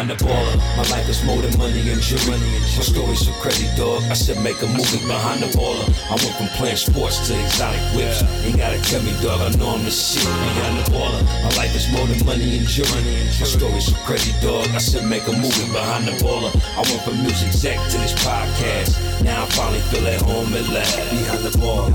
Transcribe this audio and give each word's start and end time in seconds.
behind 0.00 0.18
the 0.18 0.24
baller. 0.24 0.56
My 0.76 0.84
life 0.96 1.08
is 1.08 1.22
more 1.24 1.42
than 1.42 1.56
money 1.58 1.90
and 1.90 2.00
jewelry. 2.00 2.38
My 2.40 2.84
story's 2.84 3.26
so 3.26 3.32
crazy, 3.42 3.68
dog. 3.76 4.02
I 4.04 4.14
said 4.14 4.42
make 4.42 4.60
a 4.62 4.66
movie 4.66 5.04
behind 5.06 5.42
the 5.42 5.48
baller. 5.56 5.84
I 6.08 6.16
went 6.16 6.34
from 6.36 6.48
playing 6.56 6.76
sports 6.76 7.28
to 7.28 7.38
exotic 7.38 7.80
whips. 7.94 8.22
Ain't 8.44 8.56
gotta 8.56 8.80
tell 8.80 9.02
me, 9.02 9.12
dog. 9.20 9.40
I 9.40 9.50
know 9.58 9.76
I'm 9.76 9.84
the 9.84 9.90
shit 9.90 10.24
behind 10.24 10.78
the 10.78 10.90
baller. 10.90 11.22
My 11.44 11.52
life 11.56 11.74
is 11.76 11.90
more 11.92 12.06
than 12.06 12.24
money 12.24 12.58
and 12.58 12.66
jewelry. 12.66 13.02
My 13.40 13.46
story's 13.46 13.86
so 13.86 13.96
crazy, 14.06 14.32
dog. 14.40 14.68
I 14.72 14.78
said 14.78 15.04
make 15.04 15.26
a 15.28 15.32
movie 15.32 15.68
behind 15.72 16.06
the 16.08 16.16
baller. 16.24 16.52
I 16.76 16.82
went 16.88 17.02
from 17.02 17.20
music 17.20 17.48
exec 17.48 17.76
to 17.90 17.98
this 17.98 18.14
podcast. 18.24 19.22
Now 19.22 19.44
I 19.44 19.46
finally 19.50 19.80
feel 19.92 20.06
at 20.06 20.22
home 20.22 20.54
at 20.54 20.68
last. 20.68 20.96
Behind 21.10 21.42
the 21.44 21.52
baller. 21.60 21.92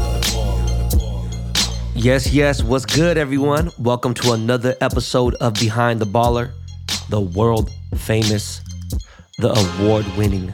Yes, 1.95 2.31
yes. 2.33 2.61
What's 2.61 2.85
good, 2.85 3.17
everyone? 3.17 3.72
Welcome 3.80 4.13
to 4.16 4.33
another 4.33 4.75
episode 4.81 5.33
of 5.35 5.53
Behind 5.53 5.99
the 5.99 6.05
Baller, 6.05 6.52
the 7.09 7.22
world 7.22 7.72
famous, 7.98 8.62
the 9.40 9.50
award 9.50 10.05
winning, 10.18 10.54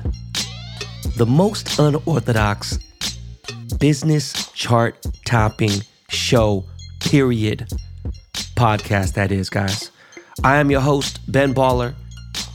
the 1.18 1.26
most 1.26 1.80
unorthodox 1.80 2.78
business 3.80 4.52
chart 4.52 5.06
topping 5.26 5.82
show, 6.10 6.66
period. 7.00 7.68
Podcast, 8.56 9.14
that 9.14 9.32
is, 9.32 9.50
guys. 9.50 9.92
I 10.44 10.58
am 10.58 10.70
your 10.70 10.82
host, 10.82 11.20
Ben 11.32 11.54
Baller, 11.54 11.96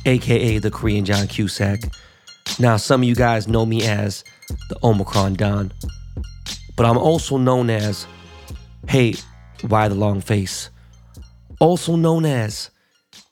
aka 0.04 0.58
the 0.58 0.70
Korean 0.70 1.04
John 1.04 1.26
Cusack. 1.26 1.80
Now, 2.58 2.76
some 2.76 3.02
of 3.02 3.08
you 3.08 3.14
guys 3.14 3.48
know 3.48 3.66
me 3.66 3.82
as 3.86 4.24
the 4.68 4.78
Omicron 4.84 5.34
Don, 5.34 5.72
but 6.76 6.86
I'm 6.86 6.98
also 6.98 7.36
known 7.36 7.70
as 7.70 8.06
Hey, 8.88 9.14
why 9.62 9.88
the 9.88 9.96
long 9.96 10.20
face? 10.20 10.70
Also 11.58 11.96
known 11.96 12.24
as 12.24 12.70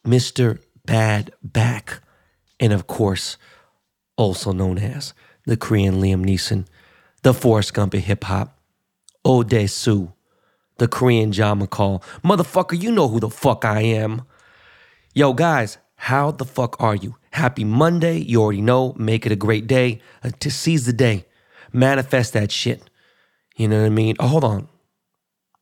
Mr. 0.04 0.60
Bad 0.84 1.32
Back. 1.42 2.00
And 2.60 2.72
of 2.72 2.86
course, 2.86 3.36
also 4.16 4.52
known 4.52 4.78
as 4.78 5.12
the 5.46 5.56
Korean 5.56 6.00
Liam 6.00 6.24
Neeson, 6.24 6.66
the 7.22 7.34
Forrest 7.34 7.74
Gump 7.74 7.94
of 7.94 8.00
hip 8.00 8.24
hop, 8.24 8.58
Ode 9.24 9.68
Sue, 9.68 10.12
the 10.78 10.88
Korean 10.88 11.32
John 11.32 11.60
McCall. 11.60 12.02
Motherfucker, 12.22 12.80
you 12.80 12.92
know 12.92 13.08
who 13.08 13.20
the 13.20 13.30
fuck 13.30 13.64
I 13.64 13.80
am. 13.80 14.22
Yo, 15.14 15.32
guys, 15.32 15.78
how 15.96 16.30
the 16.30 16.44
fuck 16.44 16.76
are 16.80 16.94
you? 16.94 17.16
Happy 17.30 17.64
Monday. 17.64 18.18
You 18.18 18.42
already 18.42 18.60
know. 18.60 18.94
Make 18.96 19.26
it 19.26 19.32
a 19.32 19.36
great 19.36 19.66
day. 19.66 20.00
Uh, 20.22 20.30
to 20.40 20.50
seize 20.50 20.86
the 20.86 20.92
day. 20.92 21.24
Manifest 21.72 22.32
that 22.34 22.52
shit. 22.52 22.90
You 23.56 23.68
know 23.68 23.80
what 23.80 23.86
I 23.86 23.90
mean? 23.90 24.16
Oh, 24.18 24.26
hold 24.28 24.44
on. 24.44 24.68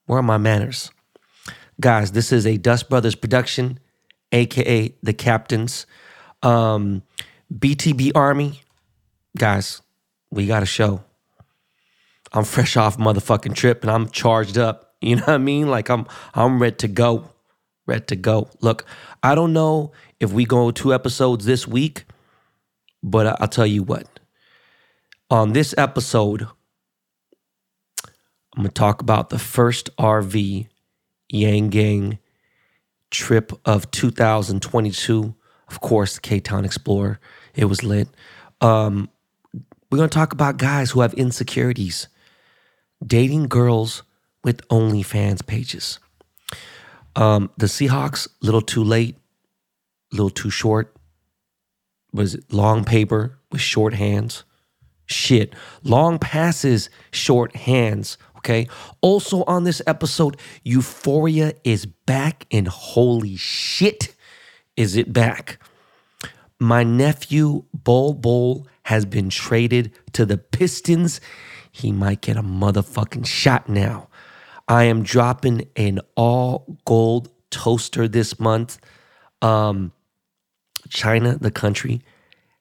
Where 0.06 0.18
are 0.18 0.22
my 0.22 0.38
manners? 0.38 0.90
Guys, 1.80 2.12
this 2.12 2.32
is 2.32 2.46
a 2.46 2.56
Dust 2.56 2.88
Brothers 2.88 3.14
production, 3.14 3.78
aka 4.33 4.94
The 5.02 5.12
Captains. 5.12 5.86
Um, 6.42 7.02
BTB 7.52 8.12
Army, 8.14 8.61
guys, 9.36 9.83
we 10.30 10.47
got 10.47 10.62
a 10.62 10.66
show. 10.66 11.05
I'm 12.33 12.44
fresh 12.44 12.77
off 12.77 12.97
motherfucking 12.97 13.55
trip 13.55 13.83
and 13.83 13.91
I'm 13.91 14.08
charged 14.08 14.58
up. 14.58 14.88
You 15.03 15.16
know 15.16 15.22
what 15.22 15.34
I 15.34 15.38
mean? 15.38 15.69
Like 15.69 15.91
I'm 15.91 16.06
I'm 16.33 16.62
ready 16.62 16.77
to 16.77 16.86
go. 16.86 17.28
Ready 17.88 18.05
to 18.05 18.14
go. 18.14 18.48
Look, 18.60 18.86
I 19.20 19.34
don't 19.34 19.53
know 19.53 19.91
if 20.20 20.30
we 20.30 20.44
go 20.44 20.70
two 20.70 20.94
episodes 20.94 21.44
this 21.44 21.66
week, 21.66 22.05
but 23.03 23.27
I'll 23.41 23.48
tell 23.48 23.66
you 23.66 23.83
what. 23.83 24.20
On 25.28 25.55
this 25.55 25.75
episode, 25.77 26.47
I'm 28.56 28.62
to 28.62 28.69
talk 28.69 29.03
about 29.03 29.30
the 29.30 29.41
first 29.41 29.91
RV 29.97 30.69
Yang 31.28 31.69
Gang 31.70 32.19
trip 33.12 33.53
of 33.65 33.89
2022. 33.93 35.34
Of 35.69 35.81
course, 35.81 36.17
the 36.17 36.21
K-Town 36.21 36.65
Explorer. 36.65 37.21
It 37.55 37.67
was 37.67 37.84
lit. 37.84 38.09
Um, 38.61 39.09
we're 39.91 39.99
going 39.99 40.11
to 40.11 40.15
talk 40.15 40.33
about 40.33 40.56
guys 40.56 40.91
who 40.91 41.03
have 41.03 41.15
insecurities, 41.15 42.09
dating 43.06 43.49
girls 43.49 44.03
with 44.43 44.67
OnlyFans 44.69 45.47
pages. 45.47 46.00
Um, 47.15 47.50
the 47.59 47.67
Seahawks, 47.67 48.27
little 48.41 48.62
too 48.62 48.83
late, 48.83 49.17
little 50.11 50.31
too 50.31 50.50
short. 50.50 50.97
Was 52.12 52.34
it 52.34 52.53
long 52.53 52.84
paper 52.84 53.39
with 53.50 53.61
short 53.61 53.94
hands? 53.94 54.44
Shit. 55.06 55.55
Long 55.83 56.19
passes, 56.19 56.89
short 57.11 57.55
hands. 57.55 58.17
Okay. 58.44 58.69
Also 59.03 59.44
on 59.44 59.62
this 59.62 59.80
episode, 59.86 60.36
Euphoria 60.64 61.54
is 61.62 61.86
back, 61.86 62.44
and 62.50 62.66
holy 62.66 63.36
shit, 63.36 64.16
is 64.76 64.97
it 64.97 65.12
back? 65.12 65.60
My 66.58 66.82
nephew, 66.82 67.64
Bol 67.72 68.14
Bol, 68.14 68.66
has 68.84 69.04
been 69.04 69.31
traded 69.31 69.92
to 70.14 70.26
the 70.26 70.38
Pistons. 70.38 71.20
He 71.70 71.92
might 71.92 72.20
get 72.20 72.36
a 72.36 72.42
motherfucking 72.42 73.26
shot 73.26 73.69
now. 73.69 74.08
I 74.66 74.84
am 74.84 75.04
dropping 75.04 75.69
an 75.76 76.00
all 76.16 76.78
gold 76.84 77.31
toaster 77.50 78.08
this 78.08 78.41
month. 78.41 78.78
Um, 79.41 79.92
China, 80.88 81.38
the 81.38 81.52
country, 81.52 82.02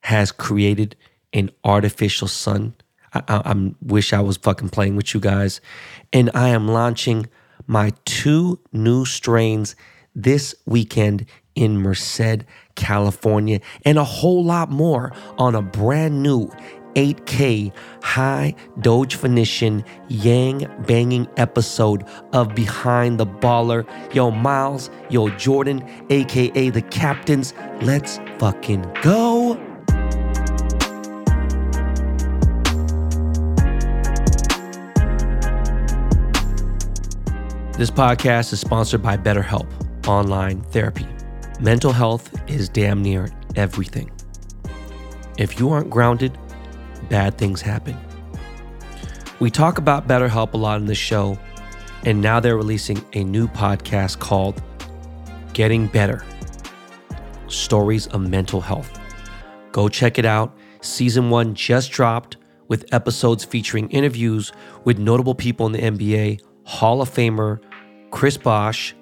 has 0.02 0.31
created 0.31 0.96
an 1.34 1.50
artificial 1.64 2.28
sun 2.28 2.75
I, 3.14 3.24
I, 3.28 3.72
wish 3.82 4.14
I 4.14 4.22
was 4.22 4.38
fucking 4.38 4.70
playing 4.70 4.96
with 4.96 5.14
you 5.14 5.20
guys. 5.20 5.62
And 6.14 6.30
I 6.34 6.50
am 6.50 6.68
launching 6.68 7.28
my 7.68 7.94
two 8.06 8.60
new 8.72 9.06
strains 9.06 9.76
this 10.16 10.56
weekend 10.66 11.26
in 11.56 11.78
Merced, 11.78 12.46
California, 12.76 13.60
and 13.86 13.98
a 13.98 14.04
whole 14.04 14.44
lot 14.44 14.72
more 14.72 15.12
on 15.38 15.56
a 15.56 15.62
brand 15.62 16.24
new 16.24 16.50
8K 16.96 17.72
high 18.04 18.54
definition 18.82 19.84
yang 20.10 20.68
banging 20.88 21.28
episode 21.38 22.04
of 22.34 22.54
Behind 22.56 23.20
the 23.20 23.26
Baller. 23.26 23.86
Yo, 24.14 24.32
Miles, 24.32 24.90
yo, 25.10 25.30
Jordan, 25.30 25.84
aka 26.10 26.70
the 26.70 26.82
captains, 26.82 27.54
let's 27.82 28.20
fucking 28.40 28.86
go. 29.02 29.71
This 37.81 37.90
podcast 37.90 38.53
is 38.53 38.59
sponsored 38.59 39.02
by 39.02 39.18
BetterHelp 39.18 39.68
Online 40.08 40.62
Therapy. 40.66 41.08
Mental 41.59 41.92
health 41.92 42.31
is 42.47 42.69
damn 42.69 43.02
near 43.02 43.28
everything. 43.56 44.12
If 45.40 45.59
you 45.59 45.72
aren't 45.72 45.90
grounded, 45.90 46.38
bad 47.09 47.40
things 47.40 47.59
happen. 47.59 47.97
We 49.40 49.50
talk 49.50 49.80
about 49.80 50.08
BetterHelp 50.08 50.53
a 50.53 50.58
lot 50.58 50.80
in 50.80 50.86
this 50.86 51.00
show, 51.00 51.40
and 52.06 52.22
now 52.22 52.40
they're 52.40 52.56
releasing 52.56 53.03
a 53.14 53.24
new 53.24 53.47
podcast 53.47 54.20
called 54.20 54.62
Getting 55.53 55.88
Better 55.88 56.24
Stories 57.47 58.06
of 58.06 58.22
Mental 58.22 58.62
Health. 58.62 59.00
Go 59.72 59.90
check 59.90 60.20
it 60.20 60.25
out. 60.25 60.56
Season 60.81 61.31
one 61.31 61.56
just 61.56 61.90
dropped 61.90 62.38
with 62.68 62.86
episodes 62.94 63.44
featuring 63.44 63.90
interviews 63.90 64.52
with 64.84 65.00
notable 65.00 65.34
people 65.34 65.66
in 65.66 65.72
the 65.72 65.80
NBA, 65.81 66.41
Hall 66.64 67.02
of 67.02 67.09
Famer 67.09 67.59
Chris 68.12 68.38
Bosh 68.38 68.96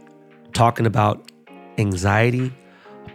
talking 0.54 0.86
about 0.86 1.32
anxiety, 1.78 2.54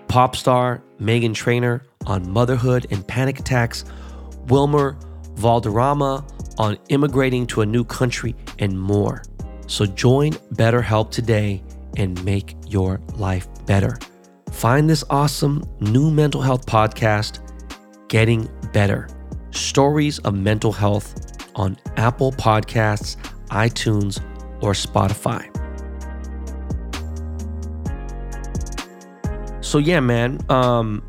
pop 0.08 0.36
star 0.36 0.82
Meghan 1.00 1.34
Trainor 1.34 1.84
on 2.06 2.28
motherhood 2.30 2.86
and 2.90 3.06
panic 3.06 3.38
attacks, 3.38 3.84
Wilmer 4.48 4.96
Valderrama 5.36 6.24
on 6.58 6.78
immigrating 6.88 7.46
to 7.48 7.60
a 7.62 7.66
new 7.66 7.84
country, 7.84 8.34
and 8.58 8.78
more. 8.78 9.22
So 9.66 9.86
join 9.86 10.32
BetterHelp 10.54 11.10
today 11.10 11.62
and 11.96 12.22
make 12.24 12.54
your 12.66 13.00
life 13.14 13.48
better. 13.66 13.98
Find 14.50 14.88
this 14.88 15.04
awesome 15.10 15.64
new 15.80 16.10
mental 16.10 16.42
health 16.42 16.66
podcast, 16.66 17.40
Getting 18.08 18.48
Better 18.72 19.08
Stories 19.50 20.18
of 20.20 20.34
Mental 20.34 20.72
Health, 20.72 21.14
on 21.56 21.76
Apple 21.96 22.32
Podcasts, 22.32 23.16
iTunes, 23.50 24.20
or 24.60 24.72
Spotify. 24.72 25.53
So 29.64 29.78
yeah, 29.78 29.98
man, 30.00 30.38
um, 30.50 31.02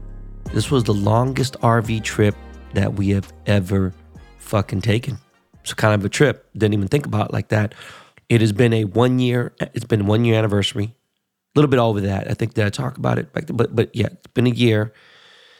this 0.54 0.72
was 0.72 0.86
the 0.86 0.94
longest 0.94 1.60
RV 1.60 2.04
trip 2.04 2.36
that 2.74 2.94
we 2.94 3.10
have 3.10 3.32
ever 3.46 3.94
fucking 4.38 4.80
taken. 4.80 5.20
It's 5.60 5.74
kind 5.74 5.94
of 5.94 6.06
a 6.06 6.10
trip. 6.10 6.50
Didn't 6.54 6.74
even 6.74 6.88
think 6.88 7.06
about 7.06 7.28
it 7.30 7.34
like 7.34 7.50
that. 7.50 7.76
It 8.30 8.40
has 8.40 8.54
been 8.54 8.72
a 8.72 8.86
one 8.86 9.20
year. 9.20 9.54
It's 9.60 9.84
been 9.84 10.08
one 10.08 10.24
year 10.24 10.36
anniversary. 10.36 10.86
A 10.86 11.60
little 11.60 11.70
bit 11.70 11.80
over 11.80 12.00
that. 12.02 12.32
I 12.32 12.34
think 12.34 12.54
that 12.54 12.66
I 12.66 12.70
talked 12.70 12.98
about 12.98 13.20
it 13.20 13.34
back 13.34 13.44
but 13.54 13.76
but 13.76 13.94
yeah, 13.94 14.08
it's 14.14 14.28
been 14.34 14.48
a 14.48 14.52
year 14.52 14.94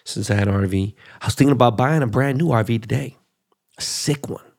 since 0.06 0.32
I 0.32 0.36
had 0.36 0.48
an 0.48 0.56
RV. 0.56 0.96
I 1.22 1.26
was 1.26 1.36
thinking 1.36 1.52
about 1.52 1.76
buying 1.76 2.02
a 2.02 2.08
brand 2.08 2.38
new 2.38 2.48
RV 2.48 2.82
today. 2.82 3.18
A 3.78 3.82
sick 3.82 4.30
one. 4.30 4.52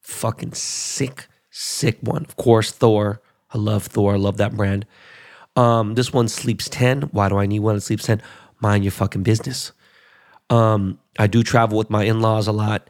Fucking 0.00 0.52
sick, 0.52 1.28
sick 1.48 1.98
one. 2.02 2.24
Of 2.24 2.34
course, 2.36 2.72
Thor. 2.72 3.22
I 3.54 3.58
love 3.58 3.84
Thor. 3.84 4.14
I 4.14 4.16
love 4.18 4.36
that 4.38 4.56
brand. 4.56 4.84
Um, 5.58 5.94
this 5.94 6.12
one 6.12 6.28
sleeps 6.28 6.68
10. 6.68 7.02
Why 7.12 7.28
do 7.28 7.36
I 7.36 7.46
need 7.46 7.60
one 7.60 7.74
that 7.74 7.80
sleeps 7.82 8.04
10? 8.06 8.22
mind 8.60 8.84
your 8.84 8.90
fucking 8.90 9.22
business. 9.22 9.72
Um, 10.50 10.98
I 11.18 11.26
do 11.26 11.42
travel 11.42 11.78
with 11.78 11.90
my 11.90 12.04
in-laws 12.04 12.46
a 12.46 12.52
lot, 12.52 12.88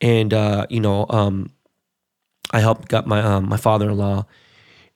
and 0.00 0.32
uh, 0.32 0.66
you 0.70 0.80
know, 0.80 1.06
um, 1.08 1.50
I 2.52 2.60
helped 2.60 2.88
got 2.88 3.06
my 3.06 3.20
um, 3.20 3.48
my 3.48 3.56
father-in-law 3.56 4.26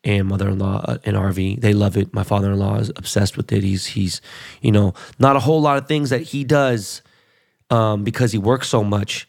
and 0.05 0.29
mother-in-law 0.29 0.85
uh, 0.87 0.99
an 1.05 1.15
RV. 1.15 1.61
They 1.61 1.73
love 1.73 1.97
it. 1.97 2.15
My 2.15 2.23
father-in-law 2.23 2.77
is 2.77 2.91
obsessed 2.91 3.37
with 3.37 3.51
it. 3.53 3.63
He's 3.65 3.87
he's 3.87 4.21
you 4.61 4.73
know 4.73 4.95
not 5.19 5.37
a 5.37 5.41
whole 5.41 5.61
lot 5.61 5.79
of 5.79 5.89
things 5.89 6.11
that 6.11 6.23
he 6.23 6.45
does 6.45 7.03
um, 7.71 8.05
because 8.05 8.33
he 8.33 8.39
works 8.39 8.69
so 8.69 8.85
much. 8.85 9.29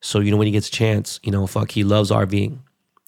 So 0.00 0.20
you 0.20 0.30
know 0.30 0.36
when 0.36 0.46
he 0.46 0.52
gets 0.52 0.68
a 0.68 0.72
chance, 0.72 1.20
you 1.22 1.30
know, 1.30 1.46
fuck, 1.46 1.70
he 1.70 1.84
loves 1.84 2.10
RVing. 2.10 2.58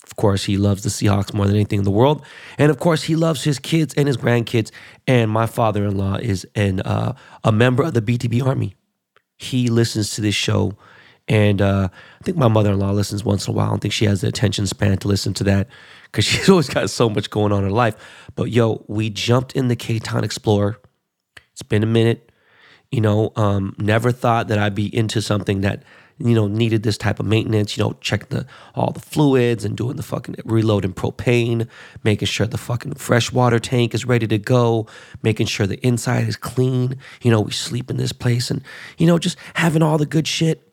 Of 0.05 0.17
course, 0.17 0.45
he 0.45 0.57
loves 0.57 0.83
the 0.83 0.89
Seahawks 0.89 1.35
more 1.35 1.47
than 1.47 1.55
anything 1.55 1.79
in 1.79 1.85
the 1.85 1.91
world, 1.91 2.25
and 2.59 2.71
of 2.71 2.79
course, 2.79 3.05
he 3.05 3.17
loves 3.17 3.45
his 3.45 3.59
kids 3.59 3.95
and 3.95 4.09
his 4.09 4.17
grandkids. 4.17 4.71
And 5.07 5.31
my 5.31 5.47
father-in-law 5.47 6.17
is 6.17 6.47
an 6.55 6.81
uh, 6.81 7.15
a 7.45 7.53
member 7.53 7.83
of 7.83 7.95
the 7.95 8.03
BTB 8.03 8.45
Army. 8.45 8.75
He 9.37 9.69
listens 9.69 10.11
to 10.13 10.21
this 10.21 10.35
show, 10.35 10.77
and 11.29 11.63
uh, 11.63 11.89
I 11.93 12.25
think 12.25 12.37
my 12.37 12.49
mother-in-law 12.49 12.91
listens 12.91 13.25
once 13.25 13.47
in 13.47 13.55
a 13.55 13.57
while. 13.57 13.67
I 13.67 13.71
don't 13.71 13.81
think 13.81 13.95
she 13.95 14.07
has 14.07 14.21
the 14.21 14.29
attention 14.29 14.67
span 14.67 14.99
to 14.99 15.09
listen 15.09 15.33
to 15.35 15.45
that 15.45 15.69
because 16.05 16.25
she's 16.27 16.49
always 16.49 16.69
got 16.69 16.91
so 16.91 17.09
much 17.09 17.31
going 17.31 17.53
on 17.53 17.59
in 17.59 17.65
her 17.67 17.71
life. 17.71 17.95
But 18.35 18.51
yo, 18.51 18.85
we 18.89 19.11
jumped 19.11 19.53
in 19.53 19.69
the 19.69 19.77
K-Town 19.77 20.25
Explorer. 20.25 20.81
It's 21.53 21.63
been 21.63 21.83
a 21.83 21.87
minute. 21.87 22.33
You 22.91 23.01
know, 23.01 23.33
um, 23.37 23.77
never 23.79 24.11
thought 24.11 24.49
that 24.49 24.59
I'd 24.59 24.75
be 24.75 24.95
into 24.95 25.23
something 25.23 25.61
that 25.61 25.85
you 26.21 26.35
know 26.35 26.47
needed 26.47 26.83
this 26.83 26.99
type 26.99 27.19
of 27.19 27.27
maintenance. 27.27 27.77
You 27.77 27.85
know, 27.85 27.97
checking 28.01 28.29
the 28.29 28.47
all 28.75 28.93
the 28.93 29.01
fluids 29.01 29.65
and 29.65 29.77
doing 29.77 29.97
the 29.97 30.03
fucking 30.03 30.37
reloading 30.45 30.93
propane, 30.93 31.69
making 32.05 32.27
sure 32.27 32.47
the 32.47 32.59
fucking 32.59 32.95
fresh 32.95 33.33
water 33.33 33.59
tank 33.59 33.95
is 33.95 34.05
ready 34.05 34.27
to 34.27 34.39
go, 34.39 34.87
making 35.23 35.47
sure 35.47 35.67
the 35.67 35.85
inside 35.87 36.29
is 36.29 36.37
clean. 36.37 36.97
You 37.23 37.31
know, 37.31 37.41
we 37.41 37.53
sleep 37.53 37.91
in 37.91 37.97
this 37.97 38.13
place, 38.13 38.51
and 38.51 38.63
you 38.99 39.07
know, 39.07 39.19
just 39.19 39.39
having 39.55 39.83
all 39.83 39.99
the 39.99 40.07
good 40.07 40.29
shit. 40.29 40.73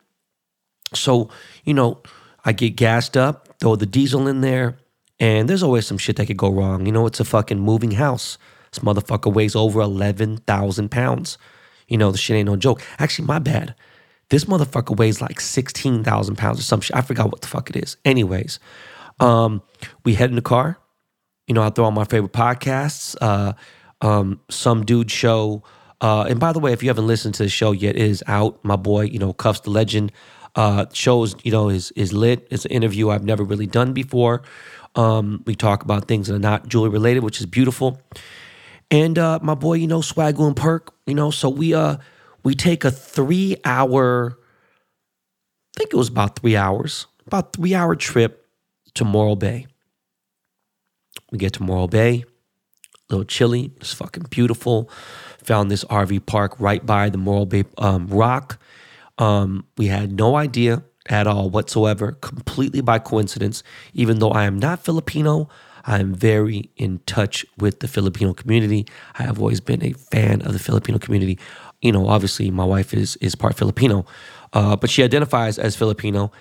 So 0.94 1.30
you 1.64 1.74
know, 1.74 2.02
I 2.44 2.52
get 2.52 2.76
gassed 2.76 3.18
up, 3.18 3.60
throw 3.60 3.76
the 3.76 3.86
diesel 3.86 4.28
in 4.28 4.42
there, 4.42 4.78
and 5.20 5.50
there's 5.50 5.64
always 5.64 5.88
some 5.88 5.98
shit 5.98 6.18
that 6.18 6.26
could 6.28 6.38
go 6.38 6.52
wrong. 6.52 6.86
You 6.86 6.92
know, 6.92 7.06
it's 7.06 7.20
a 7.20 7.26
fucking 7.26 7.60
moving 7.60 7.92
house. 7.92 8.38
This 8.72 8.84
motherfucker 8.84 9.34
weighs 9.34 9.56
over 9.56 9.82
eleven 9.82 10.38
thousand 10.38 10.92
pounds. 10.92 11.38
You 11.88 11.98
know, 11.98 12.12
the 12.12 12.18
shit 12.18 12.36
ain't 12.36 12.48
no 12.48 12.58
joke. 12.58 12.82
Actually, 13.00 13.28
my 13.28 13.40
bad. 13.40 13.76
This 14.30 14.46
motherfucker 14.46 14.96
weighs 14.98 15.22
like 15.22 15.40
16,000 15.40 16.36
pounds 16.36 16.60
or 16.60 16.64
some 16.64 16.82
shit. 16.82 16.96
I 16.96 17.02
forgot 17.02 17.32
what 17.32 17.42
the 17.42 17.48
fuck 17.48 17.70
it 17.70 17.78
is. 17.78 17.98
Anyways, 18.04 18.60
um, 19.20 19.62
we 20.04 20.16
head 20.16 20.30
in 20.30 20.36
the 20.36 20.42
car. 20.42 20.78
You 21.48 21.54
know, 21.54 21.64
I 21.64 21.70
throw 21.70 21.86
on 21.86 21.94
my 21.94 22.04
favorite 22.04 22.34
podcasts, 22.34 23.16
uh, 23.22 23.54
um, 24.02 24.42
some 24.50 24.84
dude 24.84 25.10
show. 25.10 25.64
Uh, 26.02 26.24
and 26.24 26.40
by 26.40 26.52
the 26.52 26.60
way, 26.60 26.74
if 26.74 26.84
you 26.84 26.90
haven't 26.90 27.08
listened 27.08 27.36
to 27.36 27.44
the 27.44 27.50
show 27.50 27.72
yet, 27.72 27.96
it 27.96 28.02
is 28.02 28.24
out. 28.28 28.64
My 28.64 28.76
boy, 28.76 29.04
you 29.04 29.18
know, 29.18 29.32
Cuffs 29.32 29.62
the 29.62 29.70
Legend, 29.70 30.12
uh, 30.56 30.86
shows, 30.92 31.36
you 31.44 31.52
know, 31.52 31.70
is 31.70 31.92
is 31.92 32.12
lit. 32.12 32.48
It's 32.52 32.66
an 32.66 32.72
interview 32.72 33.10
I've 33.10 33.24
never 33.24 33.44
really 33.44 33.66
done 33.66 33.94
before. 33.94 34.44
Um, 34.96 35.44
we 35.46 35.56
talk 35.56 35.84
about 35.84 36.08
things 36.08 36.28
that 36.28 36.36
are 36.36 36.40
not 36.40 36.68
jewelry 36.68 36.90
related, 36.90 37.24
which 37.24 37.40
is 37.40 37.46
beautiful. 37.46 38.02
And 38.92 39.18
uh, 39.18 39.40
my 39.42 39.56
boy, 39.56 39.76
you 39.76 39.88
know, 39.88 40.00
Swaggle 40.00 40.48
and 40.48 40.56
Perk, 40.56 40.94
you 41.06 41.14
know, 41.14 41.32
so 41.32 41.50
we 41.50 41.74
uh 41.74 41.98
we 42.48 42.56
take 42.56 42.86
a 42.86 42.92
three 42.92 43.58
hour, 43.66 44.40
I 45.76 45.80
think 45.80 45.92
it 45.92 45.98
was 45.98 46.08
about 46.08 46.40
three 46.40 46.56
hours, 46.56 47.06
about 47.26 47.52
three 47.52 47.76
hour 47.76 47.94
trip 47.94 48.48
to 48.94 49.04
Morro 49.04 49.36
Bay. 49.36 49.68
We 51.30 51.40
get 51.40 51.52
to 51.56 51.64
Morro 51.64 51.88
Bay, 51.88 52.24
a 52.24 53.14
little 53.14 53.26
chilly, 53.26 53.74
it's 53.82 53.94
fucking 53.94 54.28
beautiful. 54.30 54.90
Found 55.44 55.70
this 55.70 55.84
RV 55.84 56.26
park 56.26 56.58
right 56.58 56.86
by 56.86 57.10
the 57.10 57.18
Morro 57.18 57.44
Bay 57.44 57.66
um, 57.80 58.08
Rock. 58.08 58.62
Um, 59.18 59.68
we 59.78 59.88
had 59.88 60.14
no 60.14 60.38
idea 60.38 60.84
at 61.10 61.28
all 61.28 61.50
whatsoever, 61.50 62.14
completely 62.14 62.80
by 62.80 62.98
coincidence. 62.98 63.62
Even 63.94 64.20
though 64.20 64.32
I 64.32 64.46
am 64.46 64.58
not 64.58 64.86
Filipino, 64.86 65.50
I 65.88 66.00
am 66.00 66.14
very 66.14 66.70
in 66.76 67.00
touch 67.06 67.46
with 67.58 67.80
the 67.80 67.88
Filipino 67.88 68.34
community. 68.34 68.86
I 69.18 69.24
have 69.24 69.40
always 69.40 69.62
been 69.62 69.84
a 69.84 69.94
fan 69.94 70.42
of 70.42 70.52
the 70.52 70.60
Filipino 70.60 71.00
community. 71.00 71.40
You 71.82 71.92
know, 71.92 72.08
obviously, 72.08 72.50
my 72.52 72.66
wife 72.66 72.94
is 72.94 73.16
is 73.18 73.36
part 73.36 73.56
Filipino, 73.56 74.06
uh, 74.54 74.76
but 74.76 74.90
she 74.90 75.04
identifies 75.04 75.60
as 75.60 75.76
Filipino. 75.76 76.32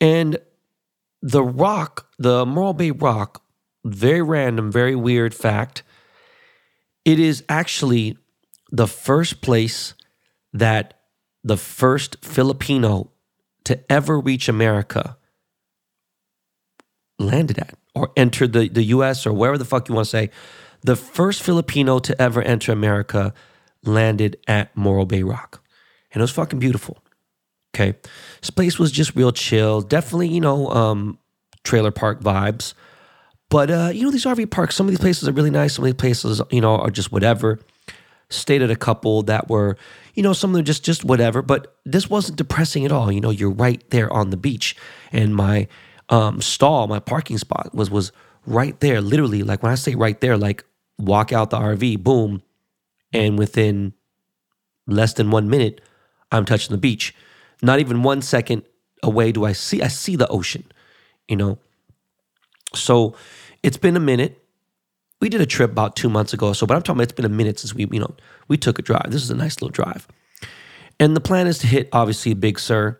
And 0.00 0.38
the 1.22 1.42
rock, 1.42 2.08
the 2.18 2.44
Morro 2.44 2.72
Bay 2.72 2.90
Rock, 2.90 3.42
very 3.84 4.22
random, 4.22 4.70
very 4.70 4.94
weird 4.94 5.34
fact. 5.34 5.82
It 7.04 7.18
is 7.18 7.44
actually 7.48 8.16
the 8.70 8.86
first 8.86 9.40
place 9.40 9.94
that 10.52 10.94
the 11.44 11.56
first 11.56 12.16
Filipino 12.24 13.10
to 13.64 13.80
ever 13.90 14.18
reach 14.18 14.48
America 14.48 15.16
landed 17.18 17.58
at 17.58 17.76
or 17.94 18.10
entered 18.16 18.52
the, 18.52 18.68
the 18.68 18.84
US 18.84 19.26
or 19.26 19.32
wherever 19.32 19.58
the 19.58 19.64
fuck 19.64 19.88
you 19.88 19.94
want 19.94 20.06
to 20.06 20.10
say. 20.10 20.30
The 20.82 20.96
first 20.96 21.42
Filipino 21.42 21.98
to 22.00 22.20
ever 22.20 22.42
enter 22.42 22.72
America 22.72 23.32
landed 23.84 24.38
at 24.46 24.76
Morro 24.76 25.04
Bay 25.04 25.22
Rock. 25.22 25.62
And 26.12 26.20
it 26.20 26.24
was 26.24 26.30
fucking 26.30 26.58
beautiful. 26.58 26.98
Okay. 27.74 27.96
This 28.40 28.50
place 28.50 28.78
was 28.78 28.92
just 28.92 29.16
real 29.16 29.32
chill. 29.32 29.80
Definitely, 29.80 30.28
you 30.28 30.40
know, 30.40 30.68
um, 30.68 31.18
trailer 31.64 31.90
park 31.90 32.20
vibes. 32.20 32.74
But 33.48 33.70
uh, 33.70 33.90
you 33.92 34.04
know, 34.04 34.10
these 34.10 34.24
RV 34.24 34.50
parks, 34.50 34.74
some 34.74 34.86
of 34.86 34.92
these 34.92 34.98
places 34.98 35.28
are 35.28 35.32
really 35.32 35.50
nice. 35.50 35.74
Some 35.74 35.84
of 35.84 35.86
these 35.86 36.00
places, 36.00 36.40
you 36.50 36.60
know, 36.60 36.76
are 36.76 36.90
just 36.90 37.12
whatever. 37.12 37.58
Stayed 38.30 38.62
at 38.62 38.70
a 38.70 38.76
couple 38.76 39.22
that 39.24 39.50
were, 39.50 39.76
you 40.14 40.22
know, 40.22 40.32
some 40.32 40.50
of 40.50 40.56
them 40.56 40.64
just 40.64 40.82
just 40.82 41.04
whatever. 41.04 41.42
But 41.42 41.76
this 41.84 42.08
wasn't 42.08 42.38
depressing 42.38 42.86
at 42.86 42.92
all. 42.92 43.12
You 43.12 43.20
know, 43.20 43.28
you're 43.28 43.50
right 43.50 43.82
there 43.90 44.10
on 44.10 44.30
the 44.30 44.38
beach, 44.38 44.74
and 45.12 45.34
my 45.34 45.68
um, 46.08 46.40
stall, 46.40 46.86
my 46.86 46.98
parking 46.98 47.36
spot 47.36 47.74
was 47.74 47.90
was 47.90 48.10
right 48.46 48.78
there. 48.80 49.02
Literally, 49.02 49.42
like 49.42 49.62
when 49.62 49.70
I 49.70 49.74
say 49.74 49.94
right 49.94 50.18
there, 50.22 50.38
like 50.38 50.64
walk 50.98 51.30
out 51.30 51.50
the 51.50 51.58
RV, 51.58 52.02
boom, 52.02 52.42
and 53.12 53.38
within 53.38 53.92
less 54.86 55.14
than 55.14 55.30
one 55.30 55.48
minute, 55.48 55.80
I'm 56.30 56.44
touching 56.44 56.72
the 56.72 56.80
beach. 56.80 57.14
Not 57.62 57.78
even 57.78 58.02
one 58.02 58.22
second 58.22 58.62
away 59.02 59.32
do 59.32 59.44
I 59.44 59.52
see 59.52 59.82
I 59.82 59.88
see 59.88 60.16
the 60.16 60.28
ocean. 60.28 60.64
You 61.28 61.36
know, 61.36 61.58
so 62.74 63.14
it's 63.62 63.76
been 63.76 63.96
a 63.96 64.00
minute. 64.00 64.38
We 65.20 65.28
did 65.28 65.40
a 65.40 65.46
trip 65.46 65.70
about 65.70 65.94
two 65.94 66.08
months 66.08 66.32
ago 66.32 66.48
or 66.48 66.54
so, 66.54 66.66
but 66.66 66.74
I'm 66.74 66.82
talking 66.82 66.96
about 66.96 67.04
it's 67.04 67.12
been 67.12 67.24
a 67.24 67.28
minute 67.28 67.60
since 67.60 67.72
we, 67.72 67.86
you 67.92 68.00
know, 68.00 68.14
we 68.48 68.56
took 68.56 68.80
a 68.80 68.82
drive. 68.82 69.06
This 69.10 69.22
is 69.22 69.30
a 69.30 69.36
nice 69.36 69.62
little 69.62 69.68
drive. 69.68 70.08
And 70.98 71.16
the 71.16 71.20
plan 71.20 71.46
is 71.46 71.58
to 71.58 71.68
hit 71.68 71.88
obviously 71.92 72.34
Big 72.34 72.58
Sur. 72.58 72.98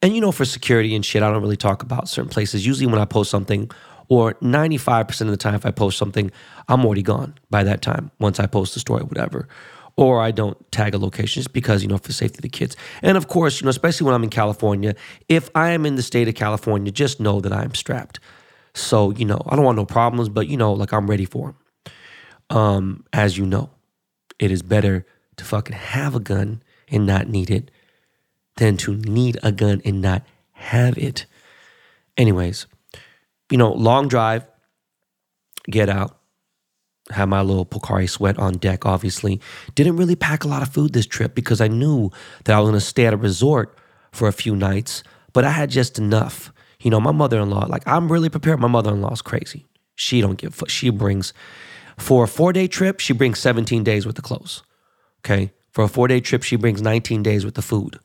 And 0.00 0.14
you 0.14 0.20
know, 0.20 0.30
for 0.30 0.44
security 0.44 0.94
and 0.94 1.04
shit, 1.04 1.24
I 1.24 1.30
don't 1.30 1.42
really 1.42 1.56
talk 1.56 1.82
about 1.82 2.08
certain 2.08 2.30
places. 2.30 2.64
Usually 2.64 2.86
when 2.86 3.00
I 3.00 3.04
post 3.04 3.30
something, 3.32 3.68
or 4.08 4.34
95% 4.34 5.20
of 5.22 5.28
the 5.28 5.36
time 5.36 5.54
if 5.54 5.66
I 5.66 5.70
post 5.70 5.98
something, 5.98 6.30
I'm 6.68 6.84
already 6.84 7.02
gone 7.02 7.34
by 7.50 7.62
that 7.64 7.82
time 7.82 8.10
once 8.18 8.40
I 8.40 8.46
post 8.46 8.74
the 8.74 8.80
story, 8.80 9.02
whatever. 9.02 9.48
Or 9.96 10.22
I 10.22 10.30
don't 10.30 10.56
tag 10.70 10.94
a 10.94 10.98
location 10.98 11.40
just 11.40 11.52
because, 11.52 11.82
you 11.82 11.88
know, 11.88 11.98
for 11.98 12.12
safety 12.12 12.38
of 12.38 12.42
the 12.42 12.48
kids. 12.48 12.76
And 13.02 13.16
of 13.16 13.28
course, 13.28 13.60
you 13.60 13.64
know, 13.64 13.70
especially 13.70 14.04
when 14.04 14.14
I'm 14.14 14.22
in 14.22 14.30
California, 14.30 14.94
if 15.28 15.50
I 15.54 15.70
am 15.70 15.84
in 15.84 15.96
the 15.96 16.02
state 16.02 16.28
of 16.28 16.36
California, 16.36 16.92
just 16.92 17.18
know 17.18 17.40
that 17.40 17.52
I'm 17.52 17.74
strapped. 17.74 18.20
So, 18.74 19.10
you 19.10 19.24
know, 19.24 19.42
I 19.46 19.56
don't 19.56 19.64
want 19.64 19.76
no 19.76 19.84
problems, 19.84 20.28
but, 20.28 20.46
you 20.46 20.56
know, 20.56 20.72
like 20.72 20.92
I'm 20.92 21.10
ready 21.10 21.24
for 21.24 21.48
them. 21.48 22.56
Um, 22.56 23.04
as 23.12 23.36
you 23.36 23.44
know, 23.44 23.70
it 24.38 24.52
is 24.52 24.62
better 24.62 25.04
to 25.36 25.44
fucking 25.44 25.74
have 25.74 26.14
a 26.14 26.20
gun 26.20 26.62
and 26.90 27.04
not 27.04 27.28
need 27.28 27.50
it 27.50 27.70
than 28.56 28.76
to 28.78 28.94
need 28.94 29.38
a 29.42 29.52
gun 29.52 29.82
and 29.84 30.00
not 30.00 30.22
have 30.52 30.96
it. 30.96 31.26
Anyways, 32.16 32.66
you 33.50 33.58
know, 33.58 33.72
long 33.72 34.08
drive, 34.08 34.46
get 35.70 35.88
out, 35.88 36.18
have 37.10 37.28
my 37.28 37.42
little 37.42 37.66
Pocari 37.66 38.08
sweat 38.08 38.38
on 38.38 38.54
deck, 38.54 38.86
obviously. 38.86 39.40
Didn't 39.74 39.96
really 39.96 40.16
pack 40.16 40.44
a 40.44 40.48
lot 40.48 40.62
of 40.62 40.72
food 40.72 40.92
this 40.92 41.06
trip 41.06 41.34
because 41.34 41.60
I 41.60 41.68
knew 41.68 42.10
that 42.44 42.54
I 42.56 42.60
was 42.60 42.68
gonna 42.68 42.80
stay 42.80 43.06
at 43.06 43.14
a 43.14 43.16
resort 43.16 43.76
for 44.12 44.28
a 44.28 44.32
few 44.32 44.54
nights, 44.54 45.02
but 45.32 45.44
I 45.44 45.50
had 45.50 45.70
just 45.70 45.98
enough. 45.98 46.52
You 46.80 46.90
know, 46.90 47.00
my 47.00 47.12
mother-in-law, 47.12 47.66
like 47.66 47.82
I'm 47.86 48.10
really 48.10 48.28
prepared. 48.28 48.60
My 48.60 48.68
mother-in-law's 48.68 49.22
crazy. 49.22 49.66
She 49.96 50.20
don't 50.20 50.38
give. 50.38 50.62
She 50.68 50.90
brings 50.90 51.32
for 51.98 52.24
a 52.24 52.28
four-day 52.28 52.68
trip, 52.68 53.00
she 53.00 53.12
brings 53.12 53.38
17 53.40 53.82
days 53.84 54.06
with 54.06 54.16
the 54.16 54.22
clothes. 54.22 54.62
Okay. 55.20 55.52
For 55.72 55.84
a 55.84 55.88
four-day 55.88 56.20
trip, 56.20 56.42
she 56.42 56.56
brings 56.56 56.80
19 56.80 57.22
days 57.22 57.44
with 57.44 57.54
the 57.54 57.62
food. 57.62 57.98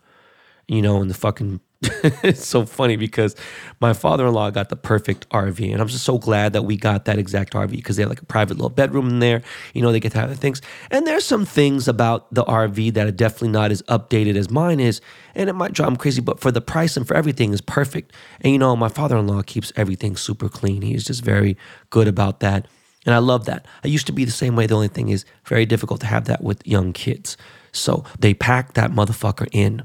You 0.67 0.81
know, 0.81 1.01
and 1.01 1.09
the 1.09 1.15
fucking 1.15 1.61
it's 2.23 2.45
so 2.45 2.65
funny 2.65 2.95
because 2.95 3.35
my 3.81 3.93
father-in-law 3.93 4.51
got 4.51 4.69
the 4.69 4.75
perfect 4.75 5.27
RV, 5.29 5.71
and 5.71 5.81
I'm 5.81 5.87
just 5.87 6.05
so 6.05 6.17
glad 6.17 6.53
that 6.53 6.63
we 6.63 6.77
got 6.77 7.05
that 7.05 7.19
exact 7.19 7.53
RV 7.53 7.71
because 7.71 7.95
they 7.97 8.03
have 8.03 8.09
like 8.09 8.21
a 8.21 8.25
private 8.25 8.57
little 8.57 8.69
bedroom 8.69 9.09
in 9.09 9.19
there. 9.19 9.41
You 9.73 9.81
know, 9.81 9.91
they 9.91 9.99
get 9.99 10.13
to 10.13 10.19
have 10.19 10.37
things, 10.39 10.61
and 10.91 11.05
there's 11.05 11.25
some 11.25 11.45
things 11.45 11.87
about 11.87 12.33
the 12.33 12.45
RV 12.45 12.93
that 12.93 13.07
are 13.07 13.11
definitely 13.11 13.49
not 13.49 13.71
as 13.71 13.81
updated 13.83 14.35
as 14.35 14.49
mine 14.49 14.79
is, 14.79 15.01
and 15.35 15.49
it 15.49 15.53
might 15.53 15.73
drive 15.73 15.87
them 15.87 15.97
crazy, 15.97 16.21
but 16.21 16.39
for 16.39 16.51
the 16.51 16.61
price 16.61 16.95
and 16.95 17.07
for 17.07 17.15
everything 17.15 17.53
is 17.53 17.61
perfect. 17.61 18.13
And 18.41 18.53
you 18.53 18.59
know, 18.59 18.75
my 18.75 18.89
father-in-law 18.89 19.43
keeps 19.43 19.73
everything 19.75 20.15
super 20.15 20.49
clean. 20.49 20.81
He's 20.81 21.03
just 21.03 21.23
very 21.23 21.57
good 21.89 22.07
about 22.07 22.39
that. 22.39 22.67
And 23.05 23.13
I 23.13 23.17
love 23.17 23.45
that. 23.45 23.65
I 23.83 23.87
used 23.87 24.07
to 24.07 24.13
be 24.13 24.23
the 24.25 24.31
same 24.31 24.55
way. 24.55 24.65
The 24.65 24.75
only 24.75 24.87
thing 24.87 25.09
is 25.09 25.25
very 25.45 25.65
difficult 25.65 25.99
to 26.01 26.07
have 26.07 26.25
that 26.25 26.41
with 26.41 26.65
young 26.65 26.93
kids. 26.93 27.35
So 27.73 28.05
they 28.19 28.33
pack 28.33 28.73
that 28.73 28.91
motherfucker 28.91 29.47
in. 29.51 29.83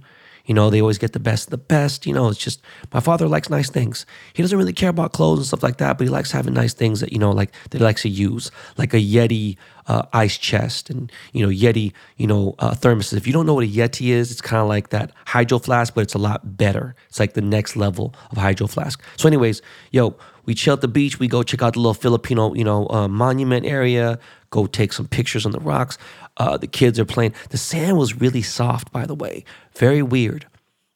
You 0.49 0.55
know, 0.55 0.71
they 0.71 0.81
always 0.81 0.97
get 0.97 1.13
the 1.13 1.21
best 1.21 1.51
the 1.51 1.59
best. 1.59 2.07
You 2.07 2.15
know, 2.15 2.29
it's 2.29 2.39
just 2.39 2.63
my 2.93 3.01
father 3.01 3.29
likes 3.29 3.51
nice 3.51 3.69
things. 3.69 4.07
He 4.33 4.43
doesn't 4.43 4.57
really 4.57 4.73
care 4.73 4.89
about 4.89 5.13
clothes 5.13 5.39
and 5.41 5.47
stuff 5.47 5.63
like 5.63 5.77
that, 5.77 5.99
but 5.99 6.05
he 6.05 6.11
likes 6.11 6.33
having 6.33 6.55
nice 6.55 6.73
things 6.73 7.01
that, 7.01 7.13
you 7.13 7.19
know, 7.19 7.31
like 7.31 7.53
that 7.71 7.79
he 7.79 7.85
likes 7.85 8.03
to 8.03 8.09
use, 8.09 8.51
like 8.79 8.95
a 8.95 8.97
Yeti 8.97 9.59
uh, 9.89 10.03
ice 10.15 10.39
chest 10.39 10.89
and, 10.89 11.13
you 11.35 11.45
know, 11.45 11.53
Yeti, 11.53 11.93
you 12.17 12.27
know, 12.27 12.55
uh, 12.61 12.73
thermoses. 12.73 13.19
If 13.19 13.27
you 13.27 13.33
don't 13.35 13.45
know 13.45 13.55
what 13.55 13.65
a 13.65 13.69
Yeti 13.69 14.09
is, 14.09 14.31
it's 14.31 14.41
kind 14.41 14.63
of 14.63 14.69
like 14.69 14.89
that 14.89 15.13
hydro 15.27 15.59
flask, 15.59 15.95
but 15.95 16.01
it's 16.01 16.15
a 16.15 16.19
lot 16.19 16.57
better. 16.57 16.95
It's 17.11 17.21
like 17.21 17.35
the 17.35 17.43
next 17.43 17.77
level 17.77 18.15
of 18.31 18.39
hydro 18.39 18.69
flask. 18.69 19.03
So, 19.19 19.29
anyways, 19.29 19.61
yo, 19.91 20.17
we 20.49 20.55
chill 20.55 20.73
at 20.73 20.81
the 20.81 20.89
beach. 20.89 21.21
We 21.21 21.29
go 21.29 21.43
check 21.43 21.63
out 21.63 21.75
the 21.75 21.79
little 21.79 21.93
Filipino, 21.93 22.55
you 22.55 22.65
know, 22.65 22.89
uh, 22.89 23.07
monument 23.07 23.67
area. 23.67 24.19
Go 24.49 24.65
take 24.65 24.95
some 24.95 25.07
pictures 25.07 25.45
on 25.45 25.53
the 25.53 25.61
rocks. 25.61 25.99
Uh, 26.39 26.57
the 26.57 26.67
kids 26.67 26.99
are 26.99 27.05
playing. 27.05 27.35
The 27.51 27.59
sand 27.59 27.99
was 27.99 28.15
really 28.15 28.41
soft, 28.41 28.91
by 28.91 29.05
the 29.05 29.15
way. 29.15 29.45
Very 29.77 30.01
weird. 30.01 30.47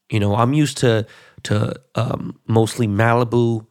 You 0.09 0.21
know, 0.21 0.37
I'm 0.37 0.55
used 0.55 0.79
to 0.79 1.07
to 1.43 1.79
um, 1.97 2.41
mostly 2.47 2.89
Malibu, 2.89 3.67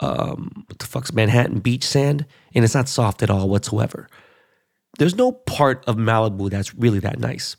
um, 0.00 0.64
what 0.68 0.78
the 0.78 0.86
fuck's 0.86 1.12
Manhattan 1.12 1.58
beach 1.58 1.84
sand, 1.84 2.24
and 2.54 2.64
it's 2.64 2.74
not 2.74 2.88
soft 2.88 3.22
at 3.22 3.28
all 3.28 3.46
whatsoever. 3.46 4.08
There's 4.98 5.16
no 5.16 5.32
part 5.32 5.84
of 5.86 5.96
Malibu 5.96 6.48
that's 6.48 6.74
really 6.74 7.00
that 7.00 7.18
nice. 7.18 7.56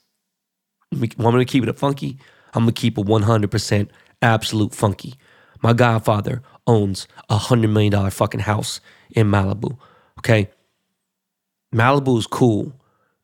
Want 0.94 1.36
me 1.36 1.46
to 1.46 1.46
keep 1.46 1.64
it 1.64 1.78
funky? 1.78 2.18
I'm 2.56 2.64
gonna 2.64 2.72
keep 2.72 2.98
it 2.98 3.06
100% 3.06 3.90
absolute 4.24 4.74
funky. 4.74 5.14
My 5.62 5.74
godfather 5.74 6.42
owns 6.68 7.08
a 7.30 7.38
hundred 7.38 7.70
million 7.70 7.92
dollar 7.92 8.12
fucking 8.12 8.42
house 8.42 8.80
in 9.12 9.28
Malibu. 9.28 9.78
Okay, 10.20 10.50
Malibu 11.74 12.18
is 12.20 12.28
cool. 12.28 12.74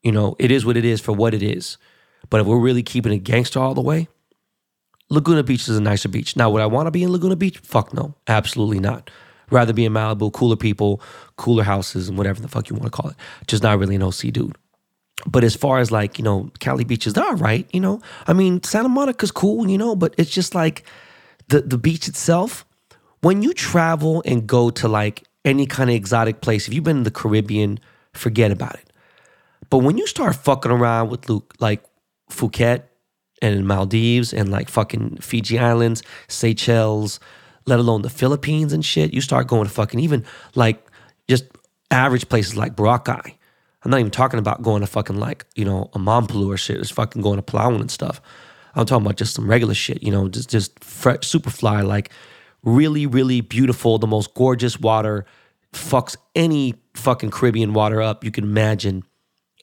You 0.02 0.12
know, 0.12 0.36
it 0.40 0.52
is 0.52 0.66
what 0.66 0.78
it 0.78 0.86
is 0.86 1.00
for 1.00 1.12
what 1.12 1.34
it 1.34 1.44
is. 1.44 1.78
But 2.30 2.42
if 2.42 2.48
we're 2.48 2.60
really 2.60 2.84
keeping 2.84 3.14
it 3.14 3.20
gangster 3.20 3.60
all 3.60 3.74
the 3.74 3.82
way, 3.82 4.08
Laguna 5.10 5.44
Beach 5.44 5.68
is 5.68 5.78
a 5.78 5.82
nicer 5.82 6.10
beach. 6.10 6.36
Now, 6.36 6.50
would 6.50 6.62
I 6.62 6.66
want 6.66 6.88
to 6.88 6.92
be 6.92 7.04
in 7.04 7.12
Laguna 7.12 7.36
Beach? 7.36 7.60
Fuck 7.60 7.94
no, 7.94 8.16
absolutely 8.28 8.80
not. 8.80 9.10
Rather 9.52 9.74
be 9.74 9.86
in 9.86 9.94
Malibu, 9.94 10.32
cooler 10.34 10.56
people, 10.56 11.02
cooler 11.38 11.64
houses, 11.64 12.10
and 12.10 12.18
whatever 12.18 12.42
the 12.42 12.48
fuck 12.48 12.70
you 12.70 12.76
want 12.76 12.92
to 12.92 13.02
call 13.02 13.12
it. 13.12 13.18
Just 13.46 13.62
not 13.62 13.78
really 13.78 13.96
an 13.96 14.04
OC 14.04 14.32
dude. 14.32 14.58
But 15.28 15.44
as 15.44 15.56
far 15.56 15.80
as 15.80 15.92
like, 15.92 16.18
you 16.18 16.24
know, 16.24 16.50
Cali 16.60 16.84
beaches, 16.84 17.14
they're 17.14 17.24
all 17.24 17.36
right, 17.36 17.68
you 17.72 17.80
know. 17.80 18.02
I 18.26 18.34
mean, 18.34 18.64
Santa 18.64 18.90
Monica's 18.90 19.32
cool, 19.32 19.70
you 19.70 19.78
know, 19.78 19.96
but 19.96 20.16
it's 20.18 20.32
just 20.32 20.56
like 20.56 20.84
the 21.50 21.62
the 21.62 21.78
beach 21.78 22.08
itself. 22.08 22.66
When 23.24 23.42
you 23.42 23.53
travel 23.53 24.22
and 24.25 24.46
go 24.46 24.70
to 24.72 24.89
like 24.89 25.24
any 25.46 25.65
kind 25.65 25.89
of 25.89 25.96
exotic 25.96 26.42
place, 26.42 26.68
if 26.68 26.74
you've 26.74 26.84
been 26.84 26.98
in 26.98 27.03
the 27.03 27.12
Caribbean, 27.12 27.80
forget 28.12 28.51
about 28.51 28.75
it. 28.75 28.92
But 29.70 29.77
when 29.77 29.98
you 29.98 30.06
start 30.08 30.36
fucking 30.36 30.70
around 30.70 31.08
with 31.08 31.30
Luke, 31.30 31.53
like 31.60 31.86
Phuket 32.30 32.84
and 33.42 33.65
Maldives 33.65 34.34
and 34.34 34.51
like 34.51 34.68
fucking 34.68 35.20
Fiji 35.22 35.58
Islands, 35.58 36.03
Seychelles, 36.27 37.22
let 37.65 37.80
alone 37.80 38.01
the 38.01 38.10
Philippines 38.10 38.74
and 38.74 38.84
shit, 38.84 39.13
you 39.13 39.22
start 39.22 39.48
going 39.48 39.63
to 39.63 39.74
fucking 39.74 40.01
even 40.01 40.25
like 40.56 40.86
just 41.30 41.46
average 41.92 42.27
places 42.27 42.58
like 42.58 42.75
Boracay. 42.75 43.36
I'm 43.84 43.92
not 43.92 44.01
even 44.01 44.12
talking 44.12 44.39
about 44.39 44.63
going 44.63 44.82
to 44.82 44.88
fucking 44.88 45.18
like, 45.18 45.46
you 45.56 45.63
know, 45.63 45.89
a 45.94 46.00
Montpellier 46.00 46.56
or 46.56 46.58
shit. 46.58 46.77
It's 46.77 46.92
fucking 46.92 47.22
going 47.22 47.38
to 47.38 47.42
Palawan 47.42 47.80
and 47.80 47.89
stuff. 47.89 48.22
I'm 48.75 48.86
talking 48.86 49.06
about 49.06 49.15
just 49.15 49.34
some 49.34 49.50
regular 49.50 49.74
shit, 49.74 50.03
you 50.03 50.12
know, 50.12 50.27
just 50.27 50.50
just 50.50 50.84
fresh, 50.84 51.25
super 51.25 51.50
fly, 51.50 51.80
like 51.84 52.12
really, 52.63 53.05
really 53.05 53.41
beautiful, 53.41 53.98
the 53.98 54.08
most 54.08 54.34
gorgeous 54.34 54.79
water, 54.79 55.25
fucks 55.74 56.15
any 56.36 56.75
fucking 56.93 57.32
Caribbean 57.32 57.74
water 57.74 58.01
up 58.01 58.24
you 58.24 58.32
can 58.32 58.43
imagine. 58.43 59.03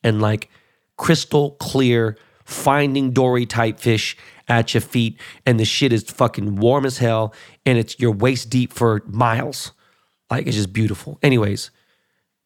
And 0.02 0.20
like 0.20 0.50
crystal 0.96 1.52
clear, 1.52 2.16
finding 2.44 3.12
Dory 3.12 3.46
type 3.46 3.78
fish 3.78 4.16
at 4.48 4.74
your 4.74 4.80
feet. 4.80 5.18
And 5.46 5.58
the 5.58 5.64
shit 5.64 5.92
is 5.92 6.02
fucking 6.04 6.56
warm 6.56 6.84
as 6.84 6.98
hell. 6.98 7.34
And 7.64 7.78
it's 7.78 7.98
your 7.98 8.12
waist 8.12 8.50
deep 8.50 8.72
for 8.72 9.02
miles. 9.06 9.72
Like 10.30 10.46
it's 10.46 10.56
just 10.56 10.72
beautiful. 10.72 11.18
Anyways, 11.22 11.70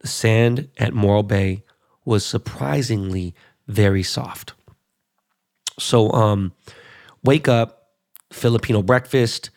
the 0.01 0.09
sand 0.09 0.69
at 0.79 0.95
Morro 0.95 1.23
Bay 1.23 1.65
was 2.05 2.25
surprisingly 2.25 3.35
very 3.67 4.03
soft. 4.03 4.53
So 5.79 6.11
um 6.13 6.53
wake 7.25 7.49
up, 7.49 7.89
Filipino 8.31 8.83
breakfast, 8.83 9.51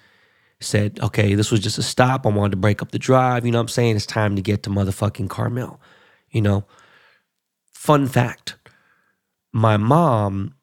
said, 0.59 0.99
okay, 1.01 1.35
this 1.35 1.51
was 1.51 1.59
just 1.59 1.77
a 1.77 1.83
stop. 1.83 2.25
I 2.25 2.29
wanted 2.29 2.51
to 2.51 2.57
break 2.57 2.81
up 2.81 2.91
the 2.91 2.99
drive. 2.99 3.45
You 3.45 3.51
know 3.51 3.59
what 3.59 3.63
I'm 3.63 3.67
saying? 3.69 3.95
It's 3.95 4.05
time 4.05 4.35
to 4.35 4.41
get 4.41 4.63
to 4.63 4.69
motherfucking 4.69 5.29
Carmel. 5.29 5.79
You 6.29 6.41
know? 6.41 6.65
Fun 7.73 8.07
fact 8.07 8.57
my 9.53 9.77
mom 9.77 10.53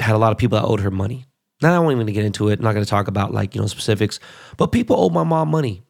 had 0.00 0.14
a 0.14 0.18
lot 0.18 0.30
of 0.30 0.38
people 0.38 0.58
that 0.58 0.66
owed 0.66 0.80
her 0.80 0.90
money. 0.90 1.26
Now, 1.60 1.74
I 1.74 1.78
won't 1.80 2.00
even 2.00 2.12
get 2.14 2.24
into 2.24 2.48
it. 2.48 2.60
I'm 2.60 2.64
not 2.64 2.72
going 2.72 2.84
to 2.84 2.90
talk 2.90 3.08
about 3.08 3.32
like, 3.32 3.54
you 3.54 3.60
know, 3.60 3.66
specifics, 3.66 4.20
but 4.56 4.68
people 4.68 4.96
owed 4.96 5.12
my 5.12 5.24
mom 5.24 5.48
money. 5.48 5.82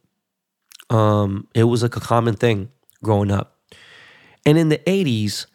Um, 0.89 1.47
it 1.55 1.65
was 1.65 1.83
like 1.83 1.97
a 1.97 2.01
common 2.01 2.35
thing 2.35 2.71
growing 3.03 3.31
up. 3.31 3.59
And 4.47 4.57
in 4.57 4.71
the 4.71 4.79
80s, 4.79 5.47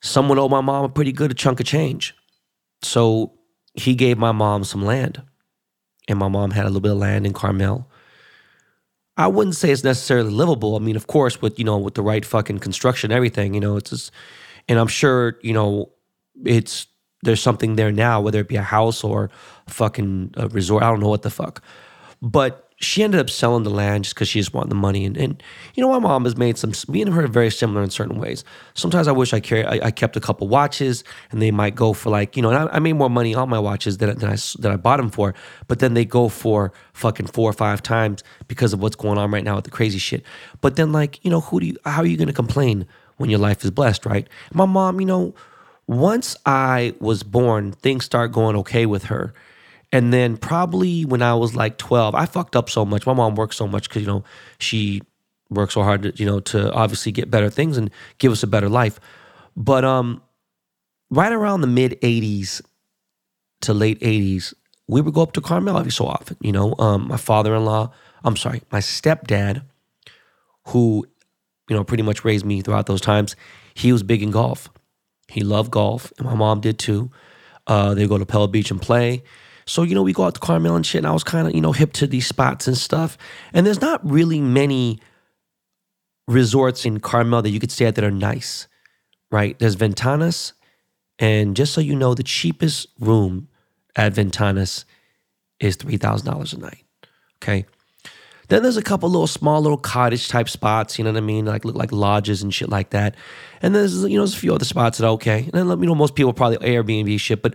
someone 0.00 0.38
owed 0.38 0.52
my 0.52 0.60
mom 0.60 0.84
a 0.84 0.88
pretty 0.88 1.10
good 1.10 1.36
chunk 1.36 1.58
of 1.58 1.66
change. 1.66 2.14
So 2.82 3.34
he 3.74 3.96
gave 3.96 4.18
my 4.18 4.30
mom 4.30 4.62
some 4.62 4.84
land 4.84 5.22
and 6.08 6.18
my 6.18 6.28
mom 6.28 6.50
had 6.50 6.64
a 6.64 6.68
little 6.68 6.80
bit 6.80 6.92
of 6.92 6.98
land 6.98 7.26
in 7.26 7.32
Carmel. 7.32 7.88
I 9.16 9.26
wouldn't 9.26 9.56
say 9.56 9.70
it's 9.70 9.84
necessarily 9.84 10.30
livable. 10.30 10.76
I 10.76 10.78
mean, 10.78 10.96
of 10.96 11.06
course, 11.06 11.42
with 11.42 11.58
you 11.58 11.64
know, 11.64 11.78
with 11.78 11.94
the 11.94 12.02
right 12.02 12.24
fucking 12.24 12.60
construction, 12.60 13.12
everything, 13.12 13.54
you 13.54 13.60
know, 13.60 13.76
it's 13.76 13.90
just, 13.90 14.10
and 14.68 14.78
I'm 14.78 14.86
sure 14.88 15.38
you 15.42 15.52
know, 15.52 15.90
it's 16.44 16.86
there's 17.22 17.42
something 17.42 17.76
there 17.76 17.92
now, 17.92 18.20
whether 18.20 18.40
it 18.40 18.48
be 18.48 18.56
a 18.56 18.62
house 18.62 19.04
or 19.04 19.30
a 19.66 19.70
fucking 19.70 20.34
a 20.36 20.48
resort. 20.48 20.82
I 20.82 20.90
don't 20.90 21.00
know 21.00 21.08
what 21.08 21.22
the 21.22 21.30
fuck, 21.30 21.62
but 22.22 22.67
she 22.80 23.02
ended 23.02 23.18
up 23.18 23.28
selling 23.28 23.64
the 23.64 23.70
land 23.70 24.04
just 24.04 24.14
because 24.14 24.28
she 24.28 24.38
just 24.38 24.54
wanted 24.54 24.70
the 24.70 24.76
money. 24.76 25.04
And, 25.04 25.16
and 25.16 25.42
you 25.74 25.82
know, 25.82 25.90
my 25.90 25.98
mom 25.98 26.24
has 26.24 26.36
made 26.36 26.56
some. 26.58 26.72
Me 26.86 27.02
and 27.02 27.12
her 27.12 27.24
are 27.24 27.28
very 27.28 27.50
similar 27.50 27.82
in 27.82 27.90
certain 27.90 28.20
ways. 28.20 28.44
Sometimes 28.74 29.08
I 29.08 29.12
wish 29.12 29.32
I 29.32 29.40
carry. 29.40 29.64
I, 29.64 29.86
I 29.86 29.90
kept 29.90 30.16
a 30.16 30.20
couple 30.20 30.46
watches, 30.46 31.02
and 31.32 31.42
they 31.42 31.50
might 31.50 31.74
go 31.74 31.92
for 31.92 32.10
like 32.10 32.36
you 32.36 32.42
know. 32.42 32.50
I, 32.50 32.76
I, 32.76 32.78
made 32.78 32.92
more 32.92 33.10
money 33.10 33.34
on 33.34 33.48
my 33.48 33.58
watches 33.58 33.98
than, 33.98 34.16
than 34.18 34.30
I 34.30 34.36
than 34.58 34.70
I 34.70 34.76
bought 34.76 34.98
them 34.98 35.10
for. 35.10 35.34
But 35.66 35.80
then 35.80 35.94
they 35.94 36.04
go 36.04 36.28
for 36.28 36.72
fucking 36.92 37.26
four 37.26 37.50
or 37.50 37.54
five 37.54 37.82
times 37.82 38.22
because 38.46 38.72
of 38.72 38.80
what's 38.80 38.96
going 38.96 39.18
on 39.18 39.30
right 39.32 39.44
now 39.44 39.56
with 39.56 39.64
the 39.64 39.70
crazy 39.70 39.98
shit. 39.98 40.22
But 40.60 40.76
then 40.76 40.92
like 40.92 41.24
you 41.24 41.30
know, 41.30 41.40
who 41.40 41.58
do 41.58 41.66
you? 41.66 41.76
How 41.84 42.02
are 42.02 42.06
you 42.06 42.16
going 42.16 42.28
to 42.28 42.34
complain 42.34 42.86
when 43.16 43.28
your 43.28 43.40
life 43.40 43.64
is 43.64 43.72
blessed, 43.72 44.06
right? 44.06 44.28
My 44.54 44.66
mom, 44.66 45.00
you 45.00 45.06
know, 45.06 45.34
once 45.88 46.36
I 46.46 46.94
was 47.00 47.24
born, 47.24 47.72
things 47.72 48.04
start 48.04 48.30
going 48.30 48.54
okay 48.54 48.86
with 48.86 49.04
her 49.04 49.34
and 49.92 50.12
then 50.12 50.36
probably 50.36 51.04
when 51.04 51.22
I 51.22 51.34
was 51.34 51.56
like 51.56 51.78
12, 51.78 52.14
I 52.14 52.26
fucked 52.26 52.56
up 52.56 52.68
so 52.68 52.84
much. 52.84 53.06
My 53.06 53.14
mom 53.14 53.34
worked 53.34 53.54
so 53.54 53.66
much 53.66 53.88
because, 53.88 54.02
you 54.02 54.08
know, 54.08 54.24
she 54.58 55.00
worked 55.50 55.72
so 55.72 55.82
hard 55.82 56.02
to, 56.02 56.12
you 56.16 56.26
know, 56.26 56.40
to 56.40 56.70
obviously 56.72 57.12
get 57.12 57.30
better 57.30 57.48
things 57.48 57.76
and 57.76 57.90
give 58.18 58.30
us 58.30 58.42
a 58.42 58.46
better 58.46 58.68
life. 58.68 59.00
But 59.56 59.84
um, 59.84 60.22
right 61.10 61.32
around 61.32 61.62
the 61.62 61.66
mid 61.66 61.98
80s 62.02 62.60
to 63.62 63.72
late 63.72 64.00
80s, 64.00 64.52
we 64.88 65.00
would 65.00 65.14
go 65.14 65.22
up 65.22 65.32
to 65.32 65.40
Carmel 65.40 65.78
every 65.78 65.92
so 65.92 66.06
often. 66.06 66.36
You 66.40 66.52
know, 66.52 66.74
um, 66.78 67.08
my 67.08 67.16
father 67.16 67.54
in 67.54 67.64
law, 67.64 67.92
I'm 68.24 68.36
sorry, 68.36 68.62
my 68.70 68.80
stepdad, 68.80 69.62
who, 70.66 71.06
you 71.68 71.76
know, 71.76 71.84
pretty 71.84 72.02
much 72.02 72.24
raised 72.24 72.44
me 72.44 72.60
throughout 72.60 72.86
those 72.86 73.00
times, 73.00 73.36
he 73.74 73.90
was 73.92 74.02
big 74.02 74.22
in 74.22 74.30
golf. 74.30 74.68
He 75.28 75.42
loved 75.42 75.70
golf, 75.70 76.12
and 76.18 76.26
my 76.26 76.34
mom 76.34 76.60
did 76.60 76.78
too. 76.78 77.10
Uh, 77.66 77.94
they 77.94 78.06
go 78.06 78.16
to 78.16 78.24
Pebble 78.26 78.48
Beach 78.48 78.70
and 78.70 78.80
play. 78.80 79.22
So, 79.68 79.82
you 79.82 79.94
know, 79.94 80.02
we 80.02 80.12
go 80.12 80.24
out 80.24 80.34
to 80.34 80.40
Carmel 80.40 80.76
and 80.76 80.84
shit, 80.84 81.00
and 81.00 81.06
I 81.06 81.12
was 81.12 81.24
kind 81.24 81.46
of, 81.46 81.54
you 81.54 81.60
know, 81.60 81.72
hip 81.72 81.92
to 81.94 82.06
these 82.06 82.26
spots 82.26 82.66
and 82.66 82.76
stuff. 82.76 83.18
And 83.52 83.66
there's 83.66 83.80
not 83.80 84.00
really 84.08 84.40
many 84.40 84.98
resorts 86.26 86.84
in 86.84 87.00
Carmel 87.00 87.42
that 87.42 87.50
you 87.50 87.60
could 87.60 87.70
stay 87.70 87.86
at 87.86 87.94
that 87.96 88.04
are 88.04 88.10
nice, 88.10 88.66
right? 89.30 89.58
There's 89.58 89.76
Ventanas, 89.76 90.54
and 91.18 91.54
just 91.54 91.74
so 91.74 91.80
you 91.80 91.94
know, 91.94 92.14
the 92.14 92.22
cheapest 92.22 92.88
room 92.98 93.48
at 93.94 94.14
Ventanas 94.14 94.84
is 95.60 95.76
$3,000 95.76 96.54
a 96.54 96.58
night, 96.58 96.84
okay? 97.42 97.66
Then 98.48 98.62
there's 98.62 98.78
a 98.78 98.82
couple 98.82 99.10
little 99.10 99.26
small 99.26 99.60
little 99.60 99.76
cottage 99.76 100.28
type 100.28 100.48
spots, 100.48 100.98
you 100.98 101.04
know 101.04 101.12
what 101.12 101.18
I 101.18 101.20
mean? 101.20 101.44
Like 101.44 101.66
look 101.66 101.76
like 101.76 101.92
lodges 101.92 102.42
and 102.42 102.52
shit 102.52 102.70
like 102.70 102.90
that. 102.90 103.14
And 103.60 103.74
there's 103.74 104.02
you 104.04 104.16
know 104.16 104.22
there's 104.22 104.34
a 104.34 104.38
few 104.38 104.54
other 104.54 104.64
spots 104.64 104.96
that 104.98 105.06
are 105.06 105.10
okay. 105.12 105.50
And 105.52 105.52
then 105.52 105.68
you 105.80 105.86
know 105.86 105.94
most 105.94 106.14
people 106.14 106.32
probably 106.32 106.56
Airbnb 106.58 107.20
shit, 107.20 107.42
but 107.42 107.54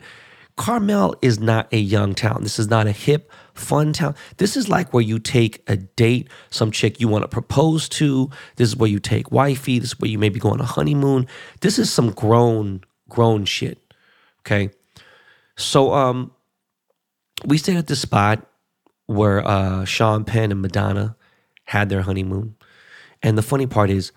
Carmel 0.56 1.16
is 1.22 1.40
not 1.40 1.68
a 1.74 1.78
young 1.78 2.14
town. 2.14 2.44
This 2.44 2.60
is 2.60 2.68
not 2.68 2.86
a 2.86 2.92
hip, 2.92 3.32
fun 3.54 3.94
town. 3.94 4.16
This 4.38 4.56
is 4.56 4.70
like 4.70 4.94
where 4.94 5.02
you 5.04 5.20
take 5.20 5.64
a 5.68 5.78
date, 5.78 6.30
some 6.50 6.72
chick 6.72 7.00
you 7.00 7.08
want 7.08 7.24
to 7.24 7.28
propose 7.28 7.90
to. 7.90 8.30
This 8.58 8.70
is 8.70 8.76
where 8.76 8.90
you 8.90 9.00
take 9.00 9.32
wifey. 9.32 9.80
This 9.80 9.90
is 9.90 10.00
where 10.00 10.12
you 10.12 10.20
maybe 10.20 10.40
go 10.40 10.50
on 10.50 10.62
a 10.62 10.66
honeymoon. 10.66 11.28
This 11.62 11.80
is 11.80 11.92
some 11.92 12.12
grown, 12.12 12.82
grown 13.10 13.46
shit. 13.46 13.80
Okay. 14.42 14.70
So 15.58 15.94
um 15.94 16.32
we 17.46 17.58
stayed 17.58 17.78
at 17.78 17.88
the 17.88 17.96
spot 17.96 18.46
where 19.08 19.46
uh 19.46 19.86
Sean 19.86 20.24
Penn 20.24 20.52
and 20.52 20.62
Madonna 20.62 21.16
had 21.66 21.90
their 21.90 22.02
honeymoon. 22.02 22.56
And 23.22 23.38
the 23.38 23.42
funny 23.42 23.68
part 23.68 23.90
is, 23.90 24.12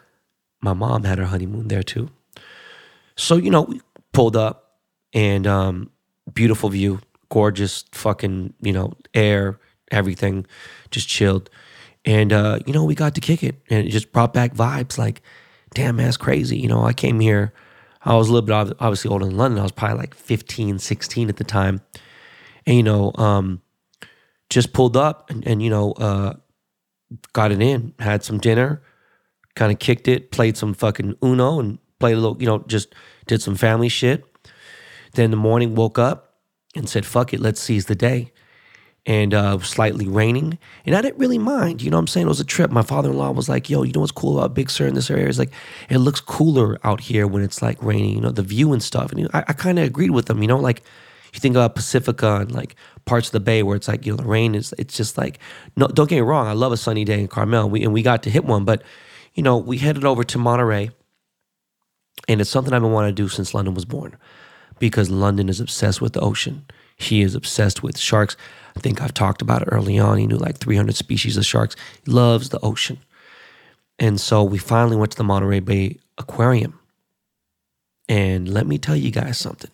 my 0.61 0.73
mom 0.73 1.05
had 1.05 1.19
her 1.19 1.27
honeymoon 1.27 1.69
there 1.69 1.83
too. 1.83 2.11
So, 3.17 3.37
you 3.37 3.51
know, 3.51 3.63
we 3.63 3.81
pulled 4.13 4.37
up 4.37 4.81
and 5.13 5.47
um, 5.47 5.91
beautiful 6.37 6.69
view, 6.69 7.01
gorgeous 7.31 7.85
fucking, 7.91 8.55
you 8.61 8.73
know, 8.73 8.93
air, 9.15 9.59
everything, 9.91 10.47
just 10.93 11.09
chilled. 11.09 11.51
And, 12.05 12.33
uh, 12.33 12.61
you 12.65 12.73
know, 12.73 12.85
we 12.85 12.95
got 12.95 13.17
to 13.17 13.21
kick 13.21 13.43
it 13.43 13.57
and 13.69 13.85
it 13.85 13.91
just 13.91 14.13
brought 14.13 14.33
back 14.33 14.55
vibes 14.55 14.97
like, 14.97 15.23
damn, 15.75 15.97
that's 15.97 16.17
crazy. 16.17 16.57
You 16.57 16.69
know, 16.69 16.85
I 16.85 16.93
came 16.93 17.19
here, 17.19 17.53
I 18.03 18.15
was 18.15 18.29
a 18.29 18.33
little 18.33 18.47
bit 18.47 18.77
obviously 18.79 19.11
older 19.11 19.25
than 19.25 19.37
London. 19.37 19.59
I 19.59 19.65
was 19.65 19.73
probably 19.73 19.99
like 19.99 20.15
15, 20.15 20.79
16 20.79 21.29
at 21.29 21.37
the 21.37 21.45
time. 21.45 21.81
And, 22.65 22.77
you 22.77 22.83
know, 22.85 23.13
um, 23.17 23.63
just 24.49 24.73
pulled 24.73 24.97
up 24.97 25.29
and, 25.31 25.45
and 25.47 25.61
you 25.61 25.71
know, 25.71 25.93
uh, 25.93 26.35
got 27.33 27.51
it 27.51 27.61
in, 27.61 27.95
had 27.99 28.23
some 28.23 28.39
dinner, 28.39 28.83
kind 29.57 29.73
of 29.73 29.79
kicked 29.79 30.07
it, 30.07 30.31
played 30.31 30.57
some 30.57 30.75
fucking 30.75 31.17
Uno 31.25 31.59
and 31.59 31.79
played 31.99 32.13
a 32.13 32.21
little, 32.21 32.37
you 32.39 32.47
know, 32.47 32.59
just 32.69 32.95
did 33.27 33.43
some 33.43 33.57
family 33.57 33.89
shit. 33.89 34.25
Then 35.15 35.31
the 35.31 35.37
morning, 35.37 35.75
woke 35.75 35.99
up 35.99 36.26
and 36.77 36.89
said, 36.89 37.07
fuck 37.07 37.33
it, 37.33 37.41
let's 37.41 37.61
seize 37.61 37.87
the 37.87 37.95
day. 37.95 38.33
And 39.05 39.35
uh, 39.35 39.61
slightly 39.61 40.09
raining. 40.09 40.59
And 40.85 40.97
I 40.97 41.01
didn't 41.01 41.19
really 41.19 41.39
mind. 41.39 41.81
You 41.81 41.91
know 41.91 41.97
what 41.97 42.03
I'm 42.03 42.07
saying? 42.09 42.27
It 42.27 42.29
was 42.29 42.41
a 42.41 42.45
trip. 42.45 42.73
My 42.73 42.83
father 42.83 43.11
in 43.11 43.17
law 43.17 43.31
was 43.31 43.49
like, 43.49 43.71
yo, 43.71 43.85
you 43.85 43.93
know 43.93 44.01
what's 44.01 44.11
cool 44.11 44.37
about 44.37 44.55
Big 44.55 44.69
Sur 44.69 44.89
in 44.89 44.95
this 44.95 45.11
area? 45.11 45.29
It's 45.29 45.39
like, 45.39 45.53
it 45.89 45.99
looks 45.99 46.21
cooler 46.21 46.77
out 46.83 47.01
here 47.01 47.29
when 47.29 47.43
it's 47.43 47.63
like 47.63 47.81
raining, 47.81 48.17
you 48.17 48.21
know, 48.21 48.33
the 48.33 48.43
view 48.43 48.73
and 48.73 48.83
stuff. 48.83 49.13
And 49.13 49.29
I, 49.33 49.45
I 49.47 49.53
kind 49.53 49.79
of 49.79 49.87
agreed 49.87 50.11
with 50.11 50.29
him, 50.29 50.43
you 50.43 50.49
know, 50.49 50.59
like, 50.59 50.83
you 51.33 51.39
think 51.39 51.55
about 51.55 51.75
Pacifica 51.77 52.37
and 52.41 52.53
like 52.53 52.75
parts 53.05 53.29
of 53.29 53.33
the 53.33 53.41
bay 53.41 53.63
where 53.63 53.77
it's 53.77 53.87
like, 53.87 54.07
you 54.07 54.13
know, 54.13 54.17
the 54.17 54.25
rain 54.25 54.55
is, 54.55 54.75
it's 54.77 54.97
just 54.97 55.17
like, 55.17 55.39
no, 55.77 55.87
don't 55.87 56.09
get 56.09 56.17
me 56.17 56.23
wrong. 56.23 56.49
I 56.49 56.55
love 56.55 56.73
a 56.73 56.77
sunny 56.77 57.05
day 57.05 57.21
in 57.21 57.29
Carmel. 57.29 57.71
We, 57.71 57.85
and 57.85 57.93
we 57.93 58.03
got 58.03 58.23
to 58.25 58.31
hit 58.31 58.45
one, 58.45 58.65
but, 58.65 58.83
you 59.35 59.43
know, 59.43 59.57
we 59.57 59.79
headed 59.79 60.05
over 60.05 60.25
to 60.25 60.39
Monterey 60.39 60.91
and 62.27 62.41
it's 62.41 62.51
something 62.51 62.73
I've 62.73 62.83
been 62.83 62.91
wanting 62.91 63.15
to 63.15 63.23
do 63.23 63.29
since 63.29 63.55
London 63.55 63.75
was 63.75 63.85
born 63.85 64.17
because 64.79 65.11
London 65.11 65.49
is 65.49 65.61
obsessed 65.61 66.01
with 66.01 66.13
the 66.13 66.21
ocean. 66.21 66.65
He 66.97 67.23
is 67.23 67.35
obsessed 67.35 67.83
with 67.83 67.99
sharks. 67.99 68.37
I 68.77 68.81
think 68.81 69.01
I've 69.01 69.15
talked 69.15 69.43
about 69.43 69.63
it 69.63 69.69
early 69.71 69.99
on. 69.99 70.19
He 70.19 70.27
knew 70.27 70.37
like 70.37 70.59
300 70.59 70.95
species 70.97 71.37
of 71.37 71.47
sharks. 71.47 71.77
He 72.05 72.11
loves 72.11 72.49
the 72.49 72.61
ocean. 72.61 72.99
And 73.99 74.21
so 74.21 74.43
we 74.43 74.59
finally 74.59 74.97
went 74.97 75.13
to 75.13 75.17
the 75.17 75.25
Monterey 75.25 75.61
Bay 75.61 75.99
Aquarium. 76.19 76.79
And 78.09 78.49
let 78.49 78.67
me 78.67 78.79
tell 78.79 78.97
you 78.97 79.11
guys 79.11 79.39
something. 79.39 79.71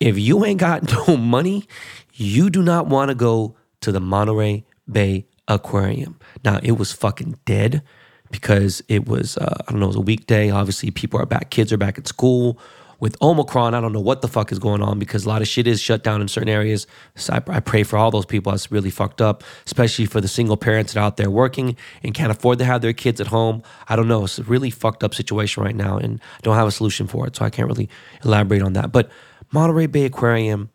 If 0.00 0.18
you 0.18 0.44
ain't 0.44 0.60
got 0.60 0.90
no 1.08 1.16
money, 1.16 1.66
you 2.14 2.50
do 2.50 2.62
not 2.62 2.86
want 2.86 3.10
to 3.10 3.14
go 3.14 3.56
to 3.80 3.92
the 3.92 4.00
Monterey 4.00 4.64
Bay 4.90 5.26
Aquarium. 5.48 6.18
Now, 6.44 6.60
it 6.62 6.72
was 6.72 6.92
fucking 6.92 7.38
dead 7.44 7.82
because 8.30 8.82
it 8.88 9.06
was, 9.06 9.36
uh, 9.38 9.62
I 9.66 9.70
don't 9.70 9.80
know, 9.80 9.86
it 9.86 9.88
was 9.88 9.96
a 9.96 10.00
weekday. 10.00 10.50
Obviously, 10.50 10.90
people 10.90 11.20
are 11.20 11.26
back, 11.26 11.50
kids 11.50 11.72
are 11.72 11.76
back 11.76 11.98
at 11.98 12.08
school. 12.08 12.58
With 12.98 13.20
Omicron, 13.20 13.74
I 13.74 13.80
don't 13.80 13.92
know 13.92 14.00
what 14.00 14.22
the 14.22 14.28
fuck 14.28 14.50
is 14.52 14.58
going 14.58 14.82
on 14.82 14.98
because 14.98 15.26
a 15.26 15.28
lot 15.28 15.42
of 15.42 15.48
shit 15.48 15.66
is 15.66 15.80
shut 15.80 16.02
down 16.02 16.22
in 16.22 16.28
certain 16.28 16.48
areas. 16.48 16.86
So 17.14 17.34
I, 17.34 17.56
I 17.56 17.60
pray 17.60 17.82
for 17.82 17.98
all 17.98 18.10
those 18.10 18.24
people. 18.24 18.52
That's 18.52 18.72
really 18.72 18.90
fucked 18.90 19.20
up, 19.20 19.44
especially 19.66 20.06
for 20.06 20.20
the 20.20 20.28
single 20.28 20.56
parents 20.56 20.94
that 20.94 21.00
are 21.00 21.04
out 21.04 21.16
there 21.16 21.30
working 21.30 21.76
and 22.02 22.14
can't 22.14 22.30
afford 22.30 22.58
to 22.58 22.64
have 22.64 22.80
their 22.80 22.94
kids 22.94 23.20
at 23.20 23.26
home. 23.26 23.62
I 23.88 23.96
don't 23.96 24.08
know. 24.08 24.24
It's 24.24 24.38
a 24.38 24.44
really 24.44 24.70
fucked 24.70 25.04
up 25.04 25.14
situation 25.14 25.62
right 25.62 25.76
now, 25.76 25.98
and 25.98 26.20
I 26.38 26.40
don't 26.42 26.56
have 26.56 26.68
a 26.68 26.72
solution 26.72 27.06
for 27.06 27.26
it, 27.26 27.36
so 27.36 27.44
I 27.44 27.50
can't 27.50 27.68
really 27.68 27.90
elaborate 28.24 28.62
on 28.62 28.72
that. 28.74 28.92
But 28.92 29.10
Monterey 29.52 29.86
Bay 29.86 30.04
Aquarium 30.04 30.70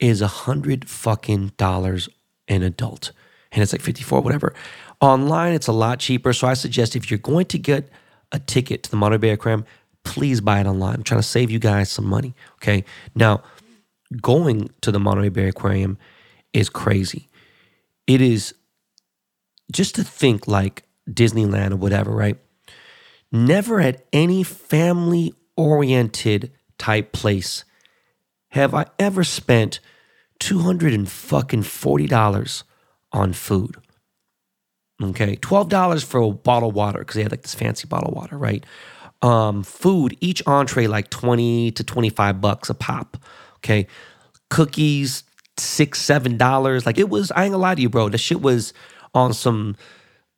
is 0.00 0.20
a 0.20 0.26
hundred 0.26 0.88
fucking 0.88 1.52
dollars 1.56 2.08
an 2.48 2.62
adult, 2.62 3.12
and 3.52 3.62
it's 3.62 3.72
like 3.72 3.82
fifty 3.82 4.02
four, 4.02 4.20
whatever. 4.20 4.54
Online, 5.00 5.52
it's 5.52 5.66
a 5.66 5.72
lot 5.72 5.98
cheaper. 5.98 6.32
So 6.32 6.46
I 6.46 6.54
suggest 6.54 6.96
if 6.96 7.10
you're 7.10 7.18
going 7.18 7.46
to 7.46 7.58
get 7.58 7.90
a 8.32 8.38
ticket 8.38 8.82
to 8.84 8.90
the 8.90 8.96
Monterey 8.96 9.18
Bay 9.18 9.30
Aquarium, 9.30 9.64
please 10.04 10.40
buy 10.40 10.60
it 10.60 10.66
online. 10.66 10.94
I'm 10.96 11.02
trying 11.02 11.20
to 11.20 11.26
save 11.26 11.50
you 11.50 11.58
guys 11.58 11.90
some 11.90 12.06
money. 12.06 12.34
Okay. 12.56 12.84
Now, 13.14 13.42
going 14.20 14.68
to 14.82 14.92
the 14.92 15.00
Monterey 15.00 15.30
Bay 15.30 15.48
Aquarium 15.48 15.96
is 16.52 16.68
crazy. 16.68 17.28
It 18.06 18.20
is 18.20 18.54
just 19.72 19.94
to 19.96 20.04
think 20.04 20.46
like 20.46 20.84
Disneyland 21.08 21.72
or 21.72 21.76
whatever, 21.76 22.12
right? 22.12 22.36
Never 23.32 23.80
at 23.80 24.04
any 24.12 24.42
family 24.42 25.32
oriented 25.56 26.52
type 26.78 27.12
place 27.12 27.64
have 28.50 28.74
I 28.74 28.86
ever 28.98 29.24
spent 29.24 29.80
$240 30.40 32.62
on 33.12 33.32
food. 33.32 33.76
Okay, 35.02 35.34
twelve 35.36 35.68
dollars 35.68 36.04
for 36.04 36.20
a 36.20 36.30
bottle 36.30 36.68
of 36.68 36.76
water 36.76 37.00
because 37.00 37.16
they 37.16 37.22
had 37.22 37.32
like 37.32 37.42
this 37.42 37.54
fancy 37.54 37.88
bottle 37.88 38.10
of 38.10 38.14
water, 38.14 38.38
right? 38.38 38.64
Um, 39.24 39.62
food, 39.62 40.16
each 40.20 40.42
entree 40.46 40.86
like 40.86 41.08
twenty 41.08 41.70
to 41.72 41.82
twenty 41.82 42.10
five 42.10 42.40
bucks 42.42 42.68
a 42.68 42.74
pop. 42.74 43.16
Okay, 43.56 43.86
cookies 44.50 45.24
six 45.56 46.00
seven 46.00 46.36
dollars. 46.36 46.84
Like 46.84 46.98
it 46.98 47.08
was, 47.08 47.32
I 47.32 47.44
ain't 47.44 47.52
gonna 47.52 47.62
lie 47.62 47.74
to 47.74 47.80
you, 47.80 47.88
bro. 47.88 48.10
The 48.10 48.18
shit 48.18 48.42
was 48.42 48.74
on 49.14 49.32
some 49.32 49.76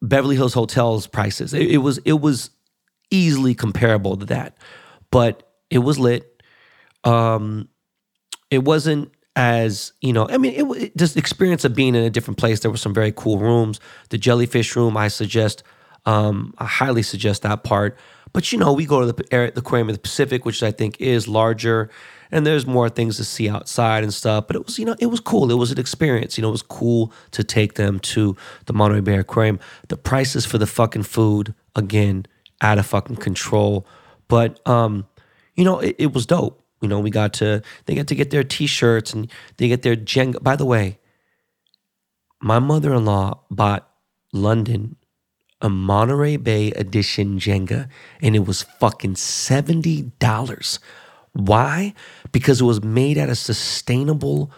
Beverly 0.01 0.37
Hills 0.37 0.55
hotels 0.55 1.09
prices. 1.09 1.53
It, 1.53 1.69
it 1.69 1.79
was 1.79 1.99
it 2.05 2.21
was 2.21 2.51
easily 3.11 3.55
comparable 3.55 4.17
to 4.19 4.27
that, 4.27 4.57
but 5.11 5.53
it 5.69 5.79
was 5.79 5.99
lit. 5.99 6.43
Um, 7.03 7.69
it 8.53 8.63
wasn't 8.65 9.11
as 9.37 9.93
you 10.01 10.15
know 10.15 10.27
i 10.31 10.39
mean 10.39 10.55
it, 10.55 10.83
it, 10.83 10.97
just 10.97 11.15
experience 11.17 11.65
of 11.67 11.75
being 11.75 11.95
in 11.95 12.03
a 12.03 12.09
different 12.09 12.39
place 12.39 12.61
there 12.61 12.71
were 12.71 12.77
some 12.79 12.95
very 12.95 13.13
cool 13.13 13.39
rooms 13.39 13.79
the 14.09 14.17
jellyfish 14.17 14.75
room 14.75 14.97
i 14.97 15.09
suggest 15.09 15.63
um, 16.07 16.55
i 16.57 16.65
highly 16.65 17.03
suggest 17.03 17.43
that 17.43 17.63
part 17.63 17.99
but 18.37 18.53
you 18.53 18.59
know 18.59 18.71
we 18.71 18.85
go 18.85 19.01
to 19.01 19.07
the, 19.07 19.53
aquarium 19.57 19.89
of 19.89 19.95
the 19.95 20.01
pacific 20.01 20.45
which 20.45 20.63
i 20.63 20.71
think 20.71 21.01
is 21.01 21.27
larger 21.27 21.89
and 22.31 22.47
there's 22.47 22.67
more 22.67 22.89
things 22.89 23.17
to 23.17 23.25
see 23.25 23.49
outside 23.49 24.03
and 24.03 24.13
stuff 24.13 24.47
but 24.47 24.57
it 24.57 24.67
was 24.67 24.79
you 24.79 24.85
know 24.85 24.95
it 24.99 25.07
was 25.07 25.21
cool. 25.21 25.51
It 25.51 25.55
was 25.55 25.73
an 25.73 25.79
experience. 25.79 26.37
You 26.37 26.43
know 26.43 26.49
it 26.49 26.53
was 26.53 26.63
cool 26.63 27.13
to 27.33 27.45
take 27.45 27.75
them 27.75 27.99
to 28.01 28.37
the 28.67 28.73
monterey 28.73 29.01
bay 29.01 29.17
aquarium. 29.17 29.59
The 29.89 29.97
prices 29.97 30.45
for 30.45 30.59
the 30.59 30.67
fucking 30.67 31.05
food 31.05 31.55
again 31.75 32.27
out 32.61 32.79
of 32.79 32.87
fucking 32.87 33.17
control. 33.17 33.87
But 34.29 34.67
um 34.67 35.07
you 35.55 35.65
know 35.65 35.81
it, 35.81 35.97
it 35.99 36.13
was 36.13 36.27
dope. 36.27 36.63
You 36.83 36.89
know, 36.89 37.01
we 37.01 37.11
got 37.11 37.33
to 37.35 37.63
they 37.87 37.95
get 37.95 38.09
to 38.09 38.15
get 38.15 38.31
their 38.31 38.45
T-shirts 38.45 39.15
and 39.15 39.31
they 39.57 39.69
get 39.69 39.83
their 39.83 39.97
Jenga. 39.97 40.43
By 40.43 40.57
the 40.57 40.67
way, 40.67 40.99
my 42.41 42.59
mother-in-law 42.59 43.41
bought 43.51 43.89
London 44.33 44.97
a 45.61 45.69
Monterey 45.69 46.37
Bay 46.37 46.71
edition 46.73 47.39
Jenga, 47.39 47.89
and 48.21 48.37
it 48.37 48.47
was 48.47 48.63
fucking 48.63 49.17
seventy 49.17 50.13
dollars. 50.19 50.79
Why? 51.33 51.95
Because 52.33 52.61
it 52.61 52.65
was 52.65 52.83
made 52.83 53.19
out 53.19 53.29
of 53.29 53.39
sustainable 53.39 54.51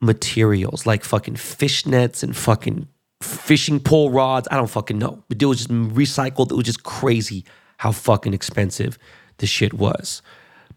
materials 0.00 0.86
like 0.86 1.04
fucking 1.04 1.36
fish 1.36 1.86
nets 1.86 2.22
and 2.22 2.36
fucking 2.36 2.88
fishing 3.22 3.80
pole 3.80 4.10
rods. 4.10 4.48
I 4.50 4.56
don't 4.56 4.70
fucking 4.70 4.98
know. 4.98 5.22
But 5.28 5.40
it 5.40 5.46
was 5.46 5.58
just 5.58 5.70
recycled. 5.70 6.50
It 6.50 6.56
was 6.56 6.64
just 6.66 6.82
crazy 6.82 7.44
how 7.78 7.92
fucking 7.92 8.34
expensive 8.34 8.98
the 9.38 9.46
shit 9.46 9.72
was. 9.74 10.22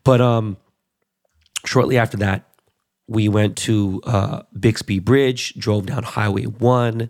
But 0.03 0.21
um 0.21 0.57
Shortly 1.65 1.97
after 1.97 2.17
that, 2.17 2.45
we 3.07 3.27
went 3.27 3.57
to 3.57 4.01
uh, 4.05 4.43
Bixby 4.57 4.99
Bridge, 4.99 5.53
drove 5.55 5.87
down 5.87 6.03
Highway 6.03 6.43
1, 6.45 7.09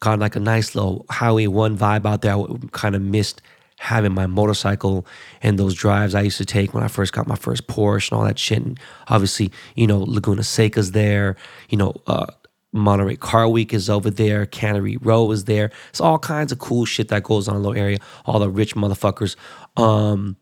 got 0.00 0.18
like 0.18 0.36
a 0.36 0.40
nice 0.40 0.74
little 0.74 1.06
Highway 1.10 1.46
1 1.46 1.76
vibe 1.76 2.06
out 2.06 2.22
there. 2.22 2.36
I 2.36 2.46
kind 2.72 2.94
of 2.94 3.02
missed 3.02 3.42
having 3.78 4.12
my 4.12 4.26
motorcycle 4.26 5.06
and 5.42 5.58
those 5.58 5.74
drives 5.74 6.14
I 6.14 6.20
used 6.20 6.36
to 6.36 6.44
take 6.44 6.74
when 6.74 6.82
I 6.82 6.88
first 6.88 7.14
got 7.14 7.26
my 7.26 7.34
first 7.34 7.66
Porsche 7.66 8.10
and 8.10 8.18
all 8.18 8.24
that 8.26 8.38
shit. 8.38 8.58
And 8.58 8.78
obviously, 9.08 9.50
you 9.74 9.86
know, 9.86 10.00
Laguna 10.00 10.42
Seca's 10.42 10.92
there, 10.92 11.36
you 11.70 11.78
know, 11.78 11.94
uh, 12.06 12.26
Monterey 12.72 13.16
Car 13.16 13.48
Week 13.48 13.72
is 13.72 13.88
over 13.90 14.10
there, 14.10 14.46
Cannery 14.46 14.96
Row 14.98 15.30
is 15.32 15.44
there. 15.44 15.70
It's 15.88 16.00
all 16.00 16.18
kinds 16.18 16.52
of 16.52 16.58
cool 16.58 16.84
shit 16.84 17.08
that 17.08 17.24
goes 17.24 17.48
on 17.48 17.56
in 17.56 17.62
the 17.62 17.68
little 17.68 17.82
area. 17.82 17.98
All 18.26 18.38
the 18.38 18.50
rich 18.50 18.76
motherfuckers. 18.76 19.34
Um, 19.76 20.36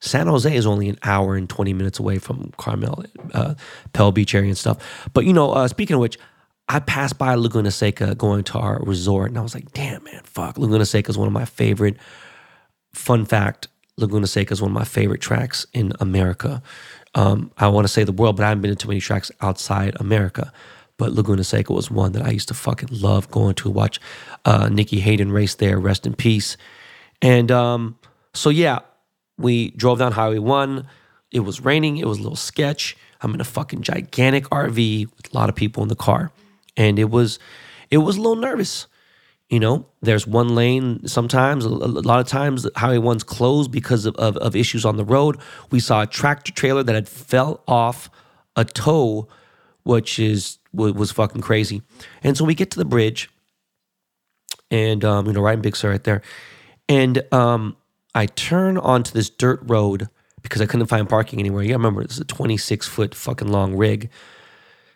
San 0.00 0.26
Jose 0.26 0.54
is 0.54 0.66
only 0.66 0.88
an 0.88 0.98
hour 1.02 1.36
and 1.36 1.48
20 1.48 1.72
minutes 1.72 1.98
away 1.98 2.18
from 2.18 2.52
Carmel, 2.56 3.04
uh, 3.34 3.54
Pebble 3.92 4.12
Beach 4.12 4.34
area 4.34 4.48
and 4.48 4.58
stuff. 4.58 5.08
But, 5.12 5.24
you 5.24 5.32
know, 5.32 5.52
uh, 5.52 5.68
speaking 5.68 5.94
of 5.94 6.00
which, 6.00 6.18
I 6.68 6.80
passed 6.80 7.18
by 7.18 7.34
Laguna 7.34 7.70
Seca 7.70 8.14
going 8.16 8.42
to 8.44 8.58
our 8.58 8.80
resort 8.82 9.30
and 9.30 9.38
I 9.38 9.42
was 9.42 9.54
like, 9.54 9.72
damn, 9.72 10.02
man, 10.04 10.22
fuck. 10.24 10.58
Laguna 10.58 10.84
Seca 10.84 11.10
is 11.10 11.18
one 11.18 11.28
of 11.28 11.32
my 11.32 11.44
favorite. 11.44 11.96
Fun 12.92 13.24
fact 13.24 13.68
Laguna 13.98 14.26
Seca 14.26 14.52
is 14.52 14.60
one 14.60 14.70
of 14.70 14.74
my 14.74 14.84
favorite 14.84 15.20
tracks 15.20 15.66
in 15.72 15.92
America. 16.00 16.62
Um, 17.14 17.50
I 17.56 17.68
want 17.68 17.86
to 17.86 17.92
say 17.92 18.04
the 18.04 18.12
world, 18.12 18.36
but 18.36 18.44
I 18.44 18.48
haven't 18.48 18.62
been 18.62 18.70
to 18.70 18.76
too 18.76 18.88
many 18.88 19.00
tracks 19.00 19.30
outside 19.40 19.96
America. 19.98 20.52
But 20.98 21.12
Laguna 21.12 21.44
Seca 21.44 21.72
was 21.72 21.90
one 21.90 22.12
that 22.12 22.22
I 22.22 22.30
used 22.30 22.48
to 22.48 22.54
fucking 22.54 22.88
love 22.92 23.30
going 23.30 23.54
to 23.56 23.70
watch 23.70 24.00
uh, 24.44 24.68
Nicky 24.68 25.00
Hayden 25.00 25.32
race 25.32 25.54
there, 25.54 25.78
rest 25.78 26.06
in 26.06 26.14
peace. 26.14 26.56
And 27.22 27.50
um, 27.50 27.98
so, 28.34 28.50
yeah, 28.50 28.80
we 29.38 29.70
drove 29.70 29.98
down 29.98 30.12
Highway 30.12 30.38
1. 30.38 30.86
It 31.32 31.40
was 31.40 31.60
raining. 31.60 31.96
It 31.96 32.06
was 32.06 32.18
a 32.18 32.22
little 32.22 32.36
sketch. 32.36 32.96
I'm 33.22 33.34
in 33.34 33.40
a 33.40 33.44
fucking 33.44 33.82
gigantic 33.82 34.44
RV 34.44 35.06
with 35.16 35.32
a 35.32 35.36
lot 35.36 35.48
of 35.48 35.54
people 35.54 35.82
in 35.82 35.88
the 35.88 35.96
car. 35.96 36.30
And 36.76 36.98
it 36.98 37.10
was 37.10 37.38
it 37.90 37.98
was 37.98 38.16
a 38.16 38.20
little 38.20 38.36
nervous. 38.36 38.86
You 39.48 39.60
know, 39.60 39.86
there's 40.02 40.26
one 40.26 40.56
lane 40.56 41.06
sometimes, 41.06 41.64
a 41.64 41.68
lot 41.68 42.18
of 42.18 42.26
times, 42.26 42.66
Highway 42.74 42.96
1's 42.96 43.22
closed 43.22 43.70
because 43.70 44.04
of, 44.04 44.16
of, 44.16 44.36
of 44.38 44.56
issues 44.56 44.84
on 44.84 44.96
the 44.96 45.04
road. 45.04 45.38
We 45.70 45.78
saw 45.78 46.02
a 46.02 46.06
tractor 46.06 46.50
trailer 46.50 46.82
that 46.82 46.94
had 46.96 47.08
fell 47.08 47.62
off 47.68 48.10
a 48.56 48.64
tow, 48.64 49.28
which 49.84 50.18
is 50.18 50.58
was 50.72 51.12
fucking 51.12 51.42
crazy. 51.42 51.82
And 52.24 52.36
so 52.36 52.44
we 52.44 52.54
get 52.54 52.72
to 52.72 52.78
the 52.78 52.84
bridge, 52.84 53.30
and 54.70 55.04
um, 55.04 55.26
you 55.26 55.32
know, 55.32 55.40
right 55.40 55.54
in 55.54 55.62
Big 55.62 55.82
right 55.84 56.02
there, 56.02 56.22
and 56.88 57.22
um, 57.32 57.76
I 58.16 58.26
turn 58.26 58.78
onto 58.78 59.12
this 59.12 59.30
dirt 59.30 59.60
road 59.62 60.08
because 60.42 60.60
I 60.60 60.66
couldn't 60.66 60.86
find 60.86 61.08
parking 61.08 61.38
anywhere. 61.38 61.62
Yeah, 61.62 61.74
remember 61.74 62.02
it's 62.02 62.18
a 62.18 62.24
26 62.24 62.88
foot 62.88 63.14
fucking 63.14 63.48
long 63.48 63.76
rig. 63.76 64.10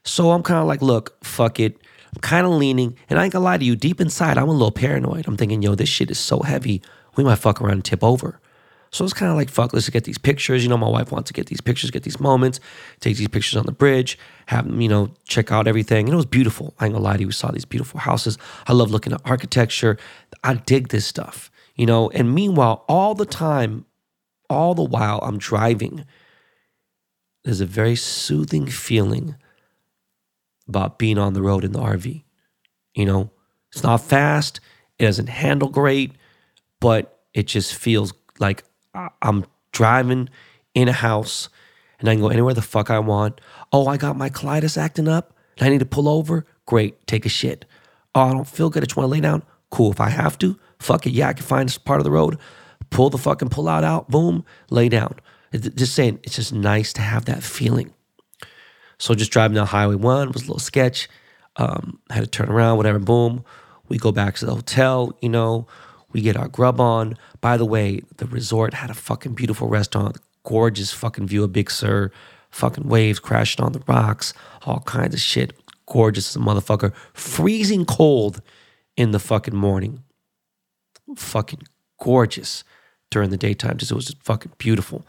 So 0.04 0.30
I'm 0.30 0.42
kind 0.42 0.60
of 0.60 0.66
like, 0.66 0.82
look, 0.82 1.22
fuck 1.24 1.60
it. 1.60 1.76
I'm 2.14 2.20
kind 2.20 2.46
of 2.46 2.52
leaning, 2.52 2.96
and 3.08 3.18
I 3.20 3.24
ain't 3.24 3.32
gonna 3.32 3.44
lie 3.44 3.58
to 3.58 3.64
you. 3.64 3.76
Deep 3.76 4.00
inside, 4.00 4.36
I'm 4.36 4.48
a 4.48 4.52
little 4.52 4.72
paranoid. 4.72 5.28
I'm 5.28 5.36
thinking, 5.36 5.62
yo, 5.62 5.74
this 5.74 5.88
shit 5.88 6.10
is 6.10 6.18
so 6.18 6.40
heavy, 6.40 6.82
we 7.16 7.22
might 7.22 7.36
fuck 7.36 7.60
around 7.60 7.74
and 7.74 7.84
tip 7.84 8.02
over. 8.02 8.40
So 8.92 9.04
it's 9.04 9.14
kind 9.14 9.30
of 9.30 9.36
like, 9.36 9.48
fuck, 9.48 9.72
let's 9.72 9.88
get 9.88 10.02
these 10.02 10.18
pictures. 10.18 10.64
You 10.64 10.68
know, 10.68 10.76
my 10.76 10.88
wife 10.88 11.12
wants 11.12 11.28
to 11.28 11.32
get 11.32 11.46
these 11.46 11.60
pictures, 11.60 11.92
get 11.92 12.02
these 12.02 12.18
moments, 12.18 12.58
take 12.98 13.16
these 13.16 13.28
pictures 13.28 13.56
on 13.56 13.66
the 13.66 13.72
bridge, 13.72 14.18
have 14.46 14.66
them, 14.66 14.80
you 14.80 14.88
know, 14.88 15.10
check 15.28 15.52
out 15.52 15.68
everything. 15.68 16.06
And 16.06 16.12
it 16.12 16.16
was 16.16 16.26
beautiful. 16.26 16.74
I 16.80 16.86
ain't 16.86 16.94
gonna 16.94 17.04
lie 17.04 17.14
to 17.14 17.20
you. 17.20 17.28
We 17.28 17.32
saw 17.32 17.52
these 17.52 17.64
beautiful 17.64 18.00
houses. 18.00 18.36
I 18.66 18.72
love 18.72 18.90
looking 18.90 19.12
at 19.12 19.20
architecture. 19.24 19.96
I 20.42 20.54
dig 20.54 20.88
this 20.88 21.06
stuff, 21.06 21.52
you 21.76 21.86
know. 21.86 22.10
And 22.10 22.34
meanwhile, 22.34 22.84
all 22.88 23.14
the 23.14 23.26
time, 23.26 23.86
all 24.48 24.74
the 24.74 24.82
while 24.82 25.20
I'm 25.22 25.38
driving, 25.38 26.04
there's 27.44 27.60
a 27.60 27.66
very 27.66 27.94
soothing 27.94 28.66
feeling 28.66 29.36
about 30.70 30.98
being 30.98 31.18
on 31.18 31.35
the 31.35 31.42
road 31.42 31.64
in 31.64 31.72
the 31.72 31.78
RV. 31.78 32.24
You 32.94 33.04
know, 33.04 33.30
it's 33.72 33.83
not 33.83 34.00
fast, 34.00 34.61
it 34.98 35.04
doesn't 35.04 35.28
handle 35.28 35.68
great, 35.68 36.12
but 36.80 37.20
it 37.35 37.46
just 37.46 37.74
feels 37.74 38.14
like 38.38 38.64
I'm 39.22 39.44
driving 39.72 40.28
in 40.74 40.88
a 40.88 40.92
house 40.92 41.48
and 41.98 42.09
I 42.09 42.14
can 42.14 42.22
go 42.22 42.28
anywhere 42.28 42.54
the 42.54 42.62
fuck 42.62 42.90
I 42.90 42.98
want. 42.98 43.40
Oh, 43.72 43.87
I 43.87 43.96
got 43.96 44.16
my 44.16 44.30
colitis 44.30 44.78
acting 44.78 45.06
up 45.06 45.37
I 45.61 45.68
need 45.68 45.80
to 45.80 45.87
pull 45.87 46.09
over. 46.09 46.46
Great, 46.66 47.06
take 47.06 47.26
a 47.26 47.28
shit. 47.28 47.64
Oh, 48.14 48.22
I 48.22 48.33
don't 48.33 48.46
feel 48.46 48.70
good. 48.70 48.83
I 48.83 48.87
just 48.87 48.96
want 48.96 49.06
to 49.06 49.11
lay 49.11 49.20
down. 49.20 49.42
Cool. 49.70 49.92
If 49.92 50.00
I 50.00 50.09
have 50.09 50.38
to, 50.38 50.59
fuck 50.78 51.06
it. 51.06 51.11
Yeah, 51.11 51.28
I 51.28 51.33
can 51.33 51.44
find 51.44 51.68
this 51.68 51.78
part 51.78 52.00
of 52.00 52.04
the 52.04 52.11
road, 52.11 52.38
pull 52.90 53.11
the 53.11 53.18
fucking 53.18 53.50
pull 53.50 53.68
out 53.68 53.85
out, 53.85 54.09
boom, 54.09 54.44
lay 54.70 54.88
down. 54.88 55.16
Just 55.52 55.94
saying, 55.94 56.20
it's 56.22 56.37
just 56.37 56.52
nice 56.52 56.92
to 56.94 57.02
have 57.02 57.24
that 57.26 57.42
feeling. 57.42 57.92
So 59.00 59.14
just 59.14 59.32
driving 59.32 59.54
down 59.54 59.66
Highway 59.66 59.94
1 59.94 60.32
was 60.32 60.42
a 60.42 60.44
little 60.44 60.58
sketch. 60.58 61.08
Um, 61.56 62.00
had 62.10 62.20
to 62.20 62.26
turn 62.26 62.50
around, 62.50 62.76
whatever, 62.76 62.98
boom. 62.98 63.44
We 63.88 63.96
go 63.96 64.12
back 64.12 64.36
to 64.36 64.46
the 64.46 64.54
hotel, 64.54 65.16
you 65.22 65.30
know, 65.30 65.66
we 66.12 66.20
get 66.20 66.36
our 66.36 66.48
grub 66.48 66.80
on. 66.80 67.16
By 67.40 67.56
the 67.56 67.64
way, 67.64 68.02
the 68.18 68.26
resort 68.26 68.74
had 68.74 68.90
a 68.90 68.94
fucking 68.94 69.32
beautiful 69.32 69.68
restaurant, 69.68 70.18
gorgeous 70.44 70.92
fucking 70.92 71.26
view 71.26 71.42
of 71.42 71.52
Big 71.52 71.70
Sur, 71.70 72.12
fucking 72.50 72.88
waves 72.88 73.18
crashing 73.18 73.64
on 73.64 73.72
the 73.72 73.82
rocks, 73.88 74.34
all 74.66 74.80
kinds 74.80 75.14
of 75.14 75.20
shit. 75.20 75.54
Gorgeous 75.86 76.28
as 76.28 76.36
a 76.36 76.44
motherfucker. 76.44 76.94
Freezing 77.14 77.84
cold 77.84 78.42
in 78.96 79.10
the 79.12 79.18
fucking 79.18 79.56
morning. 79.56 80.04
Fucking 81.16 81.62
gorgeous 81.98 82.64
during 83.10 83.30
the 83.30 83.36
daytime. 83.36 83.78
Just 83.78 83.90
it 83.90 83.94
was 83.96 84.06
just 84.06 84.22
fucking 84.22 84.52
beautiful. 84.58 85.04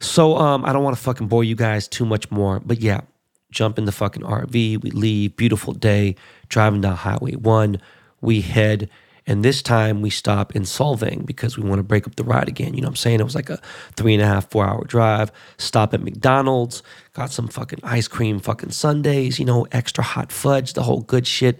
So 0.00 0.36
um, 0.38 0.64
I 0.64 0.72
don't 0.72 0.82
want 0.82 0.96
to 0.96 1.02
fucking 1.02 1.28
bore 1.28 1.44
you 1.44 1.54
guys 1.54 1.86
too 1.86 2.06
much 2.06 2.30
more, 2.30 2.60
but 2.60 2.80
yeah, 2.80 3.02
jump 3.50 3.78
in 3.78 3.84
the 3.84 3.92
fucking 3.92 4.22
RV. 4.22 4.82
We 4.82 4.90
leave. 4.90 5.36
Beautiful 5.36 5.74
day. 5.74 6.16
Driving 6.48 6.80
down 6.80 6.96
Highway 6.96 7.34
One. 7.34 7.80
We 8.22 8.40
head, 8.40 8.90
and 9.26 9.44
this 9.44 9.62
time 9.62 10.02
we 10.02 10.10
stop 10.10 10.54
in 10.54 10.62
Solvang 10.62 11.24
because 11.24 11.56
we 11.56 11.66
want 11.66 11.78
to 11.78 11.82
break 11.82 12.06
up 12.06 12.16
the 12.16 12.24
ride 12.24 12.48
again. 12.48 12.74
You 12.74 12.82
know 12.82 12.86
what 12.86 12.92
I'm 12.92 12.96
saying? 12.96 13.20
It 13.20 13.24
was 13.24 13.34
like 13.34 13.48
a 13.48 13.60
three 13.96 14.14
and 14.14 14.22
a 14.22 14.26
half, 14.26 14.50
four 14.50 14.66
hour 14.66 14.84
drive. 14.84 15.32
Stop 15.56 15.94
at 15.94 16.02
McDonald's. 16.02 16.82
Got 17.14 17.30
some 17.30 17.48
fucking 17.48 17.80
ice 17.82 18.08
cream, 18.08 18.40
fucking 18.40 18.70
sundaes. 18.70 19.38
You 19.38 19.44
know, 19.44 19.66
extra 19.72 20.04
hot 20.04 20.32
fudge, 20.32 20.74
the 20.74 20.82
whole 20.82 21.00
good 21.00 21.26
shit. 21.26 21.58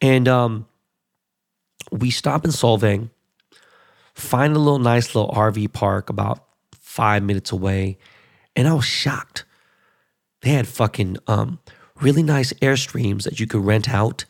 And 0.00 0.26
um, 0.26 0.66
we 1.92 2.10
stop 2.10 2.44
in 2.44 2.50
Solvang. 2.50 3.10
Find 4.14 4.54
a 4.54 4.58
little 4.58 4.78
nice 4.78 5.14
little 5.14 5.30
RV 5.30 5.72
park 5.72 6.10
about 6.10 6.44
five 6.92 7.22
minutes 7.22 7.50
away. 7.50 7.96
And 8.54 8.68
I 8.68 8.74
was 8.74 8.84
shocked. 8.84 9.46
They 10.42 10.50
had 10.50 10.68
fucking 10.68 11.16
um, 11.26 11.58
really 12.00 12.22
nice 12.22 12.52
Airstreams 12.54 13.24
that 13.24 13.40
you 13.40 13.46
could 13.46 13.64
rent 13.64 13.88
out. 13.88 14.26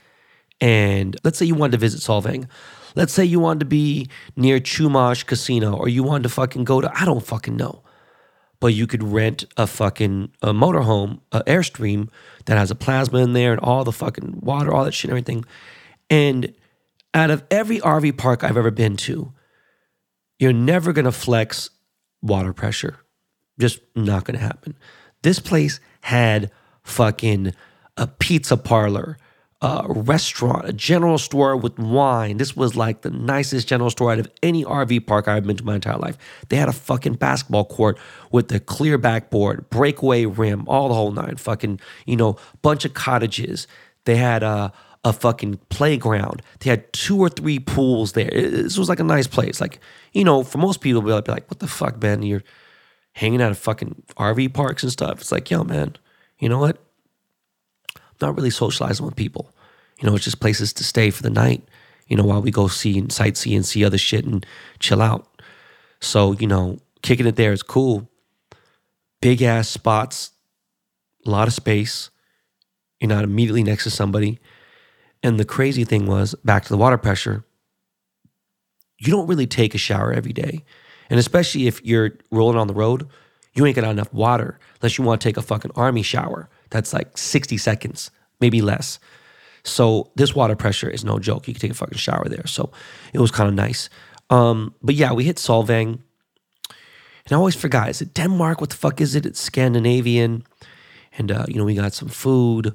And 0.61 1.16
let's 1.25 1.38
say 1.38 1.46
you 1.46 1.57
wanted 1.57 1.72
to 1.72 1.79
visit 1.79 2.01
Solvang. 2.01 2.48
Let's 2.94 3.12
say 3.12 3.25
you 3.25 3.40
wanted 3.40 3.61
to 3.61 3.66
be 3.66 4.09
near 4.37 4.61
Chumash 4.61 5.27
Casino 5.27 5.75
or 5.75 5.88
you 5.88 6.05
wanted 6.05 6.22
to 6.25 6.29
fucking 6.29 6.62
go 6.62 6.81
to, 6.81 6.92
I 6.94 7.05
don't 7.05 7.25
fucking 7.27 7.57
know. 7.57 7.83
But 8.61 8.75
you 8.75 8.87
could 8.87 9.03
rent 9.03 9.44
a 9.57 9.66
fucking 9.66 10.31
a 10.40 10.53
motorhome, 10.53 11.20
a 11.33 11.42
Airstream 11.44 12.11
that 12.44 12.59
has 12.59 12.70
a 12.70 12.77
plasma 12.77 13.18
in 13.18 13.33
there 13.33 13.51
and 13.51 13.61
all 13.61 13.83
the 13.83 13.90
fucking 13.90 14.38
water, 14.40 14.72
all 14.72 14.85
that 14.85 14.94
shit 14.94 15.11
and 15.11 15.18
everything. 15.18 15.44
And 16.09 16.55
out 17.12 17.31
of 17.31 17.42
every 17.51 17.81
RV 17.81 18.18
park 18.18 18.44
I've 18.44 18.57
ever 18.57 18.70
been 18.70 18.96
to, 18.98 19.33
you're 20.38 20.53
never 20.53 20.92
gonna 20.92 21.11
flex 21.11 21.70
water 22.22 22.52
pressure. 22.52 22.98
Just 23.58 23.80
not 23.94 24.24
going 24.24 24.38
to 24.38 24.44
happen. 24.44 24.76
This 25.22 25.38
place 25.38 25.80
had 26.02 26.50
fucking 26.82 27.52
a 27.96 28.06
pizza 28.06 28.56
parlor, 28.56 29.18
a 29.61 29.85
restaurant, 29.88 30.68
a 30.68 30.72
general 30.72 31.18
store 31.18 31.56
with 31.56 31.78
wine. 31.78 32.38
This 32.38 32.56
was 32.56 32.74
like 32.74 33.02
the 33.02 33.11
nicest 33.11 33.68
general 33.68 33.90
store 33.90 34.12
out 34.12 34.18
of 34.18 34.28
any 34.42 34.64
RV 34.64 35.06
park 35.06 35.28
I've 35.28 35.46
been 35.46 35.56
to 35.56 35.64
my 35.64 35.76
entire 35.76 35.98
life. 35.98 36.16
They 36.48 36.56
had 36.56 36.68
a 36.68 36.72
fucking 36.72 37.14
basketball 37.14 37.66
court 37.66 37.98
with 38.32 38.48
the 38.48 38.58
clear 38.58 38.98
backboard, 38.98 39.68
breakaway 39.70 40.24
rim, 40.24 40.64
all 40.66 40.88
the 40.88 40.94
whole 40.94 41.12
nine. 41.12 41.37
Fucking, 41.37 41.78
you 42.06 42.16
know, 42.16 42.37
bunch 42.62 42.85
of 42.85 42.94
cottages. 42.94 43.68
They 44.04 44.16
had 44.16 44.42
a 44.42 44.72
a 45.04 45.12
fucking 45.12 45.58
playground. 45.68 46.42
They 46.61 46.70
had 46.70 46.92
two 46.92 47.18
or 47.18 47.28
three 47.28 47.58
pools 47.58 48.12
there. 48.12 48.30
This 48.30 48.78
was 48.78 48.88
like 48.88 49.00
a 49.00 49.04
nice 49.04 49.26
place. 49.26 49.61
Like, 49.61 49.80
you 50.12 50.25
know, 50.25 50.42
for 50.42 50.59
most 50.59 50.81
people, 50.81 51.03
they'll 51.03 51.22
be 51.22 51.33
like, 51.33 51.51
what 51.51 51.59
the 51.59 51.66
fuck, 51.66 51.98
Ben? 51.98 52.22
You're 52.22 52.42
hanging 53.14 53.42
out 53.42 53.51
at 53.51 53.57
fucking 53.57 54.03
RV 54.16 54.55
parks 54.55 54.83
and 54.83 54.92
stuff. 54.92 55.20
It's 55.20 55.33
like, 55.33 55.51
yo, 55.51 55.64
man, 55.64 55.96
you 56.38 56.48
know 56.48 56.59
what? 56.59 56.79
I'm 57.96 58.03
not 58.20 58.37
really 58.37 58.51
socializing 58.51 59.05
with 59.05 59.16
people. 59.16 59.55
You 60.01 60.09
know, 60.09 60.14
it's 60.14 60.25
just 60.25 60.40
places 60.40 60.72
to 60.75 60.85
stay 60.85 61.11
for 61.11 61.22
the 61.22 61.31
night, 61.31 61.62
you 62.09 62.16
know, 62.16 62.25
while 62.25 62.42
we 62.42 62.51
go 62.51 62.68
see 62.68 62.98
and 62.98 63.09
sightsee 63.09 63.55
and 63.55 63.64
see 63.64 63.85
other 63.85 63.98
shit 63.98 64.25
and 64.25 64.44
chill 64.79 65.03
out. 65.03 65.29
So, 66.01 66.33
you 66.33 66.46
know, 66.46 66.79
kicking 67.03 67.27
it 67.27 67.37
there 67.37 67.53
is 67.53 67.62
cool. 67.62 68.09
Big 69.20 69.42
ass 69.42 69.68
spots, 69.68 70.33
a 71.25 71.31
lot 71.31 71.46
of 71.46 71.55
space. 71.55 72.11
You're 73.01 73.09
not 73.09 73.25
immediately 73.25 73.62
next 73.62 73.85
to 73.85 73.90
somebody. 73.90 74.38
And 75.22 75.38
the 75.38 75.44
crazy 75.44 75.85
thing 75.85 76.07
was, 76.07 76.35
back 76.44 76.64
to 76.64 76.68
the 76.68 76.77
water 76.77 76.98
pressure, 76.98 77.44
you 79.04 79.12
don't 79.12 79.26
really 79.26 79.46
take 79.46 79.74
a 79.74 79.78
shower 79.78 80.12
every 80.12 80.32
day. 80.32 80.64
And 81.10 81.18
especially 81.18 81.66
if 81.66 81.84
you're 81.84 82.12
rolling 82.30 82.56
on 82.56 82.68
the 82.68 82.74
road, 82.74 83.08
you 83.54 83.66
ain't 83.66 83.76
got 83.76 83.84
enough 83.84 84.12
water 84.12 84.58
unless 84.80 84.96
you 84.96 85.04
want 85.04 85.20
to 85.20 85.28
take 85.28 85.36
a 85.36 85.42
fucking 85.42 85.72
army 85.74 86.02
shower. 86.02 86.48
That's 86.70 86.92
like 86.92 87.18
60 87.18 87.58
seconds, 87.58 88.10
maybe 88.40 88.62
less. 88.62 88.98
So 89.64 90.10
this 90.14 90.34
water 90.34 90.56
pressure 90.56 90.88
is 90.88 91.04
no 91.04 91.18
joke. 91.18 91.48
You 91.48 91.54
can 91.54 91.60
take 91.60 91.70
a 91.72 91.74
fucking 91.74 91.98
shower 91.98 92.28
there. 92.28 92.46
So 92.46 92.70
it 93.12 93.20
was 93.20 93.30
kind 93.30 93.48
of 93.48 93.54
nice. 93.54 93.90
Um, 94.30 94.74
but 94.82 94.94
yeah, 94.94 95.12
we 95.12 95.24
hit 95.24 95.36
Solvang. 95.36 95.98
And 97.24 97.32
I 97.32 97.36
always 97.36 97.54
forgot, 97.54 97.88
is 97.88 98.00
it 98.00 98.14
Denmark? 98.14 98.60
What 98.60 98.70
the 98.70 98.76
fuck 98.76 99.00
is 99.00 99.14
it? 99.14 99.26
It's 99.26 99.40
Scandinavian. 99.40 100.44
And, 101.18 101.30
uh, 101.30 101.44
you 101.48 101.56
know, 101.56 101.64
we 101.64 101.74
got 101.74 101.92
some 101.92 102.08
food. 102.08 102.74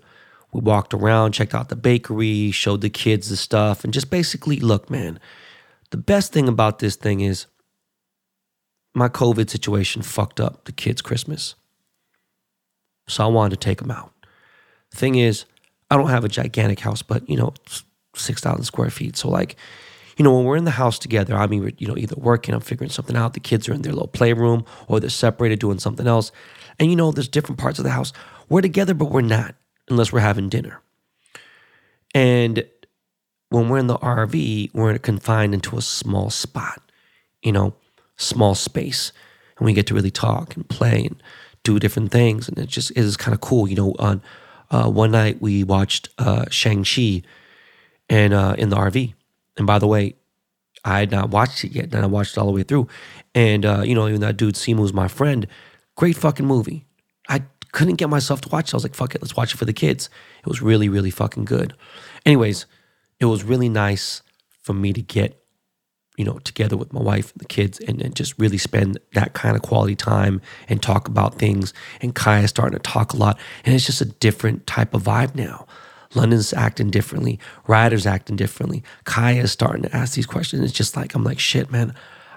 We 0.53 0.61
walked 0.61 0.93
around, 0.93 1.33
checked 1.33 1.55
out 1.55 1.69
the 1.69 1.75
bakery, 1.75 2.51
showed 2.51 2.81
the 2.81 2.89
kids 2.89 3.29
the 3.29 3.35
stuff, 3.35 3.83
and 3.83 3.93
just 3.93 4.09
basically, 4.09 4.59
look, 4.59 4.89
man, 4.89 5.19
the 5.91 5.97
best 5.97 6.34
thing 6.34 6.47
about 6.47 6.80
this 6.80 6.95
thing 6.95 7.21
is 7.21 7.47
my 8.93 9.10
COVID 9.10 9.50
situation 9.50 10.02
fucked 10.02 10.39
up 10.39 10.65
the 10.65 10.71
kids' 10.71 11.02
Christmas. 11.02 11.56
So 13.08 13.23
I 13.23 13.28
wanted 13.28 13.60
to 13.60 13.65
take 13.65 13.80
them 13.80 13.91
out. 13.91 14.12
Thing 14.91 15.15
is, 15.15 15.45
I 15.89 15.97
don't 15.97 16.10
have 16.10 16.26
a 16.26 16.30
gigantic 16.30 16.80
house, 16.80 17.02
but 17.02 17.30
you 17.30 17.38
know, 17.38 17.54
6,000 18.15 18.63
square 18.63 18.89
feet. 18.89 19.15
So, 19.15 19.30
like, 19.30 19.56
you 20.17 20.23
know, 20.23 20.36
when 20.36 20.45
we're 20.45 20.58
in 20.58 20.65
the 20.65 20.71
house 20.71 20.97
together, 20.97 21.36
I 21.36 21.47
mean, 21.47 21.73
you 21.78 21.88
know, 21.88 21.97
either 21.97 22.15
working, 22.17 22.56
I'm 22.56 22.62
figuring 22.62 22.89
something 22.89 23.15
out. 23.15 23.34
The 23.34 23.39
kids 23.39 23.69
are 23.69 23.73
in 23.73 23.84
their 23.84 23.93
little 23.93 24.08
playroom 24.08 24.65
or 24.88 25.00
they're 25.00 25.10
separated 25.10 25.60
doing 25.60 25.80
something 25.80 26.08
else. 26.08 26.32
And, 26.80 26.89
you 26.89 26.95
know, 26.95 27.12
there's 27.12 27.28
different 27.28 27.60
parts 27.60 27.78
of 27.78 27.86
the 27.86 27.91
house. 27.91 28.13
We're 28.50 28.62
together, 28.62 28.93
but 28.93 29.12
we're 29.12 29.21
not 29.21 29.56
unless 29.89 30.12
we're 30.12 30.19
having 30.19 30.50
dinner. 30.50 30.82
And 32.15 32.65
when 33.49 33.69
we're 33.69 33.77
in 33.77 33.88
the 33.88 33.97
RV, 33.97 34.71
we're 34.73 34.97
confined 34.97 35.53
into 35.53 35.77
a 35.77 35.81
small 35.81 36.29
spot, 36.29 36.81
you 37.41 37.51
know, 37.51 37.73
small 38.17 38.55
space. 38.55 39.12
And 39.57 39.65
we 39.65 39.73
get 39.73 39.88
to 39.88 39.93
really 39.93 40.12
talk 40.12 40.55
and 40.55 40.67
play 40.67 41.05
and 41.05 41.21
do 41.63 41.79
different 41.79 42.12
things. 42.12 42.47
And 42.47 42.57
it 42.60 42.67
just 42.67 42.91
is 42.97 43.17
kind 43.17 43.33
of 43.33 43.41
cool. 43.41 43.67
You 43.67 43.75
know, 43.75 43.95
on 43.99 44.21
uh, 44.69 44.89
one 44.89 45.12
night 45.12 45.41
we 45.41 45.63
watched 45.63 46.10
uh, 46.17 46.45
Shang-Chi 46.49 47.23
and 48.10 48.33
uh, 48.33 48.55
in 48.57 48.69
the 48.69 48.75
RV. 48.75 49.13
And 49.57 49.65
by 49.65 49.79
the 49.79 49.88
way, 49.88 50.15
I 50.86 50.99
had 50.99 51.12
not 51.12 51.29
watched 51.29 51.63
it 51.63 51.71
yet. 51.71 51.93
and 51.93 52.03
I 52.03 52.07
watched 52.07 52.38
it 52.38 52.39
all 52.39 52.47
the 52.47 52.53
way 52.53 52.63
through. 52.63 52.88
And, 53.33 53.65
uh, 53.65 53.81
you 53.83 53.95
know, 53.95 54.07
even 54.07 54.21
that 54.21 54.38
dude, 54.38 54.55
Simu, 54.55 54.79
was 54.79 54.93
my 54.93 55.07
friend. 55.07 55.47
Great 55.95 56.15
fucking 56.15 56.45
movie. 56.45 56.86
I 57.27 57.43
couldn't 57.71 57.95
get 57.95 58.10
myself 58.10 58.41
to 58.41 58.49
watch 58.49 58.69
it. 58.69 58.73
I 58.73 58.77
was 58.77 58.83
like, 58.83 58.95
fuck 58.95 59.15
it, 59.15 59.21
let's 59.21 59.36
watch 59.36 59.53
it 59.53 59.57
for 59.57 59.65
the 59.65 59.73
kids. 59.73 60.10
It 60.39 60.47
was 60.47 60.62
really, 60.62 60.89
really 60.89 61.12
fucking 61.12 61.45
good. 61.45 61.73
Anyways, 62.25 62.65
it 63.19 63.25
was 63.25 63.43
really 63.43 63.69
nice 63.69 64.21
for 64.62 64.73
me 64.73 64.93
to 64.93 65.01
get, 65.01 65.43
you 66.17 66.25
know, 66.25 66.39
together 66.39 66.77
with 66.77 66.93
my 66.93 67.01
wife 67.01 67.32
and 67.32 67.41
the 67.41 67.45
kids 67.45 67.80
and, 67.80 68.01
and 68.01 68.15
just 68.15 68.38
really 68.38 68.58
spend 68.58 68.99
that 69.13 69.34
kind 69.34 69.56
of 69.56 69.62
quality 69.62 69.95
time 69.95 70.41
and 70.67 70.82
talk 70.82 71.08
about 71.08 71.36
things. 71.36 71.73
And 72.01 72.13
Kaya's 72.13 72.49
starting 72.49 72.77
to 72.77 72.84
talk 72.84 73.13
a 73.13 73.17
lot. 73.17 73.39
And 73.65 73.73
it's 73.73 73.86
just 73.86 74.01
a 74.01 74.06
different 74.06 74.67
type 74.67 74.93
of 74.93 75.03
vibe 75.03 75.36
now. 75.36 75.67
London's 76.15 76.53
acting 76.53 76.89
differently. 76.89 77.39
Ryder's 77.67 78.06
acting 78.06 78.36
differently. 78.36 78.84
Kaya's 79.06 79.51
starting 79.51 79.84
to 79.84 79.95
ask 79.95 80.15
these 80.15 80.25
questions. 80.25 80.63
It's 80.63 80.73
just 80.73 80.95
like, 80.95 81.13
I'm 81.13 81.23
like, 81.23 81.39
shit, 81.39 81.71
man, 81.71 81.93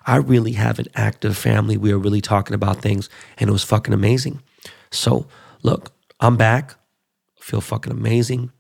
I 0.06 0.16
really 0.16 0.52
have 0.52 0.78
an 0.78 0.86
active 0.94 1.36
family. 1.36 1.76
We 1.76 1.92
are 1.92 1.98
really 1.98 2.20
talking 2.20 2.54
about 2.54 2.82
things, 2.82 3.08
and 3.38 3.48
it 3.48 3.52
was 3.52 3.64
fucking 3.64 3.94
amazing. 3.94 4.42
So, 4.90 5.26
look, 5.62 5.92
I'm 6.18 6.36
back. 6.36 6.74
feel 7.38 7.60
fucking 7.60 7.92
amazing. 7.92 8.50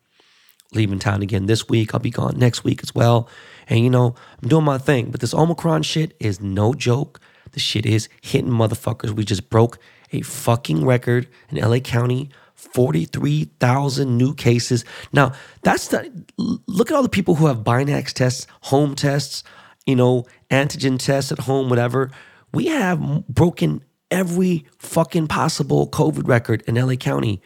Leaving 0.72 0.98
town 0.98 1.22
again 1.22 1.46
this 1.46 1.68
week. 1.68 1.94
I'll 1.94 2.00
be 2.00 2.10
gone 2.10 2.38
next 2.38 2.62
week 2.62 2.80
as 2.82 2.94
well. 2.94 3.28
And 3.68 3.80
you 3.80 3.90
know, 3.90 4.14
I'm 4.42 4.48
doing 4.48 4.64
my 4.64 4.78
thing. 4.78 5.10
But 5.10 5.20
this 5.20 5.34
Omicron 5.34 5.82
shit 5.82 6.16
is 6.20 6.40
no 6.40 6.74
joke. 6.74 7.20
The 7.52 7.60
shit 7.60 7.86
is 7.86 8.08
hitting 8.22 8.50
motherfuckers. 8.50 9.10
We 9.10 9.24
just 9.24 9.50
broke 9.50 9.78
a 10.12 10.20
fucking 10.22 10.84
record 10.84 11.28
in 11.50 11.58
LA 11.58 11.78
County 11.78 12.30
43,000 12.54 14.16
new 14.16 14.34
cases. 14.34 14.84
Now, 15.12 15.32
that's 15.62 15.88
the 15.88 16.24
look 16.66 16.90
at 16.90 16.94
all 16.94 17.02
the 17.02 17.08
people 17.08 17.36
who 17.36 17.46
have 17.46 17.58
Binax 17.58 18.12
tests, 18.12 18.46
home 18.62 18.94
tests, 18.94 19.42
you 19.86 19.96
know, 19.96 20.26
antigen 20.50 20.98
tests 20.98 21.32
at 21.32 21.40
home, 21.40 21.70
whatever. 21.70 22.10
We 22.52 22.66
have 22.66 23.26
broken 23.28 23.82
every 24.10 24.66
fucking 24.78 25.28
possible 25.28 25.88
COVID 25.88 26.28
record 26.28 26.62
in 26.66 26.74
LA 26.74 26.96
County, 26.96 27.40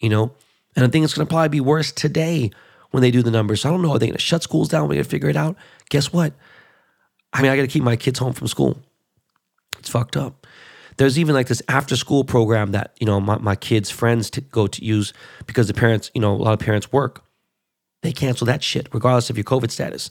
you 0.00 0.10
know, 0.10 0.32
and 0.76 0.84
I 0.84 0.88
think 0.88 1.04
it's 1.04 1.14
to 1.14 1.24
probably 1.24 1.48
be 1.48 1.60
worse 1.60 1.90
today 1.90 2.50
when 2.90 3.02
they 3.02 3.10
do 3.10 3.22
the 3.22 3.30
numbers. 3.30 3.62
So 3.62 3.68
I 3.68 3.72
don't 3.72 3.82
know. 3.82 3.92
Are 3.92 3.98
they 3.98 4.06
going 4.06 4.16
to 4.16 4.20
shut 4.20 4.42
schools 4.42 4.68
down? 4.68 4.82
We're 4.82 4.94
going 4.94 5.04
to 5.04 5.10
figure 5.10 5.28
it 5.28 5.36
out. 5.36 5.56
Guess 5.90 6.12
what? 6.12 6.32
I 7.32 7.42
mean, 7.42 7.50
I 7.50 7.56
got 7.56 7.62
to 7.62 7.68
keep 7.68 7.82
my 7.82 7.96
kids 7.96 8.18
home 8.18 8.32
from 8.32 8.48
school. 8.48 8.78
It's 9.78 9.88
fucked 9.88 10.16
up. 10.16 10.46
There's 10.96 11.18
even 11.18 11.34
like 11.34 11.46
this 11.46 11.62
after 11.68 11.94
school 11.94 12.24
program 12.24 12.72
that, 12.72 12.96
you 12.98 13.06
know, 13.06 13.20
my, 13.20 13.38
my 13.38 13.54
kids' 13.54 13.90
friends 13.90 14.30
to 14.30 14.40
go 14.40 14.66
to 14.66 14.84
use 14.84 15.12
because 15.46 15.68
the 15.68 15.74
parents, 15.74 16.10
you 16.14 16.20
know, 16.20 16.34
a 16.34 16.42
lot 16.42 16.52
of 16.54 16.58
parents 16.58 16.90
work. 16.90 17.22
They 18.02 18.12
cancel 18.12 18.46
that 18.46 18.62
shit, 18.62 18.88
regardless 18.92 19.30
of 19.30 19.36
your 19.36 19.44
COVID 19.44 19.70
status. 19.70 20.10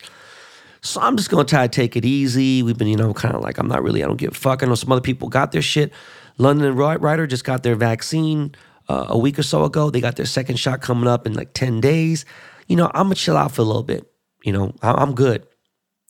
So 0.81 1.01
I'm 1.01 1.17
just 1.17 1.29
gonna 1.29 1.43
try 1.43 1.67
to 1.67 1.73
take 1.73 1.95
it 1.97 2.05
easy. 2.05 2.63
We've 2.63 2.77
been, 2.77 2.87
you 2.87 2.95
know, 2.95 3.13
kind 3.13 3.35
of 3.35 3.41
like 3.41 3.57
I'm 3.57 3.67
not 3.67 3.83
really, 3.83 4.03
I 4.03 4.07
don't 4.07 4.17
give 4.17 4.31
a 4.31 4.35
fuck. 4.35 4.63
I 4.63 4.67
know 4.67 4.75
some 4.75 4.91
other 4.91 5.01
people 5.01 5.27
got 5.27 5.51
their 5.51 5.61
shit. 5.61 5.91
London 6.37 6.75
Ryder 6.75 7.27
just 7.27 7.43
got 7.43 7.63
their 7.63 7.75
vaccine 7.75 8.53
uh, 8.87 9.07
a 9.09 9.17
week 9.17 9.39
or 9.39 9.43
so 9.43 9.63
ago. 9.63 9.89
They 9.89 10.01
got 10.01 10.15
their 10.15 10.25
second 10.25 10.57
shot 10.57 10.81
coming 10.81 11.07
up 11.07 11.25
in 11.25 11.33
like 11.33 11.53
10 11.53 11.81
days. 11.81 12.25
You 12.67 12.75
know, 12.75 12.91
I'm 12.93 13.05
gonna 13.05 13.15
chill 13.15 13.37
out 13.37 13.51
for 13.51 13.61
a 13.61 13.65
little 13.65 13.83
bit. 13.83 14.09
You 14.43 14.53
know, 14.53 14.73
I, 14.81 15.01
am 15.01 15.15
good. 15.15 15.45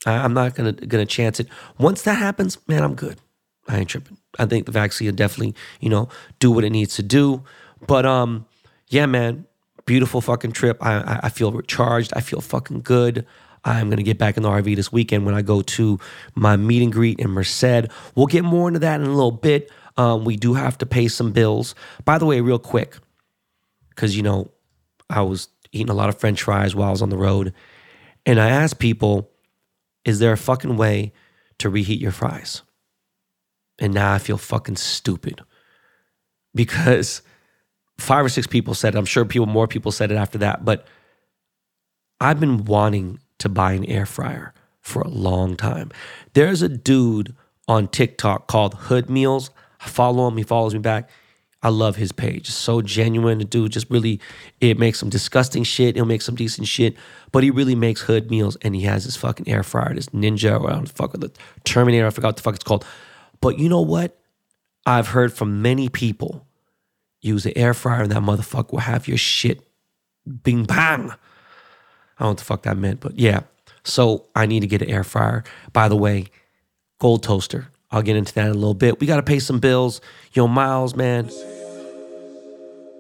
I, 0.06 0.14
I'm 0.14 0.34
not 0.34 0.56
gonna 0.56 0.74
gonna 0.74 1.06
chance 1.06 1.40
it. 1.40 1.48
Once 1.78 2.02
that 2.04 2.16
happens, 2.16 2.58
man, 2.68 2.84
I'm 2.84 2.96
good. 2.96 3.20
I 3.68 3.80
ain't 3.80 3.90
tripping. 3.90 4.18
I 4.40 4.46
think 4.46 4.66
the 4.66 4.72
vaccine 4.72 5.08
will 5.08 5.16
definitely, 5.16 5.56
you 5.80 5.90
know, 5.90 6.10
do 6.40 6.52
what 6.52 6.64
it 6.64 6.70
needs 6.70 6.96
to 6.96 7.04
do. 7.04 7.44
But 7.86 8.06
um, 8.06 8.46
yeah, 8.88 9.06
man, 9.06 9.46
beautiful 9.86 10.22
fucking 10.22 10.54
trip. 10.54 10.78
I 10.82 11.20
I 11.24 11.30
feel 11.30 11.52
recharged. 11.52 12.14
I 12.16 12.22
feel 12.22 12.42
fucking 12.42 12.82
good. 12.82 13.26
I'm 13.66 13.90
gonna 13.90 14.04
get 14.04 14.18
back 14.18 14.38
in 14.38 14.44
the 14.44 14.50
RV 14.50 14.76
this 14.76 14.92
weekend 14.92 15.26
when 15.26 15.36
I 15.36 15.42
go 15.42 15.62
to 15.62 16.00
my 16.36 16.56
meet 16.56 16.82
and 16.82 16.92
greet 16.92 17.20
in 17.20 17.30
Merced. 17.32 17.88
We'll 18.16 18.28
get 18.28 18.44
more 18.44 18.68
into 18.68 18.80
that 18.80 19.02
in 19.02 19.08
a 19.08 19.14
little 19.14 19.32
bit. 19.32 19.72
Um, 19.98 20.26
we 20.26 20.38
do 20.38 20.54
have 20.54 20.78
to 20.78 20.86
pay 20.86 21.08
some 21.08 21.32
bills. 21.32 21.76
By 22.06 22.18
the 22.18 22.26
way, 22.26 22.40
real 22.40 22.60
quick, 22.60 22.98
because 23.90 24.16
you 24.16 24.24
know, 24.24 24.52
I 25.10 25.22
was 25.22 25.50
eating 25.72 25.90
a 25.90 25.94
lot 25.94 26.10
of 26.10 26.18
French 26.18 26.44
fries 26.44 26.76
while 26.76 26.90
I 26.90 26.92
was 26.92 27.02
on 27.02 27.10
the 27.10 27.18
road, 27.18 27.54
and 28.26 28.40
I 28.40 28.50
asked 28.50 28.80
people, 28.80 29.32
"Is 30.06 30.20
there 30.20 30.34
a 30.34 30.38
fucking 30.38 30.78
way 30.78 31.14
to 31.60 31.70
reheat 31.70 32.02
your 32.02 32.12
fries?" 32.12 32.62
And 33.80 33.94
now 33.94 34.14
I 34.14 34.18
feel 34.18 34.38
fucking 34.38 34.78
stupid 34.78 35.42
because 36.56 37.22
five 38.00 38.26
or 38.26 38.30
six 38.30 38.48
people 38.48 38.74
said 38.74 38.96
it. 38.96 38.98
I'm 38.98 39.06
sure 39.06 39.26
people, 39.26 39.46
more 39.46 39.68
people 39.68 39.92
said 39.92 40.12
it 40.12 40.16
after 40.16 40.38
that. 40.40 40.66
But 40.66 40.88
I've 42.20 42.40
been 42.40 42.66
wanting 42.66 43.20
to 43.40 43.50
buy 43.50 43.74
an 43.74 43.86
air 43.86 44.06
fryer 44.06 44.54
for 44.82 45.02
a 45.02 45.08
long 45.08 45.56
time. 45.56 45.92
There's 46.34 46.62
a 46.62 46.70
dude 46.70 47.36
on 47.68 47.88
TikTok 47.88 48.48
called 48.48 48.74
Hood 48.74 49.10
Meals. 49.10 49.52
Follow 49.80 50.28
him, 50.28 50.38
he 50.38 50.44
follows 50.44 50.74
me 50.74 50.80
back. 50.80 51.10
I 51.64 51.70
love 51.70 51.96
his 51.96 52.12
page. 52.12 52.50
so 52.50 52.82
genuine. 52.82 53.40
The 53.40 53.46
dude 53.46 53.72
just 53.72 53.90
really, 53.90 54.20
it 54.62 54.78
makes 54.78 55.00
some 55.00 55.10
disgusting 55.10 55.64
shit. 55.64 55.96
He'll 55.96 56.06
make 56.06 56.22
some 56.22 56.36
decent 56.36 56.68
shit, 56.68 56.96
but 57.32 57.44
he 57.44 57.50
really 57.50 57.76
makes 57.76 58.02
hood 58.02 58.30
meals 58.30 58.58
and 58.62 58.76
he 58.76 58.82
has 58.84 59.04
his 59.06 59.16
fucking 59.16 59.48
air 59.48 59.64
fryer, 59.64 59.94
this 59.96 60.08
Ninja 60.10 60.60
or 60.60 60.70
I 60.70 60.74
don't 60.74 60.90
fuck 60.90 61.14
with 61.14 61.22
the 61.22 61.32
Terminator. 61.64 62.06
I 62.06 62.12
forgot 62.12 62.30
what 62.30 62.36
the 62.38 62.44
fuck 62.44 62.56
it's 62.56 62.64
called. 62.64 62.86
But 63.42 63.58
you 63.58 63.70
know 63.70 63.82
what? 63.82 64.20
I've 64.86 65.10
heard 65.10 65.34
from 65.34 65.62
many 65.62 65.90
people 65.90 66.46
use 67.22 67.46
an 67.46 67.54
air 67.56 67.74
fryer 67.74 68.04
and 68.04 68.12
that 68.12 68.22
motherfucker 68.22 68.72
will 68.72 68.80
have 68.80 69.08
your 69.08 69.18
shit 69.18 69.68
bing 70.44 70.64
bang. 70.64 71.12
I 72.20 72.24
don't 72.24 72.28
know 72.28 72.28
what 72.30 72.38
the 72.38 72.44
fuck 72.44 72.64
that 72.64 72.78
meant, 72.78 73.00
but 73.00 73.18
yeah. 73.18 73.42
So 73.84 74.28
I 74.36 74.46
need 74.46 74.62
to 74.62 74.68
get 74.68 74.82
an 74.82 74.90
air 74.90 75.04
fryer. 75.04 75.44
By 75.74 75.88
the 75.88 75.96
way, 75.96 76.28
gold 77.00 77.24
toaster. 77.24 77.70
I'll 77.92 78.02
get 78.02 78.16
into 78.16 78.34
that 78.34 78.46
in 78.46 78.52
a 78.52 78.54
little 78.54 78.74
bit. 78.74 79.00
We 79.00 79.08
got 79.08 79.18
to 79.18 79.24
pay 79.24 79.40
some 79.40 79.60
bills. 79.60 80.02
Yo, 80.34 80.48
Miles, 80.48 80.96
man. 80.96 81.30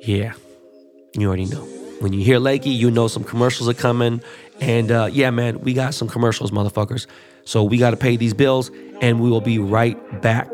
Yeah, 0.01 0.33
you 1.13 1.27
already 1.27 1.45
know. 1.45 1.63
When 1.99 2.13
you 2.13 2.23
hear 2.23 2.39
Lakey, 2.39 2.75
you 2.75 2.91
know 2.91 3.07
some 3.07 3.23
commercials 3.23 3.67
are 3.67 3.73
coming. 3.73 4.21
And 4.61 4.91
uh, 4.91 5.09
yeah, 5.11 5.29
man, 5.31 5.59
we 5.61 5.73
got 5.73 5.93
some 5.93 6.07
commercials, 6.07 6.51
motherfuckers. 6.51 7.07
So 7.43 7.63
we 7.63 7.77
got 7.77 7.91
to 7.91 7.97
pay 7.97 8.15
these 8.17 8.33
bills, 8.33 8.71
and 9.01 9.19
we 9.19 9.29
will 9.29 9.41
be 9.41 9.59
right 9.59 9.97
back. 10.21 10.47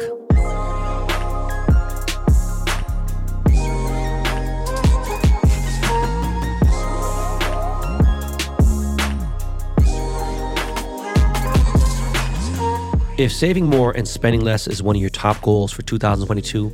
If 13.15 13.31
saving 13.31 13.67
more 13.67 13.91
and 13.91 14.07
spending 14.07 14.41
less 14.41 14.65
is 14.65 14.81
one 14.81 14.95
of 14.95 14.99
your 14.99 15.11
top 15.11 15.39
goals 15.43 15.71
for 15.71 15.83
2022, 15.83 16.69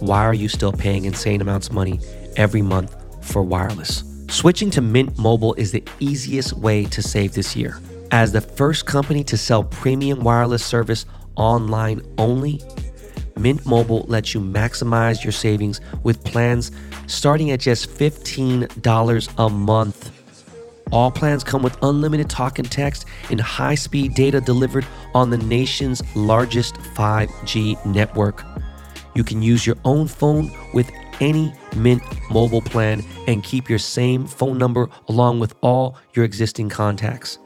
why 0.00 0.26
are 0.26 0.34
you 0.34 0.46
still 0.46 0.72
paying 0.72 1.06
insane 1.06 1.40
amounts 1.40 1.68
of 1.68 1.72
money 1.72 2.00
every 2.36 2.60
month 2.60 2.94
for 3.22 3.42
wireless? 3.42 4.04
Switching 4.28 4.70
to 4.72 4.82
Mint 4.82 5.16
Mobile 5.18 5.54
is 5.54 5.72
the 5.72 5.82
easiest 5.98 6.52
way 6.52 6.84
to 6.84 7.00
save 7.00 7.32
this 7.32 7.56
year. 7.56 7.80
As 8.10 8.30
the 8.30 8.42
first 8.42 8.84
company 8.84 9.24
to 9.24 9.38
sell 9.38 9.64
premium 9.64 10.22
wireless 10.22 10.62
service 10.62 11.06
online 11.36 12.02
only, 12.18 12.60
Mint 13.38 13.64
Mobile 13.64 14.04
lets 14.06 14.34
you 14.34 14.40
maximize 14.42 15.24
your 15.24 15.32
savings 15.32 15.80
with 16.02 16.22
plans 16.24 16.72
starting 17.06 17.52
at 17.52 17.60
just 17.60 17.88
$15 17.88 19.34
a 19.38 19.48
month. 19.48 20.19
All 20.92 21.10
plans 21.10 21.44
come 21.44 21.62
with 21.62 21.78
unlimited 21.82 22.28
talk 22.28 22.58
and 22.58 22.70
text 22.70 23.06
and 23.30 23.40
high 23.40 23.76
speed 23.76 24.14
data 24.14 24.40
delivered 24.40 24.86
on 25.14 25.30
the 25.30 25.38
nation's 25.38 26.02
largest 26.16 26.74
5G 26.74 27.84
network. 27.86 28.44
You 29.14 29.22
can 29.22 29.42
use 29.42 29.66
your 29.66 29.76
own 29.84 30.08
phone 30.08 30.50
with 30.74 30.90
any 31.20 31.52
Mint 31.76 32.02
mobile 32.30 32.62
plan 32.62 33.04
and 33.28 33.44
keep 33.44 33.68
your 33.68 33.78
same 33.78 34.26
phone 34.26 34.58
number 34.58 34.88
along 35.08 35.38
with 35.38 35.54
all 35.60 35.96
your 36.14 36.24
existing 36.24 36.68
contacts. 36.68 37.38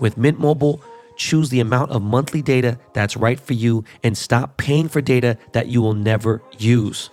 With 0.00 0.16
Mint 0.16 0.40
Mobile, 0.40 0.82
choose 1.16 1.48
the 1.50 1.60
amount 1.60 1.90
of 1.90 2.02
monthly 2.02 2.42
data 2.42 2.78
that's 2.92 3.16
right 3.16 3.38
for 3.38 3.54
you 3.54 3.84
and 4.02 4.16
stop 4.16 4.56
paying 4.56 4.88
for 4.88 5.00
data 5.00 5.38
that 5.52 5.68
you 5.68 5.80
will 5.80 5.94
never 5.94 6.42
use. 6.58 7.10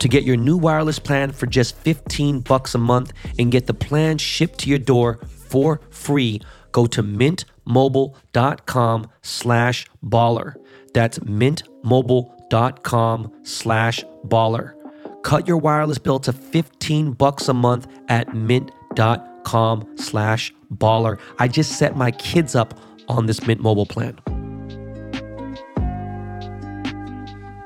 To 0.00 0.08
get 0.08 0.24
your 0.24 0.36
new 0.36 0.56
wireless 0.56 0.98
plan 0.98 1.30
for 1.32 1.46
just 1.46 1.76
15 1.76 2.40
bucks 2.40 2.74
a 2.74 2.78
month 2.78 3.12
and 3.38 3.52
get 3.52 3.66
the 3.66 3.74
plan 3.74 4.16
shipped 4.18 4.58
to 4.60 4.70
your 4.70 4.78
door 4.78 5.18
for 5.48 5.80
free, 5.90 6.40
go 6.72 6.86
to 6.86 7.02
mintmobile.com 7.02 9.10
slash 9.22 9.86
baller. 10.04 10.54
That's 10.92 11.18
mintmobile.com 11.20 13.32
slash 13.42 14.04
baller. 14.26 14.74
Cut 15.22 15.48
your 15.48 15.56
wireless 15.56 15.98
bill 15.98 16.18
to 16.20 16.32
15 16.32 17.12
bucks 17.12 17.48
a 17.48 17.54
month 17.54 17.88
at 18.08 18.34
mint.com 18.34 19.96
slash 19.96 20.52
baller. 20.72 21.18
I 21.38 21.48
just 21.48 21.78
set 21.78 21.96
my 21.96 22.10
kids 22.12 22.54
up 22.54 22.78
on 23.08 23.26
this 23.26 23.46
Mint 23.46 23.60
Mobile 23.60 23.86
plan. 23.86 24.18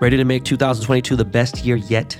Ready 0.01 0.17
to 0.17 0.25
make 0.25 0.45
2022 0.45 1.15
the 1.15 1.27
best 1.27 1.63
year 1.63 1.77
yet 1.77 2.19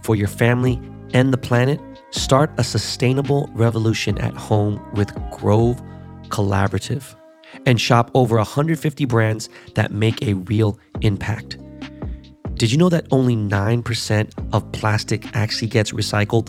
for 0.00 0.16
your 0.16 0.26
family 0.26 0.80
and 1.12 1.34
the 1.34 1.36
planet? 1.36 1.78
Start 2.12 2.50
a 2.56 2.64
sustainable 2.64 3.50
revolution 3.52 4.16
at 4.16 4.32
home 4.32 4.80
with 4.94 5.14
Grove 5.30 5.82
Collaborative 6.28 7.14
and 7.66 7.78
shop 7.78 8.10
over 8.14 8.36
150 8.36 9.04
brands 9.04 9.50
that 9.74 9.92
make 9.92 10.22
a 10.22 10.32
real 10.32 10.78
impact. 11.02 11.58
Did 12.54 12.72
you 12.72 12.78
know 12.78 12.88
that 12.88 13.06
only 13.10 13.36
9% 13.36 14.54
of 14.54 14.72
plastic 14.72 15.36
actually 15.36 15.68
gets 15.68 15.92
recycled? 15.92 16.48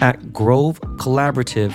At 0.00 0.32
Grove 0.32 0.80
Collaborative, 0.98 1.74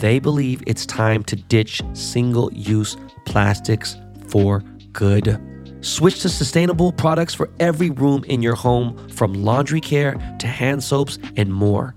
they 0.00 0.18
believe 0.18 0.62
it's 0.66 0.86
time 0.86 1.22
to 1.24 1.36
ditch 1.36 1.82
single 1.92 2.50
use 2.54 2.96
plastics 3.26 3.98
for 4.28 4.60
good. 4.94 5.38
Switch 5.86 6.18
to 6.18 6.28
sustainable 6.28 6.90
products 6.90 7.32
for 7.32 7.48
every 7.60 7.90
room 7.90 8.24
in 8.24 8.42
your 8.42 8.56
home, 8.56 9.08
from 9.08 9.32
laundry 9.32 9.80
care 9.80 10.16
to 10.40 10.48
hand 10.48 10.82
soaps 10.82 11.16
and 11.36 11.54
more. 11.54 11.94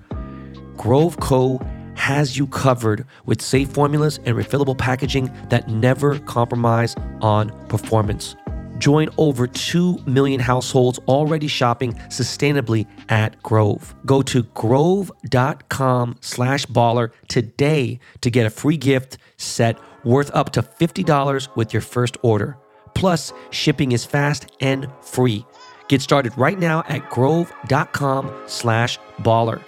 Grove 0.77 1.19
Co. 1.19 1.59
has 1.95 2.37
you 2.37 2.45
covered 2.45 3.03
with 3.25 3.41
safe 3.41 3.67
formulas 3.69 4.19
and 4.25 4.37
refillable 4.37 4.77
packaging 4.77 5.31
that 5.49 5.69
never 5.69 6.19
compromise 6.19 6.95
on 7.21 7.49
performance. 7.67 8.35
Join 8.77 9.09
over 9.17 9.47
2 9.47 10.03
million 10.05 10.39
households 10.39 10.99
already 11.07 11.47
shopping 11.47 11.93
sustainably 12.09 12.85
at 13.09 13.41
Grove. 13.41 13.95
Go 14.05 14.21
to 14.21 14.43
grove.com 14.43 16.15
slash 16.21 16.67
baller 16.67 17.09
today 17.27 17.99
to 18.21 18.29
get 18.29 18.45
a 18.45 18.51
free 18.51 18.77
gift 18.77 19.17
set 19.37 19.79
worth 20.03 20.29
up 20.35 20.51
to 20.51 20.61
$50 20.61 21.55
with 21.55 21.73
your 21.73 21.81
first 21.81 22.17
order. 22.21 22.55
Plus, 22.93 23.33
shipping 23.51 23.91
is 23.91 24.05
fast 24.05 24.51
and 24.59 24.87
free. 25.01 25.45
Get 25.87 26.01
started 26.01 26.37
right 26.37 26.59
now 26.59 26.83
at 26.87 27.09
grove.com 27.09 28.31
slash 28.45 28.99
baller. 29.21 29.61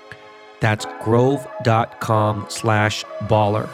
That's 0.59 0.85
grove.com 1.01 2.45
slash 2.49 3.03
baller. 3.23 3.67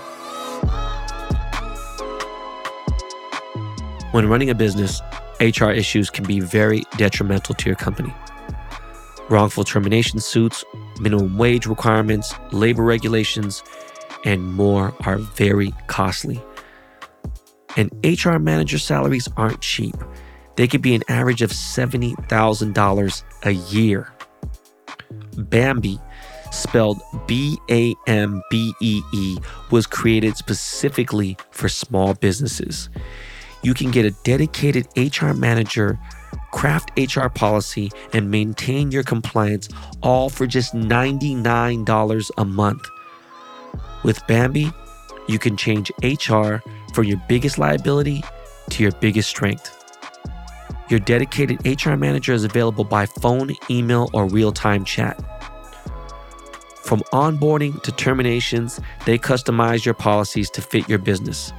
When 4.11 4.29
running 4.29 4.49
a 4.49 4.55
business, 4.55 5.01
HR 5.41 5.69
issues 5.69 6.09
can 6.09 6.25
be 6.25 6.39
very 6.39 6.83
detrimental 6.95 7.53
to 7.55 7.65
your 7.69 7.75
company. 7.75 8.13
Wrongful 9.29 9.65
termination 9.65 10.21
suits, 10.21 10.63
minimum 11.01 11.37
wage 11.37 11.67
requirements, 11.67 12.33
labor 12.53 12.83
regulations, 12.83 13.61
and 14.23 14.53
more 14.53 14.95
are 15.05 15.17
very 15.17 15.73
costly. 15.87 16.41
And 17.77 17.91
HR 18.03 18.37
manager 18.39 18.79
salaries 18.79 19.29
aren't 19.37 19.61
cheap. 19.61 19.95
They 20.57 20.67
could 20.67 20.81
be 20.81 20.95
an 20.95 21.03
average 21.07 21.43
of 21.43 21.51
$70,000 21.51 23.23
a 23.43 23.51
year. 23.51 24.11
Bambee, 25.37 25.99
spelled 26.51 26.99
B 27.27 27.57
A 27.69 27.93
M 28.07 28.41
B 28.49 28.73
E 28.81 29.01
E, 29.13 29.37
was 29.69 29.85
created 29.85 30.35
specifically 30.35 31.37
for 31.51 31.69
small 31.69 32.15
businesses. 32.15 32.89
You 33.61 33.75
can 33.75 33.91
get 33.91 34.05
a 34.05 34.11
dedicated 34.23 34.87
HR 34.95 35.33
manager, 35.33 35.99
craft 36.51 36.91
HR 36.97 37.27
policy, 37.27 37.91
and 38.13 38.31
maintain 38.31 38.91
your 38.91 39.03
compliance 39.03 39.69
all 40.01 40.29
for 40.29 40.47
just 40.47 40.73
$99 40.73 42.31
a 42.37 42.45
month. 42.45 42.87
With 44.03 44.25
Bambee, 44.27 44.71
you 45.27 45.39
can 45.39 45.57
change 45.57 45.91
HR 46.01 46.57
from 46.93 47.05
your 47.05 47.21
biggest 47.27 47.57
liability 47.57 48.23
to 48.69 48.83
your 48.83 48.91
biggest 48.93 49.29
strength. 49.29 49.73
Your 50.89 50.99
dedicated 51.01 51.65
HR 51.65 51.95
manager 51.95 52.33
is 52.33 52.43
available 52.43 52.83
by 52.83 53.05
phone, 53.05 53.51
email, 53.69 54.09
or 54.13 54.27
real 54.27 54.51
time 54.51 54.85
chat. 54.85 55.21
From 56.83 57.01
onboarding 57.11 57.81
to 57.83 57.91
terminations, 57.91 58.79
they 59.05 59.17
customize 59.17 59.83
your 59.83 59.93
policies 59.93 60.49
to 60.51 60.61
fit 60.61 60.87
your 60.87 60.99
business 60.99 61.51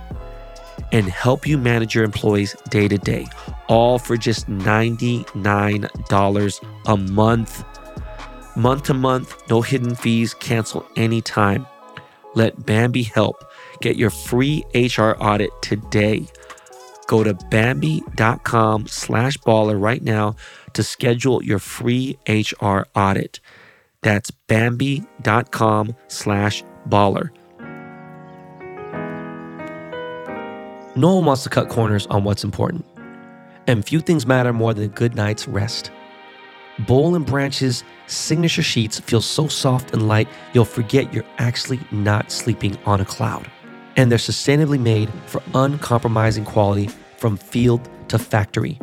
and 0.93 1.11
help 1.11 1.47
you 1.47 1.59
manage 1.59 1.95
your 1.95 2.05
employees 2.05 2.57
day 2.71 2.89
to 2.89 2.97
day, 2.97 3.27
all 3.69 3.99
for 3.99 4.17
just 4.17 4.49
$99 4.49 6.61
a 6.87 6.97
month. 6.97 7.65
Month 8.57 8.85
to 8.85 8.95
month, 8.95 9.35
no 9.51 9.61
hidden 9.61 9.95
fees, 9.95 10.33
cancel 10.33 10.87
anytime. 10.97 11.67
Let 12.35 12.65
Bambee 12.65 13.03
help. 13.03 13.45
Get 13.81 13.97
your 13.97 14.11
free 14.11 14.65
HR 14.75 15.13
audit 15.21 15.51
today. 15.63 16.27
Go 17.07 17.25
to 17.25 17.35
Bambee.com 17.51 18.87
slash 18.87 19.39
baller 19.39 19.81
right 19.81 20.03
now 20.03 20.37
to 20.75 20.83
schedule 20.83 21.43
your 21.43 21.59
free 21.59 22.19
HR 22.29 22.81
audit. 22.95 23.41
That's 24.03 24.31
Bambee.com 24.31 25.95
slash 26.09 26.63
baller. 26.89 27.31
No 30.97 31.15
one 31.15 31.25
wants 31.27 31.45
to 31.45 31.49
cut 31.49 31.69
corners 31.69 32.07
on 32.09 32.25
what's 32.25 32.43
important. 32.45 32.85
And 33.67 33.85
few 33.85 34.01
things 34.01 34.27
matter 34.27 34.53
more 34.53 34.75
than 34.75 34.85
a 34.85 34.89
good 34.89 35.15
night's 35.15 35.47
rest. 35.47 35.91
Boll 36.81 37.15
and 37.15 37.25
Branch's 37.25 37.85
signature 38.07 38.63
sheets 38.63 38.99
feel 39.01 39.21
so 39.21 39.49
soft 39.49 39.93
and 39.93 40.09
light, 40.09 40.29
you'll 40.53 40.65
forget 40.65 41.13
you're 41.13 41.25
actually 41.39 41.81
not 41.91 42.31
sleeping 42.31 42.77
on 42.85 43.01
a 43.01 43.05
cloud. 43.05 43.51
And 43.99 44.11
they're 44.11 44.19
sustainably 44.19 44.81
made 44.81 45.11
for 45.27 45.43
uncompromising 45.55 46.47
quality 46.47 46.89
from 47.19 47.37
field 47.37 47.87
to 48.09 48.19
factory. 48.19 48.81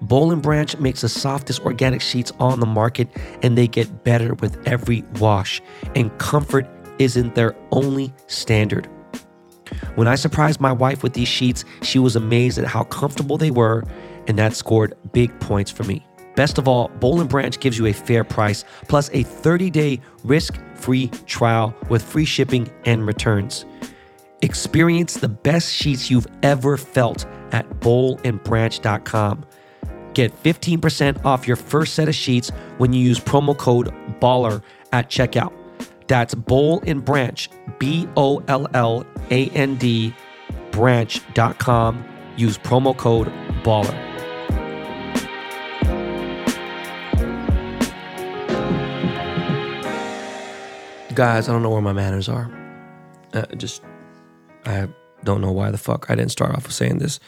Boll 0.00 0.32
and 0.32 0.40
Branch 0.40 0.78
makes 0.78 1.02
the 1.02 1.08
softest 1.08 1.60
organic 1.62 2.00
sheets 2.00 2.32
on 2.40 2.60
the 2.60 2.66
market, 2.66 3.08
and 3.42 3.58
they 3.58 3.68
get 3.68 4.04
better 4.04 4.34
with 4.34 4.56
every 4.66 5.04
wash. 5.18 5.60
And 5.94 6.16
comfort 6.18 6.66
isn't 6.98 7.34
their 7.34 7.54
only 7.72 8.14
standard. 8.28 8.88
When 9.96 10.08
I 10.08 10.14
surprised 10.14 10.60
my 10.60 10.72
wife 10.72 11.02
with 11.02 11.14
these 11.14 11.28
sheets, 11.28 11.64
she 11.82 11.98
was 11.98 12.16
amazed 12.16 12.58
at 12.58 12.64
how 12.64 12.84
comfortable 12.84 13.38
they 13.38 13.50
were, 13.50 13.84
and 14.28 14.38
that 14.38 14.54
scored 14.54 14.94
big 15.12 15.38
points 15.40 15.70
for 15.70 15.84
me. 15.84 16.06
Best 16.36 16.58
of 16.58 16.68
all, 16.68 16.90
and 17.20 17.28
Branch 17.28 17.58
gives 17.60 17.78
you 17.78 17.86
a 17.86 17.92
fair 17.92 18.24
price 18.24 18.64
plus 18.88 19.08
a 19.08 19.24
30-day 19.24 20.00
risk-free 20.24 21.08
trial 21.26 21.74
with 21.88 22.02
free 22.02 22.24
shipping 22.24 22.70
and 22.84 23.06
returns. 23.06 23.66
Experience 24.42 25.14
the 25.14 25.28
best 25.28 25.72
sheets 25.72 26.10
you've 26.10 26.26
ever 26.42 26.76
felt 26.76 27.26
at 27.52 27.68
bollandbranch.com. 27.80 29.44
Get 30.14 30.42
15% 30.42 31.24
off 31.24 31.46
your 31.46 31.56
first 31.56 31.94
set 31.94 32.08
of 32.08 32.14
sheets 32.14 32.50
when 32.78 32.92
you 32.92 33.00
use 33.00 33.18
promo 33.20 33.56
code 33.56 33.94
BALLER 34.20 34.62
at 34.92 35.08
checkout. 35.08 35.52
That's 36.08 36.34
Boll 36.34 36.82
and 36.86 37.04
Branch, 37.04 37.48
B 37.78 38.08
O 38.16 38.42
L 38.48 38.66
L 38.74 39.06
A 39.30 39.48
N 39.50 39.76
D, 39.76 40.12
branch.com. 40.72 42.04
Use 42.36 42.58
promo 42.58 42.96
code 42.96 43.32
BALLER. 43.62 44.08
Guys, 51.14 51.48
I 51.48 51.52
don't 51.52 51.62
know 51.62 51.70
where 51.70 51.82
my 51.82 51.92
manners 51.92 52.28
are. 52.28 52.50
Uh, 53.34 53.46
just, 53.56 53.82
I 54.64 54.88
don't 55.24 55.40
know 55.40 55.52
why 55.52 55.70
the 55.70 55.78
fuck 55.78 56.06
I 56.08 56.14
didn't 56.14 56.32
start 56.32 56.54
off 56.54 56.64
with 56.64 56.72
saying 56.72 56.98
this. 56.98 57.20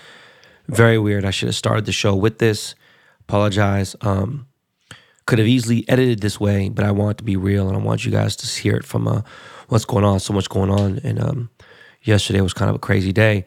Very 0.68 0.98
weird. 0.98 1.24
I 1.24 1.30
should 1.30 1.48
have 1.48 1.56
started 1.56 1.84
the 1.84 1.92
show 1.92 2.14
with 2.14 2.38
this. 2.38 2.74
Apologize. 3.20 3.96
Um, 4.00 4.46
could 5.26 5.38
have 5.38 5.48
easily 5.48 5.88
edited 5.88 6.20
this 6.20 6.38
way, 6.38 6.68
but 6.68 6.84
I 6.84 6.90
want 6.90 7.12
it 7.12 7.18
to 7.18 7.24
be 7.24 7.36
real, 7.36 7.68
and 7.68 7.76
I 7.76 7.80
want 7.80 8.04
you 8.04 8.10
guys 8.10 8.36
to 8.36 8.46
hear 8.46 8.76
it 8.76 8.84
from 8.84 9.08
uh, 9.08 9.22
what's 9.68 9.84
going 9.84 10.04
on. 10.04 10.20
So 10.20 10.32
much 10.34 10.48
going 10.48 10.70
on, 10.70 11.00
and 11.02 11.22
um, 11.22 11.50
yesterday 12.02 12.40
was 12.40 12.52
kind 12.52 12.68
of 12.68 12.76
a 12.76 12.80
crazy 12.80 13.12
day. 13.12 13.46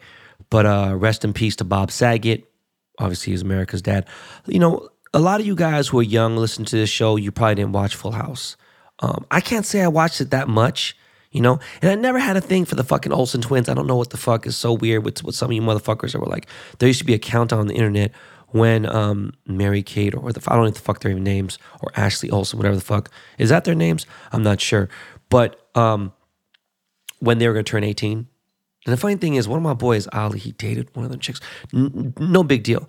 But 0.50 0.66
uh, 0.66 0.94
rest 0.96 1.24
in 1.24 1.32
peace 1.32 1.56
to 1.56 1.64
Bob 1.64 1.90
Saget. 1.90 2.50
Obviously, 2.98 3.32
he's 3.32 3.42
America's 3.42 3.82
dad. 3.82 4.06
You 4.46 4.58
know, 4.58 4.88
a 5.14 5.20
lot 5.20 5.40
of 5.40 5.46
you 5.46 5.54
guys 5.54 5.88
who 5.88 6.00
are 6.00 6.04
young 6.04 6.36
listen 6.36 6.64
to 6.64 6.76
this 6.76 6.90
show. 6.90 7.16
You 7.16 7.30
probably 7.30 7.56
didn't 7.56 7.72
watch 7.72 7.94
Full 7.94 8.12
House. 8.12 8.56
Um, 9.00 9.26
I 9.30 9.40
can't 9.40 9.64
say 9.64 9.82
I 9.82 9.88
watched 9.88 10.20
it 10.20 10.30
that 10.30 10.48
much, 10.48 10.96
you 11.38 11.42
know, 11.42 11.60
and 11.80 11.88
I 11.88 11.94
never 11.94 12.18
had 12.18 12.36
a 12.36 12.40
thing 12.40 12.64
for 12.64 12.74
the 12.74 12.82
fucking 12.82 13.12
Olsen 13.12 13.40
twins. 13.40 13.68
I 13.68 13.74
don't 13.74 13.86
know 13.86 13.94
what 13.94 14.10
the 14.10 14.16
fuck 14.16 14.44
is 14.44 14.56
so 14.56 14.72
weird 14.72 15.04
with, 15.04 15.22
with 15.22 15.36
some 15.36 15.50
of 15.50 15.54
you 15.54 15.62
motherfuckers 15.62 16.10
that 16.10 16.18
were 16.18 16.26
like, 16.26 16.48
there 16.80 16.88
used 16.88 16.98
to 16.98 17.04
be 17.04 17.14
a 17.14 17.18
countdown 17.18 17.60
on 17.60 17.68
the 17.68 17.76
internet 17.76 18.10
when 18.48 18.84
um, 18.86 19.32
Mary 19.46 19.84
Kate 19.84 20.16
or 20.16 20.32
the 20.32 20.42
I 20.48 20.56
don't 20.56 20.64
know 20.64 20.70
the 20.70 20.80
fuck 20.80 21.00
their 21.00 21.14
names 21.14 21.60
or 21.80 21.92
Ashley 21.94 22.28
Olsen, 22.28 22.58
whatever 22.58 22.74
the 22.74 22.82
fuck 22.82 23.12
is 23.38 23.50
that 23.50 23.64
their 23.64 23.76
names? 23.76 24.04
I'm 24.32 24.42
not 24.42 24.60
sure, 24.60 24.88
but 25.30 25.64
um, 25.76 26.12
when 27.20 27.38
they 27.38 27.46
were 27.46 27.54
gonna 27.54 27.62
turn 27.62 27.84
18. 27.84 28.26
And 28.86 28.92
the 28.92 28.96
funny 28.96 29.14
thing 29.14 29.36
is, 29.36 29.46
one 29.46 29.58
of 29.58 29.62
my 29.62 29.74
boys, 29.74 30.08
Ali, 30.12 30.40
he 30.40 30.50
dated 30.50 30.88
one 30.96 31.04
of 31.04 31.12
the 31.12 31.18
chicks. 31.18 31.40
N- 31.72 32.14
no 32.18 32.42
big 32.42 32.64
deal. 32.64 32.88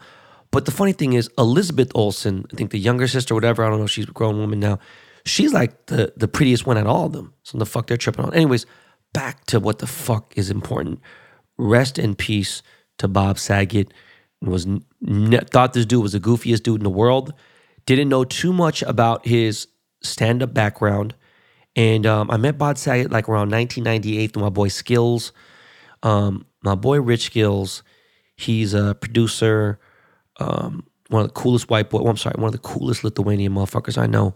But 0.49 0.65
the 0.65 0.71
funny 0.71 0.93
thing 0.93 1.13
is, 1.13 1.29
Elizabeth 1.37 1.91
Olsen, 1.93 2.47
I 2.51 2.55
think 2.55 2.71
the 2.71 2.79
younger 2.79 3.07
sister, 3.07 3.35
whatever, 3.35 3.63
I 3.63 3.69
don't 3.69 3.79
know, 3.79 3.85
she's 3.85 4.09
a 4.09 4.11
grown 4.11 4.39
woman 4.39 4.59
now. 4.59 4.79
She's 5.25 5.53
like 5.53 5.87
the 5.87 6.13
the 6.15 6.27
prettiest 6.27 6.65
one 6.65 6.77
at 6.77 6.87
all 6.87 7.05
of 7.05 7.13
them. 7.13 7.33
So 7.43 7.57
the 7.57 7.65
fuck 7.65 7.87
they're 7.87 7.97
tripping 7.97 8.25
on. 8.25 8.33
Anyways, 8.33 8.65
back 9.13 9.45
to 9.45 9.59
what 9.59 9.79
the 9.79 9.87
fuck 9.87 10.33
is 10.35 10.49
important. 10.49 10.99
Rest 11.57 11.99
in 11.99 12.15
peace 12.15 12.61
to 12.97 13.07
Bob 13.07 13.39
Saget. 13.39 13.93
Was 14.41 14.65
thought 15.51 15.73
this 15.73 15.85
dude 15.85 16.01
was 16.01 16.13
the 16.13 16.19
goofiest 16.19 16.63
dude 16.63 16.79
in 16.79 16.83
the 16.83 16.89
world. 16.89 17.33
Didn't 17.85 18.09
know 18.09 18.23
too 18.23 18.53
much 18.53 18.81
about 18.83 19.25
his 19.25 19.67
stand 20.01 20.41
up 20.41 20.53
background, 20.53 21.15
And 21.75 22.05
um, 22.05 22.31
I 22.31 22.37
met 22.37 22.57
Bob 22.57 22.77
Saget 22.77 23.11
like 23.11 23.27
around 23.27 23.51
1998 23.51 24.33
through 24.33 24.43
my 24.43 24.49
boy 24.49 24.69
Skills. 24.69 25.31
Um, 26.03 26.45
my 26.63 26.75
boy 26.75 27.01
Rich 27.01 27.25
Skills, 27.25 27.83
he's 28.37 28.73
a 28.73 28.95
producer, 28.95 29.79
um, 30.39 30.85
one 31.09 31.23
of 31.23 31.27
the 31.29 31.33
coolest 31.33 31.69
white 31.69 31.89
boy. 31.89 31.99
Well, 32.01 32.11
I'm 32.11 32.17
sorry, 32.17 32.35
one 32.37 32.47
of 32.47 32.53
the 32.53 32.59
coolest 32.59 33.03
Lithuanian 33.03 33.53
motherfuckers 33.53 33.97
I 33.97 34.05
know. 34.05 34.35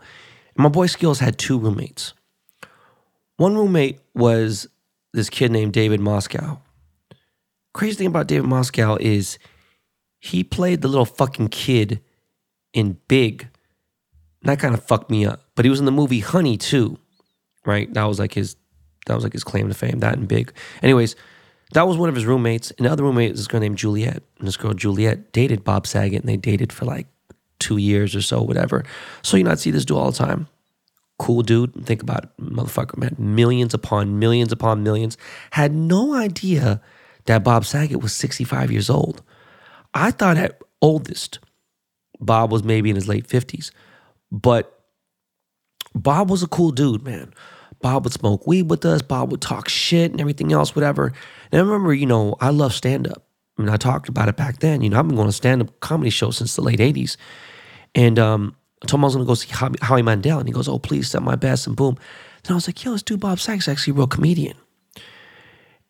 My 0.55 0.69
boy 0.69 0.87
Skills 0.87 1.19
had 1.19 1.37
two 1.37 1.57
roommates. 1.57 2.13
One 3.37 3.55
roommate 3.55 3.99
was 4.13 4.67
this 5.13 5.29
kid 5.29 5.51
named 5.51 5.73
David 5.73 5.99
Moscow. 5.99 6.59
Crazy 7.73 7.95
thing 7.95 8.07
about 8.07 8.27
David 8.27 8.47
Moscow 8.47 8.97
is 8.99 9.39
he 10.19 10.43
played 10.43 10.81
the 10.81 10.87
little 10.87 11.05
fucking 11.05 11.49
kid 11.49 12.01
in 12.73 12.97
Big. 13.07 13.47
And 14.41 14.49
that 14.49 14.59
kind 14.59 14.73
of 14.73 14.83
fucked 14.83 15.09
me 15.09 15.25
up. 15.25 15.41
But 15.55 15.65
he 15.65 15.69
was 15.69 15.79
in 15.79 15.85
the 15.85 15.91
movie 15.91 16.19
Honey 16.19 16.57
too, 16.57 16.99
right? 17.65 17.91
That 17.93 18.03
was 18.03 18.19
like 18.19 18.33
his 18.33 18.55
that 19.05 19.15
was 19.15 19.23
like 19.23 19.33
his 19.33 19.43
claim 19.43 19.67
to 19.67 19.73
fame, 19.73 19.99
that 19.99 20.17
and 20.17 20.27
Big. 20.27 20.53
Anyways, 20.81 21.15
that 21.73 21.87
was 21.87 21.97
one 21.97 22.09
of 22.09 22.15
his 22.15 22.25
roommates. 22.25 22.71
And 22.71 22.85
the 22.85 22.91
other 22.91 23.03
roommate 23.03 23.31
was 23.31 23.41
this 23.41 23.47
girl 23.47 23.59
named 23.59 23.77
Juliet. 23.77 24.23
And 24.39 24.47
this 24.47 24.57
girl, 24.57 24.73
Juliet, 24.73 25.33
dated 25.33 25.63
Bob 25.63 25.87
Saget 25.87 26.21
and 26.21 26.29
they 26.29 26.37
dated 26.37 26.71
for 26.71 26.85
like 26.85 27.07
two 27.63 27.77
years 27.77 28.15
or 28.15 28.21
so, 28.21 28.41
whatever. 28.41 28.83
So 29.21 29.37
you 29.37 29.49
I'd 29.49 29.59
see 29.59 29.71
this 29.71 29.85
dude 29.85 29.97
all 29.97 30.11
the 30.11 30.17
time. 30.17 30.47
Cool 31.19 31.41
dude. 31.43 31.85
Think 31.85 32.01
about 32.01 32.25
it. 32.25 32.29
Motherfucker 32.41 33.01
had 33.01 33.19
millions 33.19 33.73
upon 33.73 34.19
millions 34.19 34.51
upon 34.51 34.83
millions. 34.83 35.17
Had 35.51 35.73
no 35.73 36.13
idea 36.13 36.81
that 37.25 37.43
Bob 37.43 37.65
Saget 37.65 38.01
was 38.01 38.13
65 38.13 38.71
years 38.71 38.89
old. 38.89 39.21
I 39.93 40.11
thought 40.11 40.37
at 40.37 40.61
oldest, 40.81 41.39
Bob 42.19 42.51
was 42.51 42.63
maybe 42.63 42.89
in 42.89 42.95
his 42.95 43.07
late 43.07 43.27
50s. 43.27 43.71
But 44.31 44.77
Bob 45.95 46.29
was 46.29 46.43
a 46.43 46.47
cool 46.47 46.71
dude, 46.71 47.03
man. 47.03 47.33
Bob 47.81 48.05
would 48.05 48.13
smoke 48.13 48.47
weed 48.47 48.69
with 48.69 48.85
us. 48.85 49.01
Bob 49.01 49.31
would 49.31 49.41
talk 49.41 49.69
shit 49.69 50.11
and 50.11 50.19
everything 50.19 50.51
else, 50.51 50.75
whatever. 50.75 51.13
And 51.51 51.61
I 51.61 51.63
remember, 51.63 51.93
you 51.93 52.05
know, 52.05 52.35
I 52.39 52.49
love 52.49 52.73
stand 52.73 53.07
up. 53.07 53.23
I 53.57 53.61
mean, 53.61 53.69
I 53.69 53.77
talked 53.77 54.09
about 54.09 54.29
it 54.29 54.35
back 54.35 54.59
then. 54.59 54.81
You 54.81 54.89
know, 54.89 54.99
I've 54.99 55.07
been 55.07 55.15
going 55.15 55.27
to 55.27 55.33
stand 55.33 55.61
up 55.61 55.79
comedy 55.79 56.09
shows 56.09 56.37
since 56.37 56.55
the 56.55 56.61
late 56.61 56.79
80s. 56.79 57.17
And 57.95 58.17
um, 58.19 58.55
I 58.81 58.87
told 58.87 58.99
him 58.99 59.05
I 59.05 59.07
was 59.07 59.15
going 59.15 59.25
to 59.25 59.29
go 59.29 59.35
see 59.35 59.75
Howie 59.81 60.01
Mandel. 60.01 60.39
And 60.39 60.47
he 60.47 60.53
goes, 60.53 60.67
Oh, 60.67 60.79
please, 60.79 61.09
set 61.09 61.21
my 61.21 61.35
best. 61.35 61.67
And 61.67 61.75
boom. 61.75 61.97
Then 62.43 62.53
I 62.53 62.55
was 62.55 62.67
like, 62.67 62.83
Yo, 62.83 62.91
this 62.91 63.03
dude 63.03 63.19
Bob 63.19 63.39
Saget's 63.39 63.67
actually 63.67 63.91
a 63.91 63.95
real 63.95 64.07
comedian. 64.07 64.57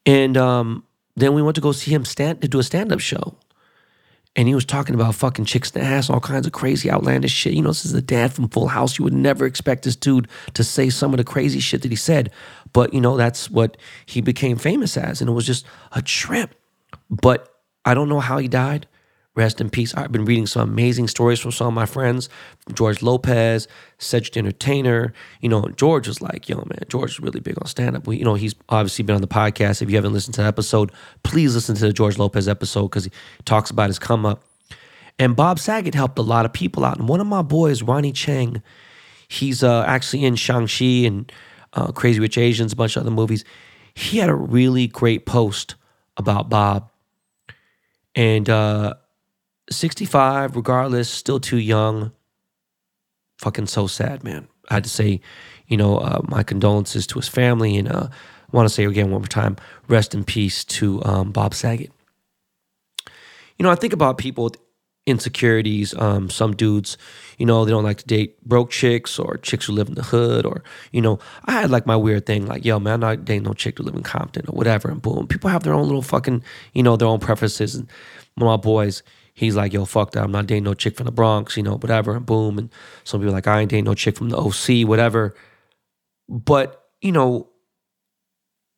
And 0.06 0.38
um, 0.38 0.84
then 1.16 1.34
we 1.34 1.41
went 1.41 1.56
to 1.56 1.62
go 1.62 1.72
see 1.72 1.93
him 1.93 2.06
stand 2.06 2.41
to 2.41 2.47
do 2.47 2.60
a 2.60 2.64
stand 2.64 2.91
up 2.91 2.99
show. 2.99 3.36
And 4.36 4.47
he 4.47 4.56
was 4.56 4.66
talking 4.66 4.95
about 4.95 5.14
fucking 5.14 5.45
chicks 5.45 5.70
in 5.70 5.80
the 5.80 5.88
ass, 5.88 6.10
all 6.10 6.20
kinds 6.20 6.47
of 6.47 6.54
crazy, 6.54 6.89
outlandish 6.89 7.32
shit. 7.32 7.54
You 7.54 7.62
know, 7.62 7.70
this 7.70 7.86
is 7.86 7.91
the 7.91 8.01
dad 8.01 8.34
from 8.34 8.49
Full 8.49 8.68
House. 8.68 8.97
You 8.97 9.04
would 9.04 9.14
never 9.14 9.45
expect 9.45 9.84
this 9.84 9.95
dude 9.95 10.28
to 10.56 10.64
say 10.64 10.89
some 10.89 11.14
of 11.14 11.18
the 11.18 11.24
crazy 11.24 11.60
shit 11.60 11.84
that 11.84 11.91
he 11.91 11.95
said. 11.95 12.32
But, 12.74 12.95
you 12.95 13.01
know, 13.01 13.16
that's 13.16 13.51
what 13.51 13.78
he 14.08 14.22
became 14.22 14.58
famous 14.58 14.97
as. 14.97 15.22
And 15.22 15.30
it 15.30 15.34
was 15.34 15.45
just 15.45 15.68
a 15.91 16.01
trip. 16.01 16.56
But 17.12 17.47
I 17.86 17.93
don't 17.93 18.10
know 18.10 18.20
how 18.20 18.39
he 18.39 18.47
died. 18.47 18.88
Rest 19.36 19.60
in 19.60 19.72
peace. 19.72 19.96
I've 19.96 20.12
been 20.12 20.26
reading 20.26 20.46
some 20.46 20.70
amazing 20.70 21.08
stories 21.08 21.40
from 21.40 21.52
some 21.52 21.68
of 21.68 21.74
my 21.74 21.88
friends, 21.88 22.30
George 22.74 23.02
Lopez, 23.02 23.68
Cedric 23.98 24.38
Entertainer. 24.38 25.12
You 25.42 25.50
know, 25.50 25.68
George 25.70 26.08
was 26.08 26.22
like, 26.22 26.48
yo, 26.48 26.58
man, 26.58 26.84
George 26.88 27.12
is 27.12 27.20
really 27.20 27.40
big 27.40 27.58
on 27.60 27.66
stand 27.66 27.96
up. 27.96 28.08
You 28.08 28.24
know, 28.24 28.36
he's 28.36 28.54
obviously 28.70 29.04
been 29.04 29.16
on 29.16 29.22
the 29.22 29.28
podcast. 29.28 29.82
If 29.82 29.90
you 29.90 29.96
haven't 29.96 30.14
listened 30.14 30.36
to 30.36 30.42
that 30.42 30.48
episode, 30.48 30.92
please 31.24 31.56
listen 31.56 31.76
to 31.76 31.88
the 31.88 31.94
George 31.94 32.20
Lopez 32.20 32.48
episode 32.48 32.90
because 32.90 33.06
he 33.06 33.12
talks 33.44 33.72
about 33.72 33.90
his 33.90 33.98
come 33.98 34.24
up. 34.24 34.44
And 35.18 35.36
Bob 35.36 35.58
Saget 35.58 35.96
helped 35.96 36.20
a 36.20 36.24
lot 36.24 36.46
of 36.46 36.54
people 36.54 36.86
out. 36.86 37.00
And 37.00 37.08
one 37.08 37.20
of 37.20 37.28
my 37.28 37.42
boys, 37.42 37.82
Ronny 37.82 38.14
Chieng, 38.14 38.62
he's 39.28 39.64
uh, 39.64 39.84
actually 39.88 40.26
in 40.26 40.36
Shang-Chi 40.36 41.08
and 41.08 41.32
uh, 41.74 41.92
Crazy 41.92 42.20
Rich 42.20 42.38
Asians, 42.38 42.74
a 42.74 42.76
bunch 42.76 42.96
of 42.96 43.02
other 43.02 43.12
movies. 43.12 43.44
He 43.96 44.20
had 44.20 44.30
a 44.30 44.36
really 44.36 44.88
great 44.88 45.26
post 45.26 45.74
about 46.18 46.50
Bob. 46.50 46.92
And 48.16 48.48
uh, 48.48 48.94
65, 49.70 50.55
regardless, 50.55 51.09
still 51.09 51.39
too 51.39 51.57
young. 51.57 52.11
Fucking 53.39 53.68
so 53.68 53.88
sad, 53.88 54.24
man. 54.24 54.47
I 54.70 54.76
had 54.76 54.84
to 54.84 54.89
say, 54.89 55.22
you 55.68 55.78
know, 55.78 55.97
uh, 55.97 56.22
my 56.24 56.43
condolences 56.43 57.07
to 57.07 57.20
his 57.20 57.28
family. 57.28 57.78
And 57.78 57.91
uh, 57.91 58.07
I 58.11 58.55
want 58.55 58.68
to 58.68 58.74
say 58.74 58.86
again 58.86 59.11
one 59.11 59.22
more 59.22 59.28
time, 59.28 59.57
rest 59.88 60.14
in 60.14 60.24
peace 60.24 60.64
to 60.66 61.03
um, 61.03 61.32
Bob 61.32 61.53
Saget. 61.53 61.91
You 63.57 63.64
know, 63.64 63.72
I 63.72 63.76
think 63.76 63.93
about 63.93 64.18
people 64.18 64.45
with 64.45 64.57
insecurities. 65.05 65.93
Um, 65.95 66.30
some 66.30 66.55
dudes, 66.55 66.97
you 67.38 67.45
know, 67.45 67.66
they 67.66 67.72
don't 67.72 67.84
like 67.84 67.97
to 67.97 68.05
date 68.05 68.41
broke 68.45 68.70
chicks 68.70 69.20
or 69.20 69.38
chicks 69.38 69.66
who 69.66 69.74
live 69.74 69.89
in 69.89 69.95
the 69.95 70.03
hood. 70.03 70.45
Or, 70.45 70.64
you 70.91 71.01
know, 71.01 71.20
I 71.45 71.53
had 71.53 71.72
like 71.72 71.86
my 71.86 71.95
weird 71.95 72.26
thing, 72.26 72.45
like, 72.45 72.64
yo, 72.66 72.80
man, 72.80 72.95
I'm 72.95 72.99
not 72.99 73.26
dating 73.26 73.43
no 73.43 73.53
chick 73.53 73.78
who 73.78 73.84
live 73.84 73.95
in 73.95 74.03
Compton 74.03 74.45
or 74.47 74.55
whatever. 74.55 74.89
And 74.89 75.01
boom, 75.01 75.28
people 75.28 75.49
have 75.49 75.64
their 75.64 75.74
own 75.74 75.86
little 75.86 76.01
fucking, 76.01 76.43
you 76.74 76.84
know, 76.84 76.95
their 76.95 77.07
own 77.07 77.20
preferences. 77.20 77.76
And 77.76 77.88
one 78.36 78.51
of 78.51 78.59
my 78.59 78.61
boys, 78.61 79.03
he's 79.34 79.56
like, 79.56 79.74
yo, 79.74 79.86
fuck 79.86 80.12
that. 80.12 80.24
I'm 80.24 80.32
not 80.32 80.48
dating 80.48 80.64
no 80.64 80.74
chick 80.74 80.96
from 80.96 81.06
the 81.06 81.12
Bronx, 81.12 81.58
you 81.58 81.64
know, 81.64 81.78
whatever. 81.78 82.16
And 82.16 82.26
boom. 82.26 82.58
And 82.58 82.70
some 83.04 83.20
people 83.20 83.34
like, 83.34 83.48
I 83.48 83.62
ain't 83.62 83.70
dating 83.70 83.86
no 83.86 83.96
chick 83.96 84.16
from 84.16 84.30
the 84.30 84.38
OC, 84.38 84.88
whatever. 84.88 85.36
But, 86.30 86.88
you 87.02 87.12
know, 87.12 87.50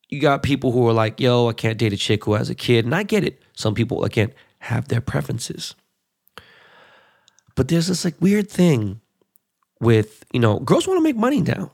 you 0.09 0.19
got 0.21 0.43
people 0.43 0.71
who 0.71 0.87
are 0.87 0.93
like, 0.93 1.19
yo, 1.19 1.49
I 1.49 1.53
can't 1.53 1.77
date 1.77 1.93
a 1.93 1.97
chick 1.97 2.23
who 2.23 2.33
has 2.33 2.49
a 2.49 2.55
kid. 2.55 2.85
And 2.85 2.95
I 2.95 3.03
get 3.03 3.23
it. 3.23 3.41
Some 3.53 3.75
people, 3.75 4.03
again, 4.03 4.33
have 4.59 4.87
their 4.87 5.01
preferences. 5.01 5.75
But 7.55 7.67
there's 7.67 7.87
this 7.87 8.05
like 8.05 8.15
weird 8.19 8.49
thing 8.49 9.01
with, 9.79 10.23
you 10.31 10.39
know, 10.39 10.59
girls 10.59 10.87
want 10.87 10.97
to 10.97 11.03
make 11.03 11.15
money 11.15 11.41
now. 11.41 11.71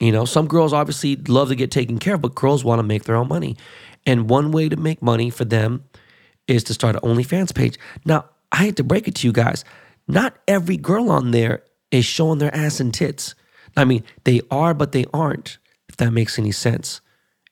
You 0.00 0.12
know, 0.12 0.24
some 0.24 0.48
girls 0.48 0.72
obviously 0.72 1.16
love 1.16 1.48
to 1.48 1.54
get 1.54 1.70
taken 1.70 1.98
care 1.98 2.14
of, 2.14 2.22
but 2.22 2.34
girls 2.34 2.64
want 2.64 2.80
to 2.80 2.82
make 2.82 3.04
their 3.04 3.16
own 3.16 3.28
money. 3.28 3.56
And 4.04 4.28
one 4.28 4.50
way 4.50 4.68
to 4.68 4.76
make 4.76 5.00
money 5.00 5.30
for 5.30 5.44
them 5.44 5.84
is 6.48 6.64
to 6.64 6.74
start 6.74 6.96
an 6.96 7.02
OnlyFans 7.02 7.54
page. 7.54 7.78
Now, 8.04 8.26
I 8.52 8.58
hate 8.58 8.76
to 8.76 8.84
break 8.84 9.08
it 9.08 9.16
to 9.16 9.26
you 9.26 9.32
guys, 9.32 9.64
not 10.06 10.36
every 10.46 10.76
girl 10.76 11.10
on 11.10 11.30
there 11.30 11.64
is 11.90 12.04
showing 12.04 12.38
their 12.38 12.54
ass 12.54 12.80
and 12.80 12.92
tits. 12.92 13.34
I 13.76 13.84
mean, 13.84 14.04
they 14.24 14.40
are, 14.50 14.74
but 14.74 14.92
they 14.92 15.04
aren't, 15.12 15.58
if 15.88 15.96
that 15.96 16.12
makes 16.12 16.38
any 16.38 16.52
sense. 16.52 17.00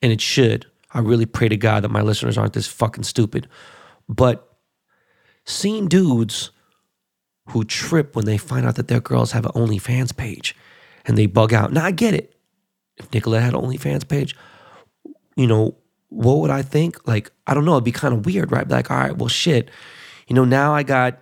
And 0.01 0.11
it 0.11 0.21
should. 0.21 0.65
I 0.91 0.99
really 0.99 1.25
pray 1.25 1.49
to 1.49 1.57
God 1.57 1.83
that 1.83 1.89
my 1.89 2.01
listeners 2.01 2.37
aren't 2.37 2.53
this 2.53 2.67
fucking 2.67 3.03
stupid. 3.03 3.47
But 4.07 4.47
seeing 5.45 5.87
dudes 5.87 6.51
who 7.49 7.63
trip 7.63 8.15
when 8.15 8.25
they 8.25 8.37
find 8.37 8.65
out 8.65 8.75
that 8.75 8.87
their 8.87 9.01
girls 9.01 9.31
have 9.31 9.45
an 9.45 9.51
OnlyFans 9.53 10.15
page 10.15 10.55
and 11.05 11.17
they 11.17 11.25
bug 11.25 11.53
out. 11.53 11.73
Now, 11.73 11.85
I 11.85 11.91
get 11.91 12.13
it. 12.13 12.35
If 12.97 13.11
Nicolette 13.13 13.43
had 13.43 13.53
an 13.53 13.61
OnlyFans 13.61 14.07
page, 14.07 14.35
you 15.35 15.47
know, 15.47 15.75
what 16.13 16.39
would 16.39 16.51
I 16.51 16.61
think? 16.61 17.07
Like, 17.07 17.31
I 17.47 17.53
don't 17.53 17.65
know. 17.65 17.73
It'd 17.73 17.83
be 17.83 17.91
kind 17.91 18.13
of 18.13 18.25
weird, 18.25 18.51
right? 18.51 18.67
Like, 18.67 18.91
all 18.91 18.97
right, 18.97 19.17
well, 19.17 19.29
shit. 19.29 19.69
You 20.27 20.35
know, 20.35 20.45
now 20.45 20.73
I 20.73 20.83
got 20.83 21.19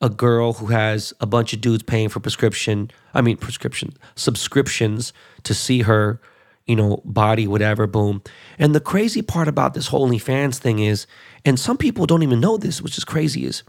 a 0.00 0.10
girl 0.10 0.54
who 0.54 0.66
has 0.66 1.14
a 1.20 1.26
bunch 1.26 1.52
of 1.52 1.60
dudes 1.60 1.82
paying 1.82 2.08
for 2.08 2.20
prescription, 2.20 2.90
I 3.14 3.22
mean, 3.22 3.36
prescription, 3.36 3.94
subscriptions 4.14 5.12
to 5.44 5.54
see 5.54 5.82
her, 5.82 6.20
you 6.66 6.76
know, 6.76 7.00
body, 7.04 7.46
whatever, 7.46 7.86
boom. 7.86 8.22
And 8.58 8.74
the 8.74 8.80
crazy 8.80 9.22
part 9.22 9.48
about 9.48 9.74
this 9.74 9.86
whole 9.86 10.08
OnlyFans 10.08 10.58
thing 10.58 10.80
is, 10.80 11.06
and 11.44 11.58
some 11.58 11.78
people 11.78 12.04
don't 12.06 12.22
even 12.22 12.40
know 12.40 12.58
this, 12.58 12.82
which 12.82 12.98
is 12.98 13.04
crazy, 13.04 13.46
is, 13.46 13.62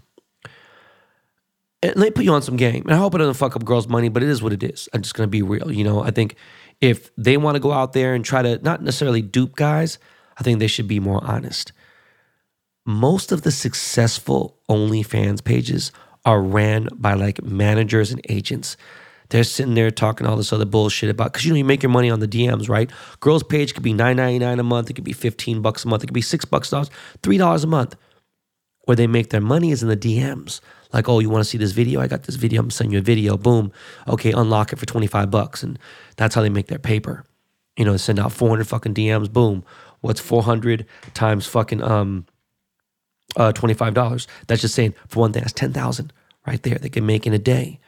and 1.84 1.96
let 1.96 2.06
me 2.06 2.12
put 2.12 2.26
you 2.26 2.34
on 2.34 2.42
some 2.42 2.58
game. 2.58 2.82
And 2.84 2.94
I 2.94 2.98
hope 2.98 3.14
it 3.14 3.20
doesn't 3.20 3.36
fuck 3.36 3.56
up 3.56 3.64
girls' 3.64 3.88
money, 3.88 4.10
but 4.10 4.24
it 4.24 4.30
is 4.30 4.42
what 4.42 4.52
it 4.52 4.64
is. 4.64 4.90
I'm 4.94 5.04
just 5.04 5.14
gonna 5.14 5.28
be 5.28 5.44
real. 5.44 5.72
You 5.72 5.84
know, 5.84 6.02
I 6.02 6.12
think 6.12 6.36
if 6.82 7.16
they 7.16 7.38
wanna 7.38 7.60
go 7.60 7.72
out 7.72 7.94
there 7.94 8.16
and 8.16 8.26
try 8.26 8.42
to 8.42 8.58
not 8.64 8.82
necessarily 8.82 9.22
dupe 9.22 9.56
guys, 9.56 10.00
I 10.40 10.44
think 10.44 10.60
they 10.60 10.68
should 10.68 10.88
be 10.88 11.00
more 11.00 11.24
honest. 11.24 11.72
Most 12.86 13.32
of 13.32 13.42
the 13.42 13.52
successful 13.52 14.58
OnlyFans 14.70 15.44
pages 15.44 15.92
are 16.26 16.42
ran 16.42 16.88
by 16.94 17.14
like 17.14 17.44
managers 17.44 18.12
and 18.12 18.22
agents. 18.30 18.78
They're 19.30 19.44
sitting 19.44 19.74
there 19.74 19.92
talking 19.92 20.26
all 20.26 20.38
this 20.38 20.54
other 20.54 20.66
bullshit 20.66 21.10
about 21.10 21.34
because 21.34 21.46
you 21.46 21.52
know 21.52 21.58
you 21.58 21.66
make 21.66 21.84
your 21.84 21.90
money 21.90 22.10
on 22.10 22.20
the 22.20 22.28
DMs, 22.28 22.70
right? 22.70 22.90
Girls' 23.20 23.44
page 23.44 23.74
could 23.74 23.84
be 23.84 23.94
nine 23.94 24.16
ninety 24.18 24.40
nine 24.40 24.60
a 24.60 24.64
month. 24.64 24.90
It 24.90 24.94
could 24.94 25.04
be 25.04 25.14
fifteen 25.14 25.62
bucks 25.62 25.84
a 25.84 25.88
month. 25.88 26.04
It 26.04 26.08
could 26.08 26.14
be 26.14 26.22
six 26.22 26.46
bucks 26.46 26.70
dollars, 26.70 26.90
three 27.24 27.38
dollars 27.38 27.64
a 27.64 27.68
month. 27.68 27.96
Where 28.86 28.96
they 28.96 29.08
make 29.08 29.32
their 29.32 29.42
money 29.42 29.72
is 29.72 29.84
in 29.84 29.90
the 29.90 29.98
DMs. 29.98 30.62
Like, 30.94 31.10
oh, 31.10 31.20
you 31.20 31.30
want 31.30 31.44
to 31.44 31.50
see 31.50 31.58
this 31.58 31.74
video? 31.74 32.00
I 32.00 32.08
got 32.08 32.24
this 32.24 32.36
video. 32.36 32.62
I'm 32.62 32.72
sending 32.72 32.94
you 32.94 33.00
a 33.00 33.02
video. 33.02 33.36
Boom. 33.36 33.74
Okay, 34.08 34.32
unlock 34.32 34.72
it 34.72 34.80
for 34.80 34.86
twenty 34.86 35.08
five 35.08 35.30
bucks, 35.30 35.62
and 35.62 35.78
that's 36.16 36.36
how 36.36 36.42
they 36.42 36.50
make 36.50 36.68
their 36.68 36.80
paper. 36.80 37.26
You 37.76 37.84
know, 37.84 37.98
send 37.98 38.20
out 38.20 38.32
four 38.32 38.50
hundred 38.50 38.68
fucking 38.68 38.94
DMs. 38.94 39.32
Boom. 39.32 39.66
What's 40.08 40.22
400 40.22 40.86
times 41.14 41.46
fucking 41.46 41.84
um 41.84 42.26
uh 43.36 43.52
$25? 43.52 44.28
That's 44.48 44.62
just 44.62 44.74
saying 44.74 44.96
for 45.10 45.20
one 45.20 45.34
thing, 45.34 45.42
that's 45.42 45.52
10,000 45.52 46.14
right 46.46 46.64
there 46.64 46.76
they 46.76 46.88
can 46.88 47.06
make 47.06 47.28
in 47.28 47.34
a 47.34 47.40
day. 47.40 47.82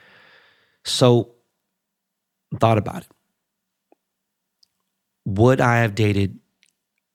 So 0.84 1.32
thought 2.60 2.78
about 2.78 3.04
it. 3.04 3.08
Would 5.26 5.62
I 5.62 5.78
have 5.78 5.96
dated 5.96 6.40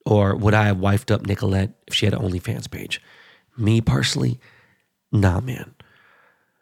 or 0.06 0.34
would 0.36 0.54
I 0.54 0.64
have 0.64 0.78
wifed 0.78 1.10
up 1.10 1.26
Nicolette 1.26 1.74
if 1.86 1.92
she 1.94 2.06
had 2.06 2.14
an 2.14 2.20
OnlyFans 2.20 2.70
page? 2.70 3.02
Me 3.58 3.82
personally, 3.82 4.40
nah, 5.12 5.40
man. 5.40 5.74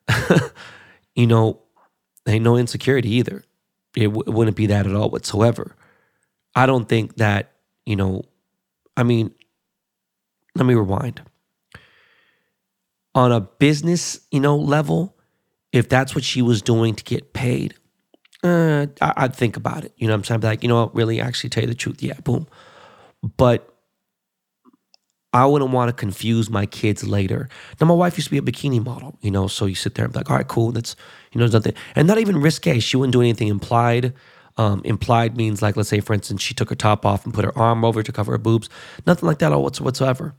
you 1.15 1.29
know, 1.29 1.61
ain't 2.27 2.45
no 2.45 2.57
insecurity 2.57 3.11
either. 3.11 3.45
It, 3.97 4.05
w- 4.05 4.25
it 4.27 4.31
wouldn't 4.31 4.57
be 4.57 4.67
that 4.67 4.87
at 4.87 4.95
all 4.95 5.11
whatsoever. 5.11 5.77
I 6.55 6.67
don't 6.67 6.89
think 6.89 7.17
that, 7.17 7.53
you 7.87 7.97
know, 7.97 8.25
I 8.97 9.03
mean, 9.03 9.35
let 10.55 10.67
me 10.67 10.75
rewind. 10.75 11.23
On 13.15 13.33
a 13.33 13.41
business, 13.41 14.21
you 14.31 14.41
know, 14.41 14.57
level, 14.57 15.17
if 15.73 15.89
that's 15.89 16.15
what 16.15 16.25
she 16.25 16.43
was 16.43 16.63
doing 16.63 16.95
to 16.95 17.05
get 17.05 17.33
paid, 17.33 17.75
uh, 18.43 18.87
I, 19.01 19.23
would 19.23 19.37
think 19.37 19.57
about 19.57 19.85
it. 19.85 19.93
You 19.97 20.09
know 20.09 20.15
I'm 20.15 20.25
saying? 20.25 20.41
Be 20.41 20.47
like, 20.47 20.63
you 20.63 20.69
know 20.69 20.83
what, 20.83 20.95
really, 20.95 21.21
actually 21.21 21.51
tell 21.51 21.63
you 21.63 21.69
the 21.69 21.75
truth. 21.75 22.03
Yeah, 22.03 22.19
boom. 22.25 22.47
But 23.37 23.69
I 25.33 25.47
wouldn't 25.47 25.71
want 25.71 25.89
to 25.89 25.93
confuse 25.95 26.51
my 26.51 26.67
kids 26.67 27.05
later. 27.05 27.49
Now, 27.81 27.87
my 27.87 27.95
wife 27.95 28.19
used 28.19 28.29
to 28.29 28.31
be 28.31 28.39
a 28.39 28.43
bikini 28.43 28.85
model, 28.85 29.17
you 29.23 29.31
know, 29.31 29.47
so 29.47 29.65
you 29.65 29.75
sit 29.75 29.95
there 29.95 30.05
and 30.05 30.13
be 30.13 30.19
like, 30.19 30.31
all 30.31 30.37
right, 30.37 30.49
cool, 30.49 30.73
that's, 30.73 30.95
you 31.33 31.41
know, 31.41 31.47
nothing. 31.47 31.75
And 31.95 32.07
not 32.07 32.19
even 32.19 32.41
risque. 32.41 32.81
She 32.81 32.97
wouldn't 32.97 33.13
do 33.13 33.21
anything 33.21 33.49
implied. 33.49 34.13
Um, 34.59 34.83
implied 34.85 35.37
means 35.37 35.63
like, 35.63 35.77
let's 35.77 35.89
say, 35.89 36.01
for 36.01 36.13
instance, 36.13 36.43
she 36.43 36.53
took 36.53 36.69
her 36.69 36.75
top 36.75 37.07
off 37.07 37.25
and 37.25 37.33
put 37.33 37.45
her 37.45 37.57
arm 37.59 37.85
over 37.85 38.03
to 38.03 38.13
cover 38.13 38.33
her 38.33 38.39
boobs. 38.39 38.69
Nothing 39.07 39.27
like 39.27 39.39
that 39.39 39.51
whatsoever 39.51 40.35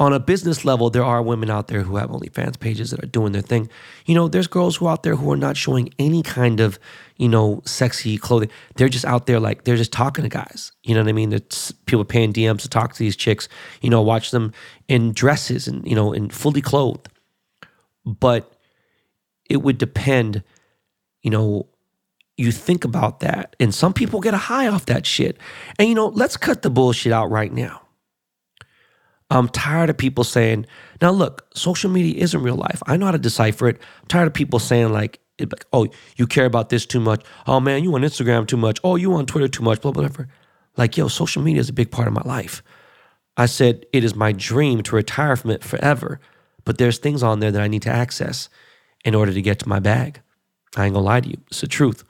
on 0.00 0.12
a 0.12 0.20
business 0.20 0.64
level, 0.64 0.90
there 0.90 1.04
are 1.04 1.22
women 1.22 1.50
out 1.50 1.66
there 1.68 1.82
who 1.82 1.96
have 1.96 2.10
OnlyFans 2.10 2.58
pages 2.58 2.90
that 2.90 3.02
are 3.02 3.08
doing 3.08 3.32
their 3.32 3.42
thing. 3.42 3.68
You 4.06 4.14
know, 4.14 4.28
there's 4.28 4.46
girls 4.46 4.76
who 4.76 4.86
are 4.86 4.92
out 4.92 5.02
there 5.02 5.16
who 5.16 5.32
are 5.32 5.36
not 5.36 5.56
showing 5.56 5.92
any 5.98 6.22
kind 6.22 6.60
of, 6.60 6.78
you 7.16 7.28
know, 7.28 7.62
sexy 7.64 8.16
clothing. 8.16 8.50
They're 8.76 8.88
just 8.88 9.04
out 9.04 9.26
there 9.26 9.40
like 9.40 9.64
they're 9.64 9.76
just 9.76 9.92
talking 9.92 10.22
to 10.22 10.28
guys. 10.28 10.72
You 10.84 10.94
know 10.94 11.02
what 11.02 11.08
I 11.08 11.12
mean? 11.12 11.32
It's 11.32 11.72
people 11.72 12.04
paying 12.04 12.32
DMs 12.32 12.62
to 12.62 12.68
talk 12.68 12.92
to 12.92 12.98
these 12.98 13.16
chicks. 13.16 13.48
You 13.82 13.90
know, 13.90 14.00
watch 14.00 14.30
them 14.30 14.52
in 14.86 15.12
dresses 15.12 15.66
and 15.66 15.86
you 15.86 15.96
know, 15.96 16.12
in 16.12 16.30
fully 16.30 16.62
clothed. 16.62 17.08
But 18.04 18.52
it 19.50 19.58
would 19.58 19.78
depend. 19.78 20.44
You 21.22 21.30
know, 21.32 21.68
you 22.38 22.52
think 22.52 22.84
about 22.84 23.20
that, 23.20 23.56
and 23.60 23.74
some 23.74 23.92
people 23.92 24.20
get 24.20 24.34
a 24.34 24.38
high 24.38 24.68
off 24.68 24.86
that 24.86 25.04
shit. 25.04 25.38
And 25.78 25.88
you 25.88 25.94
know, 25.94 26.08
let's 26.08 26.36
cut 26.36 26.62
the 26.62 26.70
bullshit 26.70 27.12
out 27.12 27.30
right 27.30 27.52
now 27.52 27.82
I'm 29.30 29.48
tired 29.48 29.90
of 29.90 29.98
people 29.98 30.24
saying, 30.24 30.66
now 31.02 31.10
look, 31.10 31.46
social 31.54 31.90
media 31.90 32.22
isn't 32.22 32.42
real 32.42 32.56
life. 32.56 32.82
I 32.86 32.96
know 32.96 33.06
how 33.06 33.12
to 33.12 33.18
decipher 33.18 33.68
it. 33.68 33.76
I'm 34.00 34.08
tired 34.08 34.26
of 34.26 34.34
people 34.34 34.58
saying, 34.58 34.92
like, 34.92 35.20
oh, 35.72 35.88
you 36.16 36.26
care 36.26 36.46
about 36.46 36.70
this 36.70 36.86
too 36.86 37.00
much. 37.00 37.24
Oh 37.46 37.60
man, 37.60 37.84
you 37.84 37.94
on 37.94 38.00
Instagram 38.02 38.46
too 38.46 38.56
much. 38.56 38.80
Oh, 38.82 38.96
you 38.96 39.12
on 39.14 39.26
Twitter 39.26 39.48
too 39.48 39.62
much, 39.62 39.82
blah, 39.82 39.92
blah, 39.92 40.08
blah. 40.08 40.24
Like, 40.76 40.96
yo, 40.96 41.08
social 41.08 41.42
media 41.42 41.60
is 41.60 41.68
a 41.68 41.74
big 41.74 41.90
part 41.90 42.08
of 42.08 42.14
my 42.14 42.22
life. 42.24 42.62
I 43.36 43.46
said, 43.46 43.84
it 43.92 44.02
is 44.02 44.14
my 44.14 44.32
dream 44.32 44.82
to 44.84 44.96
retire 44.96 45.36
from 45.36 45.50
it 45.50 45.62
forever. 45.62 46.20
But 46.64 46.78
there's 46.78 46.98
things 46.98 47.22
on 47.22 47.40
there 47.40 47.50
that 47.50 47.62
I 47.62 47.68
need 47.68 47.82
to 47.82 47.90
access 47.90 48.48
in 49.04 49.14
order 49.14 49.32
to 49.32 49.42
get 49.42 49.58
to 49.60 49.68
my 49.68 49.78
bag. 49.78 50.20
I 50.76 50.86
ain't 50.86 50.94
gonna 50.94 51.04
lie 51.04 51.20
to 51.20 51.28
you. 51.28 51.38
It's 51.48 51.60
the 51.60 51.66
truth. 51.66 52.04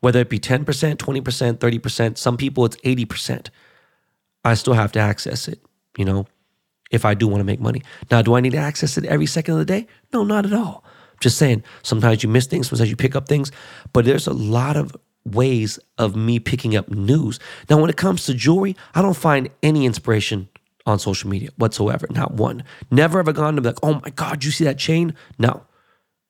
Whether 0.00 0.20
it 0.20 0.28
be 0.28 0.38
10%, 0.38 0.64
20%, 0.64 1.58
30%, 1.58 2.18
some 2.18 2.36
people 2.36 2.64
it's 2.64 2.76
80%. 2.76 3.48
I 4.44 4.54
still 4.54 4.74
have 4.74 4.92
to 4.92 5.00
access 5.00 5.48
it, 5.48 5.60
you 5.96 6.04
know? 6.04 6.26
if 6.90 7.04
I 7.04 7.14
do 7.14 7.26
want 7.26 7.40
to 7.40 7.44
make 7.44 7.60
money. 7.60 7.82
Now, 8.10 8.22
do 8.22 8.34
I 8.34 8.40
need 8.40 8.52
to 8.52 8.58
access 8.58 8.96
it 8.96 9.04
every 9.04 9.26
second 9.26 9.54
of 9.54 9.58
the 9.58 9.64
day? 9.64 9.86
No, 10.12 10.24
not 10.24 10.46
at 10.46 10.52
all. 10.52 10.84
just 11.20 11.38
saying, 11.38 11.62
sometimes 11.82 12.22
you 12.22 12.28
miss 12.28 12.46
things, 12.46 12.68
sometimes 12.68 12.90
you 12.90 12.96
pick 12.96 13.16
up 13.16 13.26
things, 13.26 13.50
but 13.92 14.04
there's 14.04 14.26
a 14.26 14.32
lot 14.32 14.76
of 14.76 14.94
ways 15.24 15.78
of 15.98 16.14
me 16.14 16.38
picking 16.38 16.76
up 16.76 16.88
news. 16.90 17.40
Now, 17.68 17.80
when 17.80 17.90
it 17.90 17.96
comes 17.96 18.26
to 18.26 18.34
jewelry, 18.34 18.76
I 18.94 19.02
don't 19.02 19.16
find 19.16 19.48
any 19.62 19.86
inspiration 19.86 20.48
on 20.84 20.98
social 20.98 21.28
media 21.28 21.50
whatsoever. 21.56 22.06
Not 22.10 22.34
one. 22.34 22.62
Never 22.90 23.18
ever 23.18 23.32
gone 23.32 23.56
to 23.56 23.62
be 23.62 23.68
like, 23.68 23.78
oh 23.82 23.94
my 23.94 24.10
God, 24.10 24.44
you 24.44 24.50
see 24.50 24.64
that 24.64 24.78
chain? 24.78 25.14
No. 25.38 25.64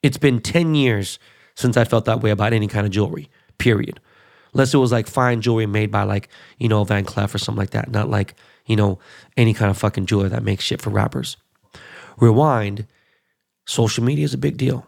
It's 0.03 0.17
been 0.17 0.41
10 0.41 0.75
years 0.75 1.19
since 1.57 1.77
I 1.77 1.85
felt 1.85 2.05
that 2.05 2.21
way 2.21 2.31
about 2.31 2.53
any 2.53 2.69
kind 2.69 2.87
of 2.87 2.93
jewelry, 2.93 3.29
period. 3.59 4.01
Unless 4.53 4.73
it 4.73 4.79
was 4.79 4.93
like 4.93 5.07
fine 5.07 5.41
jewelry 5.41 5.67
made 5.67 5.91
by 5.91 6.05
like, 6.05 6.29
you 6.59 6.69
know, 6.69 6.83
Van 6.85 7.05
Cleef 7.05 7.35
or 7.35 7.39
something 7.39 7.59
like 7.59 7.71
that. 7.71 7.91
Not 7.91 8.09
like, 8.09 8.35
you 8.65 8.77
know, 8.77 8.99
any 9.37 9.53
kind 9.53 9.71
of 9.71 9.77
fucking 9.77 10.07
jeweler 10.07 10.29
that 10.31 10.43
makes 10.43 10.65
shit 10.65 10.81
for 10.81 10.91
rappers. 10.91 11.37
Rewind, 12.19 12.87
social 13.67 14.03
media 14.03 14.25
is 14.25 14.35
a 14.35 14.39
big 14.39 14.57
deal. 14.57 14.87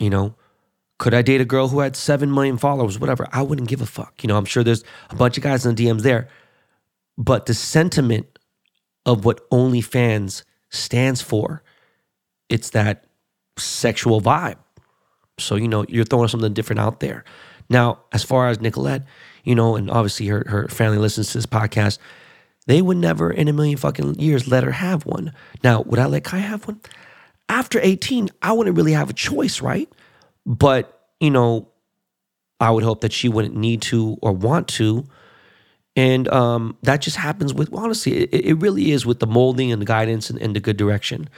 You 0.00 0.10
know, 0.10 0.34
could 0.98 1.14
I 1.14 1.22
date 1.22 1.40
a 1.40 1.44
girl 1.44 1.68
who 1.68 1.80
had 1.80 1.96
7 1.96 2.32
million 2.32 2.58
followers, 2.58 2.98
whatever? 2.98 3.28
I 3.32 3.42
wouldn't 3.42 3.68
give 3.68 3.80
a 3.80 3.86
fuck. 3.86 4.22
You 4.22 4.28
know, 4.28 4.36
I'm 4.36 4.44
sure 4.44 4.64
there's 4.64 4.84
a 5.10 5.14
bunch 5.16 5.36
of 5.36 5.42
guys 5.42 5.64
in 5.64 5.74
the 5.74 5.86
DMs 5.86 6.02
there. 6.02 6.28
But 7.16 7.46
the 7.46 7.54
sentiment 7.54 8.26
of 9.06 9.24
what 9.24 9.48
OnlyFans 9.50 10.42
stands 10.70 11.22
for, 11.22 11.62
it's 12.48 12.70
that 12.70 13.04
sexual 13.56 14.20
vibe. 14.20 14.56
So, 15.38 15.56
you 15.56 15.68
know, 15.68 15.84
you're 15.88 16.04
throwing 16.04 16.28
something 16.28 16.54
different 16.54 16.80
out 16.80 17.00
there. 17.00 17.24
Now, 17.74 17.98
as 18.12 18.22
far 18.22 18.46
as 18.46 18.60
Nicolette, 18.60 19.02
you 19.42 19.56
know, 19.56 19.74
and 19.74 19.90
obviously 19.90 20.28
her, 20.28 20.44
her 20.46 20.68
family 20.68 20.96
listens 20.96 21.32
to 21.32 21.38
this 21.38 21.44
podcast, 21.44 21.98
they 22.66 22.80
would 22.80 22.98
never 22.98 23.32
in 23.32 23.48
a 23.48 23.52
million 23.52 23.76
fucking 23.76 24.14
years 24.14 24.46
let 24.46 24.62
her 24.62 24.70
have 24.70 25.04
one. 25.04 25.32
Now, 25.64 25.82
would 25.82 25.98
I 25.98 26.06
let 26.06 26.22
Kai 26.22 26.38
have 26.38 26.68
one? 26.68 26.80
After 27.48 27.80
18, 27.82 28.30
I 28.42 28.52
wouldn't 28.52 28.76
really 28.76 28.92
have 28.92 29.10
a 29.10 29.12
choice, 29.12 29.60
right? 29.60 29.88
But, 30.46 31.08
you 31.18 31.32
know, 31.32 31.68
I 32.60 32.70
would 32.70 32.84
hope 32.84 33.00
that 33.00 33.12
she 33.12 33.28
wouldn't 33.28 33.56
need 33.56 33.82
to 33.82 34.18
or 34.22 34.30
want 34.30 34.68
to. 34.68 35.08
And 35.96 36.28
um, 36.28 36.78
that 36.84 37.00
just 37.00 37.16
happens 37.16 37.52
with, 37.52 37.74
honestly, 37.74 38.18
it, 38.18 38.46
it, 38.46 38.54
really 38.54 38.92
is 38.92 39.04
with 39.04 39.18
the 39.18 39.26
molding 39.26 39.72
and 39.72 39.82
the 39.82 39.86
guidance 39.86 40.30
and, 40.30 40.40
and 40.40 40.54
the 40.54 40.60
good 40.60 40.76
direction. 40.76 41.28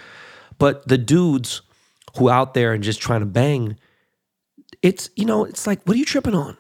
But 0.59 0.87
the 0.87 0.99
dudes 0.99 1.63
who 2.19 2.29
out 2.29 2.53
there 2.53 2.75
and 2.75 2.85
just 2.85 3.01
trying 3.01 3.21
to 3.21 3.27
bang, 3.27 3.79
it's, 4.87 5.11
you 5.17 5.25
know, 5.25 5.45
it's 5.45 5.67
like, 5.67 5.83
what 5.85 5.97
are 5.97 5.99
you 5.99 6.05
tripping 6.05 6.35
on? 6.35 6.57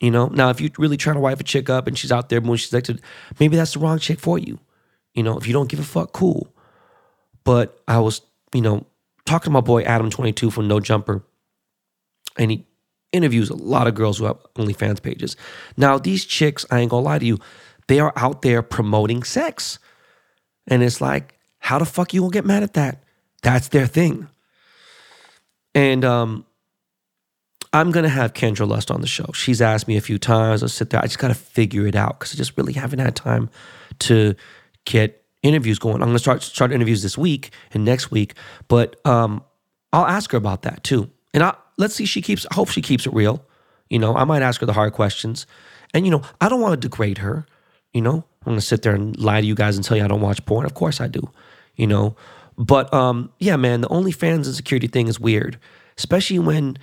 You 0.00 0.10
know, 0.10 0.28
now 0.28 0.48
if 0.48 0.60
you're 0.60 0.70
really 0.78 0.96
trying 0.96 1.16
to 1.16 1.20
wife 1.20 1.38
a 1.38 1.44
chick 1.44 1.68
up 1.68 1.86
and 1.86 1.96
she's 1.96 2.10
out 2.10 2.30
there 2.30 2.40
when 2.40 2.56
she's 2.56 2.72
like, 2.72 2.88
maybe 3.38 3.56
that's 3.56 3.74
the 3.74 3.78
wrong 3.78 3.98
chick 3.98 4.18
for 4.18 4.38
you. 4.38 4.58
You 5.14 5.22
know, 5.22 5.36
if 5.36 5.46
you 5.46 5.52
don't 5.52 5.68
give 5.68 5.78
a 5.78 5.84
fuck, 5.84 6.12
cool. 6.12 6.48
But 7.44 7.78
I 7.86 7.98
was, 7.98 8.22
you 8.54 8.62
know, 8.62 8.86
talking 9.26 9.44
to 9.44 9.50
my 9.50 9.60
boy 9.60 9.84
Adam22 9.84 10.50
from 10.50 10.66
No 10.66 10.80
Jumper, 10.80 11.22
and 12.38 12.50
he 12.50 12.64
interviews 13.12 13.50
a 13.50 13.54
lot 13.54 13.86
of 13.86 13.94
girls 13.94 14.16
who 14.16 14.24
have 14.24 14.38
OnlyFans 14.54 15.02
pages. 15.02 15.36
Now, 15.76 15.98
these 15.98 16.24
chicks, 16.24 16.64
I 16.70 16.80
ain't 16.80 16.90
gonna 16.90 17.04
lie 17.04 17.18
to 17.18 17.26
you, 17.26 17.38
they 17.86 18.00
are 18.00 18.14
out 18.16 18.40
there 18.40 18.62
promoting 18.62 19.22
sex. 19.22 19.78
And 20.66 20.82
it's 20.82 21.02
like, 21.02 21.38
how 21.58 21.78
the 21.78 21.84
fuck 21.84 22.14
you 22.14 22.22
gonna 22.22 22.32
get 22.32 22.46
mad 22.46 22.62
at 22.62 22.74
that? 22.74 23.02
That's 23.42 23.68
their 23.68 23.86
thing. 23.86 24.28
And 25.74 26.04
um, 26.04 26.46
I'm 27.72 27.90
gonna 27.90 28.08
have 28.08 28.34
Kendra 28.34 28.68
Lust 28.68 28.90
on 28.90 29.00
the 29.00 29.06
show. 29.06 29.26
She's 29.32 29.62
asked 29.62 29.88
me 29.88 29.96
a 29.96 30.00
few 30.00 30.18
times. 30.18 30.62
I'll 30.62 30.68
sit 30.68 30.90
there. 30.90 31.00
I 31.00 31.04
just 31.04 31.18
gotta 31.18 31.34
figure 31.34 31.86
it 31.86 31.96
out 31.96 32.18
because 32.18 32.34
I 32.34 32.36
just 32.36 32.56
really 32.56 32.74
haven't 32.74 32.98
had 32.98 33.16
time 33.16 33.48
to 34.00 34.34
get 34.84 35.24
interviews 35.42 35.78
going. 35.78 36.02
I'm 36.02 36.08
gonna 36.08 36.18
start 36.18 36.42
start 36.42 36.72
interviews 36.72 37.02
this 37.02 37.16
week 37.16 37.50
and 37.72 37.84
next 37.84 38.10
week, 38.10 38.34
but 38.68 39.04
um, 39.06 39.42
I'll 39.92 40.06
ask 40.06 40.32
her 40.32 40.38
about 40.38 40.62
that 40.62 40.84
too. 40.84 41.10
And 41.32 41.42
I 41.42 41.54
let's 41.78 41.94
see. 41.94 42.04
She 42.04 42.20
keeps. 42.20 42.46
I 42.50 42.54
hope 42.54 42.68
she 42.68 42.82
keeps 42.82 43.06
it 43.06 43.14
real. 43.14 43.44
You 43.88 43.98
know, 43.98 44.14
I 44.16 44.24
might 44.24 44.42
ask 44.42 44.60
her 44.60 44.66
the 44.66 44.72
hard 44.72 44.92
questions. 44.92 45.46
And 45.94 46.04
you 46.04 46.10
know, 46.10 46.22
I 46.40 46.48
don't 46.48 46.60
want 46.60 46.72
to 46.74 46.88
degrade 46.88 47.18
her. 47.18 47.46
You 47.92 48.02
know, 48.02 48.24
I'm 48.44 48.52
gonna 48.52 48.60
sit 48.60 48.82
there 48.82 48.94
and 48.94 49.18
lie 49.18 49.40
to 49.40 49.46
you 49.46 49.54
guys 49.54 49.76
and 49.76 49.84
tell 49.84 49.96
you 49.96 50.04
I 50.04 50.08
don't 50.08 50.20
watch 50.20 50.44
porn. 50.44 50.66
Of 50.66 50.74
course 50.74 51.00
I 51.00 51.08
do. 51.08 51.30
You 51.76 51.86
know, 51.86 52.16
but 52.58 52.92
um, 52.92 53.32
yeah, 53.38 53.56
man, 53.56 53.80
the 53.80 53.88
OnlyFans 53.88 54.46
insecurity 54.46 54.88
thing 54.88 55.08
is 55.08 55.18
weird, 55.18 55.58
especially 55.96 56.38
when 56.38 56.76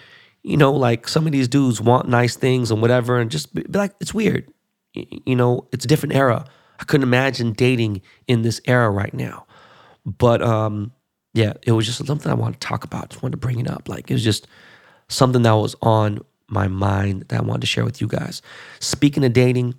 you 0.43 0.57
know, 0.57 0.71
like 0.71 1.07
some 1.07 1.25
of 1.25 1.31
these 1.31 1.47
dudes 1.47 1.81
want 1.81 2.07
nice 2.07 2.35
things 2.35 2.71
and 2.71 2.81
whatever, 2.81 3.19
and 3.19 3.29
just 3.29 3.53
be 3.53 3.63
like, 3.63 3.93
it's 3.99 4.13
weird. 4.13 4.51
You 4.93 5.35
know, 5.35 5.67
it's 5.71 5.85
a 5.85 5.87
different 5.87 6.15
era. 6.15 6.45
I 6.79 6.83
couldn't 6.85 7.03
imagine 7.03 7.53
dating 7.53 8.01
in 8.27 8.41
this 8.41 8.61
era 8.65 8.89
right 8.89 9.13
now. 9.13 9.45
But 10.05 10.41
um, 10.41 10.91
yeah, 11.33 11.53
it 11.63 11.73
was 11.73 11.85
just 11.85 12.05
something 12.05 12.31
I 12.31 12.35
wanted 12.35 12.59
to 12.59 12.67
talk 12.67 12.83
about. 12.83 13.09
Just 13.09 13.21
wanted 13.21 13.33
to 13.33 13.37
bring 13.37 13.59
it 13.59 13.69
up. 13.69 13.89
Like 13.89 14.09
it 14.09 14.13
was 14.13 14.23
just 14.23 14.47
something 15.07 15.41
that 15.43 15.51
was 15.51 15.75
on 15.81 16.19
my 16.47 16.67
mind 16.67 17.25
that 17.27 17.39
I 17.39 17.43
wanted 17.43 17.61
to 17.61 17.67
share 17.67 17.85
with 17.85 18.01
you 18.01 18.07
guys. 18.07 18.41
Speaking 18.79 19.23
of 19.23 19.33
dating, 19.33 19.75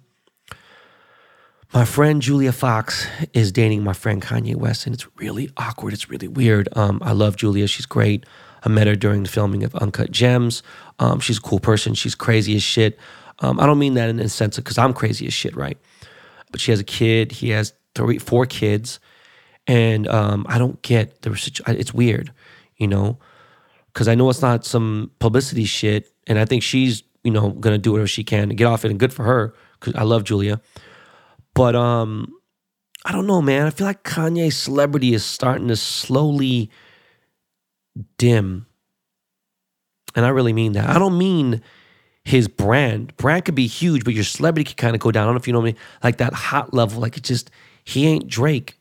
my 1.72 1.84
friend 1.84 2.20
Julia 2.20 2.52
Fox 2.52 3.06
is 3.32 3.52
dating 3.52 3.82
my 3.82 3.92
friend 3.92 4.20
Kanye 4.20 4.56
West, 4.56 4.86
and 4.86 4.94
it's 4.94 5.06
really 5.16 5.50
awkward. 5.56 5.92
It's 5.92 6.10
really 6.10 6.28
weird. 6.28 6.68
Um, 6.76 7.00
I 7.02 7.12
love 7.12 7.36
Julia. 7.36 7.66
She's 7.66 7.86
great. 7.86 8.26
I 8.64 8.68
met 8.68 8.86
her 8.86 8.96
during 8.96 9.22
the 9.22 9.28
filming 9.28 9.64
of 9.64 9.74
Uncut 9.76 10.10
Gems. 10.10 10.62
Um, 10.98 11.20
she's 11.20 11.38
a 11.38 11.40
cool 11.40 11.60
person. 11.60 11.94
She's 11.94 12.14
crazy 12.14 12.56
as 12.56 12.62
shit. 12.62 12.98
Um, 13.40 13.58
I 13.58 13.66
don't 13.66 13.78
mean 13.78 13.94
that 13.94 14.08
in 14.08 14.16
the 14.16 14.28
sense 14.28 14.58
of 14.58 14.64
because 14.64 14.78
I'm 14.78 14.92
crazy 14.92 15.26
as 15.26 15.34
shit, 15.34 15.56
right? 15.56 15.78
But 16.50 16.60
she 16.60 16.70
has 16.72 16.80
a 16.80 16.84
kid. 16.84 17.32
He 17.32 17.50
has 17.50 17.72
three, 17.94 18.18
four 18.18 18.46
kids, 18.46 19.00
and 19.66 20.06
um, 20.08 20.46
I 20.48 20.58
don't 20.58 20.80
get 20.82 21.22
the. 21.22 21.62
It's 21.68 21.94
weird, 21.94 22.32
you 22.76 22.86
know, 22.86 23.18
because 23.92 24.08
I 24.08 24.14
know 24.14 24.28
it's 24.28 24.42
not 24.42 24.64
some 24.64 25.10
publicity 25.20 25.64
shit, 25.64 26.12
and 26.26 26.38
I 26.38 26.44
think 26.44 26.62
she's 26.62 27.02
you 27.24 27.30
know 27.30 27.50
gonna 27.50 27.78
do 27.78 27.92
whatever 27.92 28.08
she 28.08 28.24
can 28.24 28.48
to 28.48 28.54
get 28.54 28.66
off 28.66 28.84
it, 28.84 28.90
and 28.90 29.00
good 29.00 29.12
for 29.12 29.24
her 29.24 29.54
because 29.78 29.94
I 29.94 30.02
love 30.02 30.24
Julia. 30.24 30.60
But 31.54 31.74
um, 31.74 32.34
I 33.04 33.12
don't 33.12 33.26
know, 33.26 33.40
man. 33.40 33.66
I 33.66 33.70
feel 33.70 33.86
like 33.86 34.04
Kanye's 34.04 34.56
celebrity 34.56 35.14
is 35.14 35.24
starting 35.24 35.68
to 35.68 35.76
slowly 35.76 36.70
dim. 38.18 38.66
And 40.14 40.26
I 40.26 40.30
really 40.30 40.52
mean 40.52 40.72
that. 40.72 40.88
I 40.88 40.98
don't 40.98 41.18
mean 41.18 41.62
his 42.24 42.48
brand. 42.48 43.16
Brand 43.16 43.44
could 43.44 43.54
be 43.54 43.66
huge, 43.66 44.04
but 44.04 44.14
your 44.14 44.24
celebrity 44.24 44.68
could 44.68 44.76
kind 44.76 44.94
of 44.94 45.00
go 45.00 45.10
down. 45.10 45.24
I 45.24 45.26
don't 45.26 45.34
know 45.34 45.40
if 45.40 45.46
you 45.46 45.52
know 45.52 45.62
me, 45.62 45.76
like 46.02 46.18
that 46.18 46.32
hot 46.32 46.74
level. 46.74 47.00
Like 47.00 47.16
it 47.16 47.22
just 47.22 47.50
he 47.84 48.06
ain't 48.06 48.28
Drake. 48.28 48.76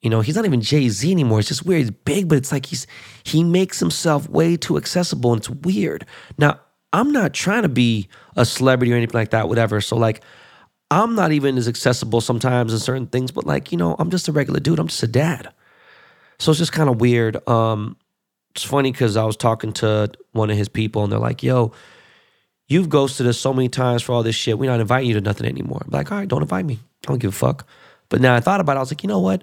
You 0.00 0.10
know, 0.10 0.20
he's 0.20 0.34
not 0.34 0.44
even 0.44 0.60
Jay 0.60 0.88
Z 0.88 1.10
anymore. 1.10 1.38
It's 1.38 1.48
just 1.48 1.64
weird. 1.64 1.80
He's 1.80 1.90
big, 1.90 2.28
but 2.28 2.38
it's 2.38 2.50
like 2.50 2.66
he's 2.66 2.86
he 3.22 3.44
makes 3.44 3.78
himself 3.78 4.28
way 4.28 4.56
too 4.56 4.76
accessible, 4.76 5.32
and 5.32 5.40
it's 5.40 5.50
weird. 5.50 6.06
Now, 6.38 6.58
I'm 6.92 7.12
not 7.12 7.32
trying 7.32 7.62
to 7.62 7.68
be 7.68 8.08
a 8.36 8.44
celebrity 8.44 8.92
or 8.92 8.96
anything 8.96 9.18
like 9.18 9.30
that, 9.30 9.48
whatever. 9.48 9.80
So 9.80 9.96
like, 9.96 10.22
I'm 10.90 11.14
not 11.14 11.32
even 11.32 11.56
as 11.56 11.68
accessible 11.68 12.20
sometimes 12.20 12.72
in 12.72 12.78
certain 12.80 13.06
things, 13.06 13.30
but 13.30 13.46
like, 13.46 13.72
you 13.72 13.78
know, 13.78 13.96
I'm 13.98 14.10
just 14.10 14.28
a 14.28 14.32
regular 14.32 14.60
dude. 14.60 14.78
I'm 14.78 14.88
just 14.88 15.02
a 15.02 15.06
dad. 15.06 15.52
So 16.38 16.50
it's 16.50 16.58
just 16.58 16.72
kind 16.72 16.90
of 16.90 17.00
weird. 17.00 17.48
Um, 17.48 17.96
it's 18.54 18.64
funny 18.64 18.92
because 18.92 19.16
I 19.16 19.24
was 19.24 19.36
talking 19.36 19.72
to 19.74 20.10
one 20.32 20.50
of 20.50 20.56
his 20.56 20.68
people, 20.68 21.02
and 21.04 21.12
they're 21.12 21.18
like, 21.18 21.42
"Yo, 21.42 21.72
you've 22.68 22.88
ghosted 22.88 23.26
us 23.26 23.38
so 23.38 23.52
many 23.52 23.68
times 23.68 24.02
for 24.02 24.12
all 24.12 24.22
this 24.22 24.36
shit. 24.36 24.58
We're 24.58 24.70
not 24.70 24.80
inviting 24.80 25.08
you 25.08 25.14
to 25.14 25.20
nothing 25.20 25.46
anymore." 25.46 25.82
I'm 25.84 25.90
like, 25.90 26.12
"All 26.12 26.18
right, 26.18 26.28
don't 26.28 26.42
invite 26.42 26.64
me. 26.66 26.78
I 27.04 27.08
don't 27.08 27.18
give 27.18 27.30
a 27.30 27.36
fuck." 27.36 27.66
But 28.08 28.20
now 28.20 28.34
I 28.34 28.40
thought 28.40 28.60
about 28.60 28.76
it. 28.76 28.76
I 28.76 28.80
was 28.80 28.92
like, 28.92 29.02
you 29.02 29.08
know 29.08 29.20
what? 29.20 29.42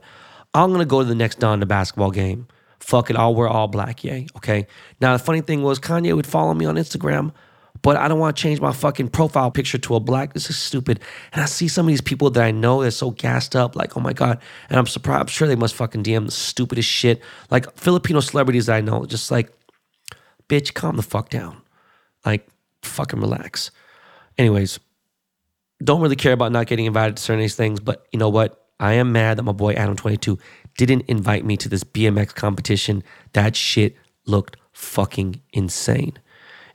I'm 0.54 0.72
gonna 0.72 0.86
go 0.86 1.02
to 1.02 1.08
the 1.08 1.16
next 1.16 1.40
Donda 1.40 1.68
basketball 1.68 2.12
game. 2.12 2.48
Fuck 2.80 3.10
it, 3.10 3.16
I'll 3.16 3.36
wear 3.36 3.48
all 3.48 3.68
black, 3.68 4.04
yay. 4.04 4.28
Okay. 4.38 4.68
Now 5.02 5.14
the 5.14 5.24
funny 5.24 5.42
thing 5.42 5.64
was 5.64 5.80
Kanye 5.80 6.16
would 6.16 6.28
follow 6.28 6.54
me 6.54 6.66
on 6.66 6.76
Instagram, 6.76 7.34
but 7.82 7.98
I 7.98 8.08
don't 8.08 8.20
want 8.20 8.36
to 8.36 8.42
change 8.42 8.60
my 8.60 8.74
fucking 8.74 9.10
profile 9.10 9.52
picture 9.52 9.78
to 9.78 9.96
a 9.96 10.00
black. 10.00 10.34
This 10.34 10.50
is 10.50 10.58
stupid. 10.58 11.00
And 11.32 11.42
I 11.42 11.46
see 11.46 11.68
some 11.68 11.86
of 11.86 11.90
these 11.90 12.02
people 12.02 12.30
that 12.32 12.44
I 12.44 12.52
know 12.52 12.84
that's 12.84 12.98
so 12.98 13.12
gassed 13.12 13.56
up, 13.56 13.76
like, 13.76 13.96
oh 13.96 14.00
my 14.00 14.14
God. 14.14 14.40
And 14.70 14.78
I'm 14.78 14.88
surprised, 14.88 15.22
I'm 15.22 15.28
sure 15.28 15.48
they 15.48 15.56
must 15.56 15.76
fucking 15.76 16.04
DM 16.04 16.26
the 16.26 16.32
stupidest 16.32 16.90
shit. 16.90 17.22
Like 17.50 17.74
Filipino 17.78 18.20
celebrities 18.20 18.66
that 18.66 18.76
I 18.76 18.82
know, 18.82 19.06
just 19.06 19.32
like, 19.32 19.52
bitch, 20.48 20.74
calm 20.74 20.98
the 20.98 21.04
fuck 21.04 21.30
down. 21.30 21.62
Like, 22.26 22.48
fucking 22.82 23.20
relax. 23.20 23.72
Anyways, 24.38 24.80
don't 25.84 26.02
really 26.02 26.16
care 26.16 26.34
about 26.34 26.52
not 26.52 26.68
getting 26.68 26.86
invited 26.86 27.18
to 27.18 27.24
certain 27.24 27.48
things, 27.50 27.80
but 27.80 28.06
you 28.12 28.20
know 28.20 28.30
what? 28.30 28.66
I 28.80 28.94
am 28.94 29.12
mad 29.12 29.38
that 29.38 29.44
my 29.44 29.52
boy 29.52 29.76
Adam22 29.76 30.40
didn't 30.78 31.04
invite 31.08 31.46
me 31.46 31.58
to 31.58 31.70
this 31.70 31.84
BMX 31.84 32.34
competition. 32.34 33.04
That 33.34 33.56
shit 33.56 33.96
looked 34.26 34.58
fucking 34.72 35.42
insane. 35.52 36.18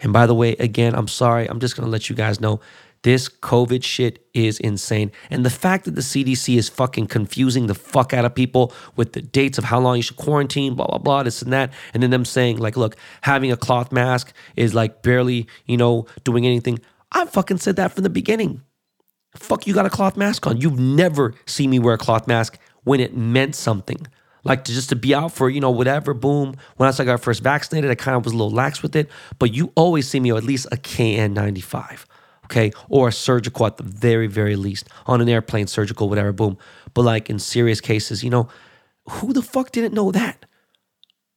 And 0.00 0.12
by 0.12 0.26
the 0.26 0.34
way, 0.34 0.52
again, 0.52 0.94
I'm 0.94 1.08
sorry. 1.08 1.46
I'm 1.46 1.60
just 1.60 1.76
going 1.76 1.86
to 1.86 1.90
let 1.90 2.08
you 2.08 2.16
guys 2.16 2.40
know 2.40 2.60
this 3.04 3.28
COVID 3.28 3.84
shit 3.84 4.26
is 4.32 4.58
insane. 4.58 5.12
And 5.30 5.44
the 5.44 5.50
fact 5.50 5.84
that 5.84 5.94
the 5.94 6.00
CDC 6.00 6.56
is 6.56 6.70
fucking 6.70 7.06
confusing 7.06 7.66
the 7.66 7.74
fuck 7.74 8.14
out 8.14 8.24
of 8.24 8.34
people 8.34 8.72
with 8.96 9.12
the 9.12 9.20
dates 9.20 9.58
of 9.58 9.64
how 9.64 9.78
long 9.78 9.96
you 9.96 10.02
should 10.02 10.16
quarantine, 10.16 10.74
blah, 10.74 10.86
blah, 10.86 10.98
blah, 10.98 11.22
this 11.22 11.42
and 11.42 11.52
that. 11.52 11.72
And 11.92 12.02
then 12.02 12.10
them 12.10 12.24
saying, 12.24 12.56
like, 12.56 12.78
look, 12.78 12.96
having 13.20 13.52
a 13.52 13.58
cloth 13.58 13.92
mask 13.92 14.32
is 14.56 14.74
like 14.74 15.02
barely, 15.02 15.46
you 15.66 15.76
know, 15.76 16.06
doing 16.24 16.46
anything. 16.46 16.80
I 17.12 17.26
fucking 17.26 17.58
said 17.58 17.76
that 17.76 17.92
from 17.92 18.04
the 18.04 18.10
beginning. 18.10 18.62
Fuck, 19.36 19.66
you 19.66 19.74
got 19.74 19.86
a 19.86 19.90
cloth 19.90 20.16
mask 20.16 20.46
on. 20.46 20.60
You've 20.60 20.78
never 20.78 21.34
seen 21.44 21.70
me 21.70 21.78
wear 21.78 21.94
a 21.94 21.98
cloth 21.98 22.26
mask 22.26 22.58
when 22.84 23.00
it 23.00 23.14
meant 23.14 23.54
something. 23.54 24.06
Like 24.44 24.64
to 24.64 24.72
just 24.72 24.90
to 24.90 24.96
be 24.96 25.14
out 25.14 25.32
for, 25.32 25.48
you 25.48 25.60
know, 25.60 25.70
whatever, 25.70 26.12
boom. 26.14 26.54
When 26.76 26.88
I 26.88 27.04
got 27.04 27.20
first 27.20 27.42
vaccinated, 27.42 27.90
I 27.90 27.94
kind 27.94 28.16
of 28.16 28.24
was 28.24 28.34
a 28.34 28.36
little 28.36 28.52
lax 28.52 28.82
with 28.82 28.94
it. 28.94 29.08
But 29.38 29.54
you 29.54 29.72
always 29.74 30.06
see 30.08 30.20
me 30.20 30.30
at 30.30 30.44
least 30.44 30.66
a 30.70 30.76
KN95, 30.76 32.04
okay? 32.44 32.70
Or 32.90 33.08
a 33.08 33.12
surgical 33.12 33.66
at 33.66 33.78
the 33.78 33.84
very, 33.84 34.26
very 34.26 34.56
least. 34.56 34.88
On 35.06 35.20
an 35.20 35.28
airplane, 35.28 35.66
surgical, 35.66 36.08
whatever, 36.08 36.32
boom. 36.32 36.58
But 36.92 37.02
like 37.02 37.30
in 37.30 37.38
serious 37.38 37.80
cases, 37.80 38.22
you 38.22 38.30
know, 38.30 38.48
who 39.08 39.32
the 39.32 39.42
fuck 39.42 39.72
didn't 39.72 39.94
know 39.94 40.12
that? 40.12 40.44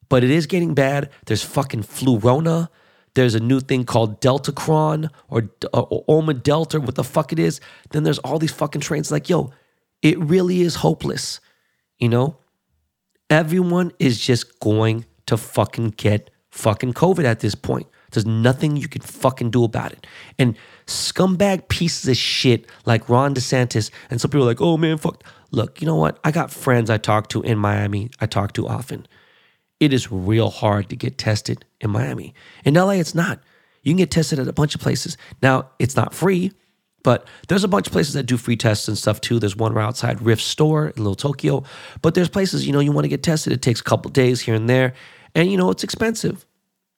But 0.09 0.23
it 0.23 0.29
is 0.29 0.45
getting 0.45 0.73
bad. 0.73 1.09
There's 1.25 1.43
fucking 1.43 1.83
Flurona. 1.83 2.69
There's 3.13 3.35
a 3.35 3.39
new 3.39 3.59
thing 3.59 3.83
called 3.83 4.21
Deltacron 4.21 5.09
or, 5.29 5.49
or 5.73 6.05
Oma 6.07 6.33
Delta, 6.33 6.79
what 6.79 6.95
the 6.95 7.03
fuck 7.03 7.33
it 7.33 7.39
is. 7.39 7.59
Then 7.89 8.03
there's 8.03 8.19
all 8.19 8.37
these 8.37 8.51
fucking 8.51 8.81
trains. 8.81 9.11
Like, 9.11 9.27
yo, 9.27 9.51
it 10.01 10.19
really 10.19 10.61
is 10.61 10.75
hopeless. 10.75 11.39
You 11.97 12.09
know, 12.09 12.37
everyone 13.30 13.91
is 13.99 14.19
just 14.19 14.59
going 14.59 15.05
to 15.25 15.38
fucking 15.38 15.89
get 15.97 16.30
fucking 16.51 16.93
COVID 16.93 17.23
at 17.23 17.39
this 17.39 17.55
point. 17.55 17.88
There's 18.11 18.25
nothing 18.25 18.78
you 18.78 18.88
can 18.88 19.01
fucking 19.01 19.51
do 19.51 19.63
about 19.63 19.91
it. 19.91 20.07
And 20.39 20.55
scumbag 20.86 21.67
pieces 21.67 22.09
of 22.09 22.15
shit 22.15 22.65
like 22.86 23.09
Ron 23.09 23.36
DeSantis 23.36 23.91
and 24.09 24.21
some 24.21 24.32
people 24.32 24.43
are 24.43 24.47
like, 24.47 24.61
oh 24.61 24.78
man, 24.78 24.97
fuck. 24.97 25.23
Look, 25.51 25.82
you 25.82 25.88
know 25.88 25.95
what? 25.95 26.19
I 26.23 26.32
got 26.32 26.51
friends 26.51 26.89
I 26.89 26.97
talk 26.97 27.30
to 27.30 27.41
in 27.41 27.57
Miami. 27.57 28.09
I 28.19 28.25
talk 28.25 28.53
to 28.53 28.67
often 28.67 29.07
it 29.80 29.93
is 29.93 30.11
real 30.11 30.49
hard 30.49 30.89
to 30.89 30.95
get 30.95 31.17
tested 31.17 31.65
in 31.80 31.91
Miami. 31.91 32.34
In 32.65 32.73
LA, 32.73 32.91
it's 32.91 33.15
not. 33.15 33.39
You 33.84 33.91
can 33.91 33.97
get 33.97 34.11
tested 34.11 34.39
at 34.39 34.47
a 34.47 34.53
bunch 34.53 34.75
of 34.75 34.82
places. 34.82 35.17
Now, 35.41 35.69
it's 35.80 35.95
not 35.95 36.13
free, 36.13 36.51
but 37.07 37.25
there's 37.47 37.63
a 37.63 37.69
bunch 37.69 37.87
of 37.87 37.93
places 37.93 38.15
that 38.15 38.23
do 38.23 38.35
free 38.35 38.57
tests 38.57 38.89
and 38.89 38.97
stuff 38.97 39.21
too. 39.21 39.39
There's 39.39 39.55
one 39.55 39.71
right 39.71 39.85
outside 39.85 40.21
Rift 40.21 40.41
Store 40.41 40.87
in 40.87 41.01
Little 41.01 41.15
Tokyo. 41.15 41.63
But 42.01 42.15
there's 42.15 42.27
places, 42.27 42.67
you 42.67 42.73
know, 42.73 42.81
you 42.81 42.91
want 42.91 43.05
to 43.05 43.09
get 43.09 43.23
tested. 43.23 43.53
It 43.53 43.61
takes 43.61 43.79
a 43.79 43.83
couple 43.85 44.11
days 44.11 44.41
here 44.41 44.55
and 44.55 44.69
there. 44.69 44.93
And, 45.33 45.49
you 45.49 45.55
know, 45.55 45.71
it's 45.71 45.85
expensive. 45.85 46.45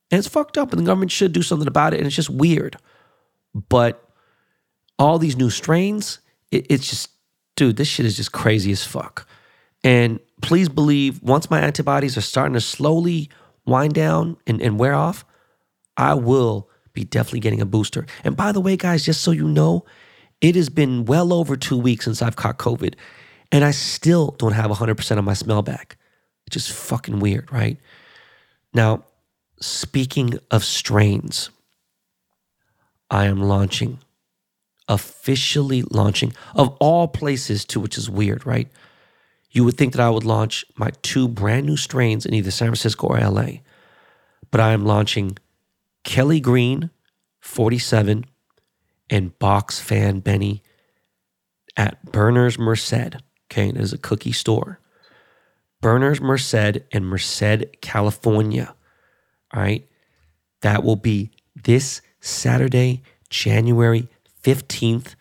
And 0.10 0.18
it's 0.18 0.28
fucked 0.28 0.58
up. 0.58 0.72
And 0.72 0.82
the 0.82 0.86
government 0.88 1.12
should 1.12 1.32
do 1.32 1.44
something 1.44 1.68
about 1.68 1.94
it. 1.94 1.98
And 1.98 2.08
it's 2.08 2.16
just 2.16 2.32
weird. 2.32 2.76
But 3.54 4.04
all 4.98 5.20
these 5.20 5.38
new 5.38 5.52
strains, 5.52 6.22
it, 6.52 6.66
it's 6.72 6.90
just, 6.90 7.12
dude, 7.56 7.76
this 7.76 7.88
shit 7.88 8.08
is 8.08 8.18
just 8.18 8.32
crazy 8.32 8.72
as 8.72 8.84
fuck. 8.84 9.28
And 9.84 10.20
please 10.42 10.70
believe 10.70 11.22
once 11.22 11.52
my 11.52 11.60
antibodies 11.60 12.18
are 12.18 12.22
starting 12.22 12.56
to 12.56 12.62
slowly 12.62 13.30
wind 13.68 13.94
down 13.94 14.38
and, 14.48 14.60
and 14.60 14.80
wear 14.80 14.96
off, 14.96 15.24
I 15.98 16.16
will 16.16 16.68
be 17.00 17.06
definitely 17.06 17.40
getting 17.40 17.62
a 17.62 17.66
booster. 17.66 18.06
And 18.24 18.36
by 18.36 18.52
the 18.52 18.62
way, 18.62 18.78
guys, 18.78 19.06
just 19.06 19.22
so 19.22 19.32
you 19.32 19.48
know, 19.48 19.86
it 20.42 20.56
has 20.56 20.70
been 20.70 21.06
well 21.06 21.34
over 21.34 21.56
two 21.56 21.78
weeks 21.78 22.06
since 22.06 22.22
I've 22.22 22.36
caught 22.36 22.58
COVID, 22.58 22.96
and 23.52 23.64
I 23.64 23.72
still 23.72 24.36
don't 24.38 24.54
have 24.54 24.72
100% 24.72 25.18
of 25.18 25.24
my 25.24 25.34
smell 25.34 25.62
back. 25.62 25.98
It's 26.48 26.54
just 26.54 26.72
fucking 26.72 27.20
weird, 27.20 27.52
right? 27.52 27.78
Now, 28.74 29.04
speaking 29.60 30.40
of 30.52 30.64
strains, 30.64 31.50
I 33.10 33.26
am 33.26 33.42
launching, 33.42 34.00
officially 34.88 35.82
launching, 35.84 36.34
of 36.56 36.76
all 36.80 37.08
places 37.08 37.66
too, 37.66 37.80
which 37.80 37.98
is 37.98 38.10
weird, 38.10 38.46
right? 38.46 38.70
you 39.52 39.64
would 39.64 39.78
think 39.78 39.94
that 39.94 40.02
I 40.02 40.10
would 40.10 40.26
launch 40.26 40.66
my 40.76 40.92
two 41.02 41.28
brand 41.28 41.66
new 41.66 41.78
strains 41.78 42.26
in 42.26 42.34
either 42.34 42.52
San 42.52 42.68
Francisco 42.68 43.08
or 43.08 43.20
LA. 43.20 43.60
But 44.52 44.62
I 44.62 44.72
am 44.72 44.86
launching 44.86 45.38
Kelly 46.10 46.40
Green 46.40 46.90
47 47.40 48.26
and 49.12 49.38
Box 49.38 49.80
Fan 49.80 50.22
Benny 50.22 50.64
at 51.78 52.04
Berners 52.04 52.58
Merced. 52.58 53.18
Okay, 53.46 53.70
it 53.70 53.78
is 53.78 53.94
a 53.94 53.98
cookie 54.00 54.32
store. 54.32 54.80
Berners 55.82 56.20
Merced 56.20 56.80
in 56.90 57.06
Merced, 57.06 57.66
California. 57.82 58.74
All 59.54 59.62
right. 59.62 59.88
That 60.62 60.84
will 60.84 60.96
be 60.96 61.30
this 61.56 62.02
Saturday, 62.20 63.04
January 63.30 64.08
15th 64.44 65.14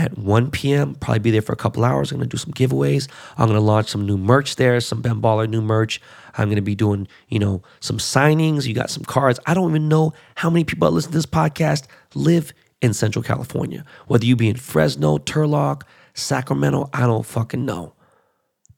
at 0.00 0.18
1 0.18 0.50
p.m. 0.50 0.94
Probably 0.96 1.18
be 1.18 1.30
there 1.30 1.42
for 1.42 1.52
a 1.52 1.56
couple 1.56 1.84
hours. 1.84 2.10
I'm 2.10 2.18
going 2.18 2.28
to 2.28 2.36
do 2.36 2.40
some 2.40 2.52
giveaways. 2.52 3.08
I'm 3.36 3.46
going 3.46 3.58
to 3.58 3.64
launch 3.64 3.88
some 3.88 4.06
new 4.06 4.16
merch 4.16 4.56
there, 4.56 4.80
some 4.80 5.02
Ben 5.02 5.20
Baller 5.20 5.48
new 5.48 5.60
merch. 5.60 6.00
I'm 6.36 6.48
going 6.48 6.56
to 6.56 6.62
be 6.62 6.74
doing, 6.74 7.06
you 7.28 7.38
know, 7.38 7.62
some 7.80 7.98
signings. 7.98 8.66
You 8.66 8.74
got 8.74 8.90
some 8.90 9.04
cards. 9.04 9.38
I 9.46 9.54
don't 9.54 9.70
even 9.70 9.88
know 9.88 10.12
how 10.36 10.50
many 10.50 10.64
people 10.64 10.88
that 10.88 10.94
listen 10.94 11.12
to 11.12 11.18
this 11.18 11.26
podcast 11.26 11.86
live 12.14 12.52
in 12.80 12.94
Central 12.94 13.22
California. 13.22 13.84
Whether 14.06 14.26
you 14.26 14.36
be 14.36 14.48
in 14.48 14.56
Fresno, 14.56 15.18
Turlock, 15.18 15.82
Sacramento, 16.14 16.88
I 16.92 17.00
don't 17.00 17.26
fucking 17.26 17.64
know. 17.64 17.94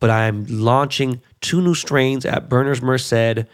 But 0.00 0.10
I'm 0.10 0.44
launching 0.48 1.22
two 1.40 1.60
new 1.60 1.74
strains 1.74 2.24
at 2.24 2.48
Berners 2.48 2.82
Merced. 2.82 3.46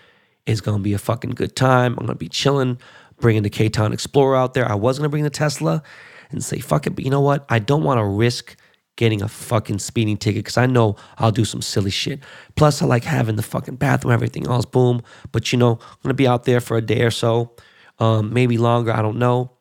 It's 0.47 0.63
going 0.63 0.79
to 0.79 0.83
be 0.83 0.95
a 0.95 0.99
fucking 0.99 1.33
good 1.33 1.55
time. 1.55 1.93
I'm 1.93 2.07
going 2.07 2.09
to 2.09 2.15
be 2.15 2.29
chilling, 2.29 2.79
bringing 3.21 3.43
the 3.43 3.51
K 3.51 3.69
Town 3.69 3.93
Explorer 3.93 4.37
out 4.37 4.55
there. 4.55 4.67
I 4.67 4.75
was 4.75 4.99
going 4.99 5.05
to 5.05 5.11
bring 5.11 5.25
the 5.25 5.31
Tesla 5.31 5.83
and 6.31 6.43
say, 6.43 6.59
fuck 6.59 6.87
it. 6.87 6.91
But 6.91 7.05
you 7.05 7.11
know 7.11 7.21
what? 7.21 7.45
I 7.49 7.59
don't 7.59 7.85
want 7.85 7.99
to 7.99 8.05
risk 8.05 8.57
getting 8.99 9.23
a 9.23 9.29
fucking 9.29 9.79
speeding 9.79 10.17
ticket 10.17 10.45
because 10.45 10.59
I 10.59 10.67
know 10.67 10.97
I'll 11.19 11.31
do 11.31 11.45
some 11.45 11.63
silly 11.63 11.91
shit. 11.91 12.21
Plus, 12.57 12.83
I 12.83 12.87
like 12.87 13.05
having 13.05 13.37
the 13.37 13.43
fucking 13.43 13.77
bathroom, 13.77 14.13
everything 14.13 14.47
else, 14.47 14.65
boom. 14.65 15.03
But 15.33 15.53
you 15.53 15.59
know, 15.59 15.79
I'm 15.81 15.99
gonna 16.03 16.15
be 16.15 16.27
out 16.27 16.45
there 16.45 16.61
for 16.61 16.77
a 16.77 16.83
day 16.83 17.03
or 17.03 17.13
so, 17.13 17.55
um, 18.01 18.35
maybe 18.35 18.59
longer. 18.59 18.93
I 18.93 19.01
don't 19.01 19.19
know. 19.19 19.53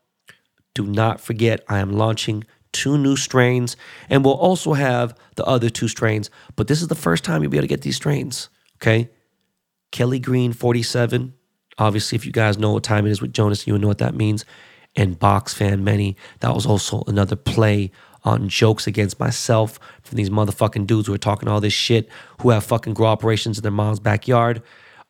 Do 0.74 0.86
not 0.86 1.22
forget, 1.22 1.64
I 1.70 1.80
am 1.80 1.94
launching 1.94 2.44
two 2.72 2.98
new 2.98 3.16
strains, 3.16 3.78
and 4.10 4.26
we'll 4.26 4.34
also 4.34 4.74
have 4.74 5.16
the 5.36 5.46
other 5.46 5.70
two 5.70 5.88
strains. 5.88 6.30
But 6.56 6.68
this 6.68 6.82
is 6.82 6.88
the 6.88 6.96
first 6.96 7.24
time 7.24 7.42
you'll 7.44 7.52
be 7.52 7.58
able 7.58 7.64
to 7.64 7.68
get 7.68 7.82
these 7.82 7.96
strains. 7.96 8.50
Okay, 8.82 9.10
Kelly 9.92 10.20
Green 10.20 10.52
47. 10.52 11.34
Obviously, 11.80 12.16
if 12.16 12.26
you 12.26 12.32
guys 12.32 12.58
know 12.58 12.74
what 12.74 12.84
time 12.84 13.06
it 13.06 13.12
is 13.12 13.22
with 13.22 13.34
Jonas, 13.34 13.68
you 13.68 13.78
know 13.78 13.88
what 13.88 14.00
that 14.00 14.16
means 14.16 14.46
and 14.98 15.18
Box 15.18 15.54
Fan 15.54 15.84
Many. 15.84 16.18
That 16.42 16.54
was 16.54 16.66
also 16.66 17.04
another 17.08 17.38
play 17.38 17.92
on 18.24 18.50
jokes 18.50 18.88
against 18.88 19.20
myself 19.20 19.80
from 20.04 20.18
these 20.18 20.30
motherfucking 20.30 20.86
dudes 20.86 21.08
who 21.08 21.14
are 21.14 21.20
talking 21.20 21.48
all 21.48 21.62
this 21.62 21.72
shit, 21.72 22.10
who 22.42 22.50
have 22.50 22.66
fucking 22.66 22.94
grow 22.94 23.08
operations 23.08 23.58
in 23.58 23.62
their 23.62 23.72
mom's 23.72 24.02
backyard. 24.02 24.62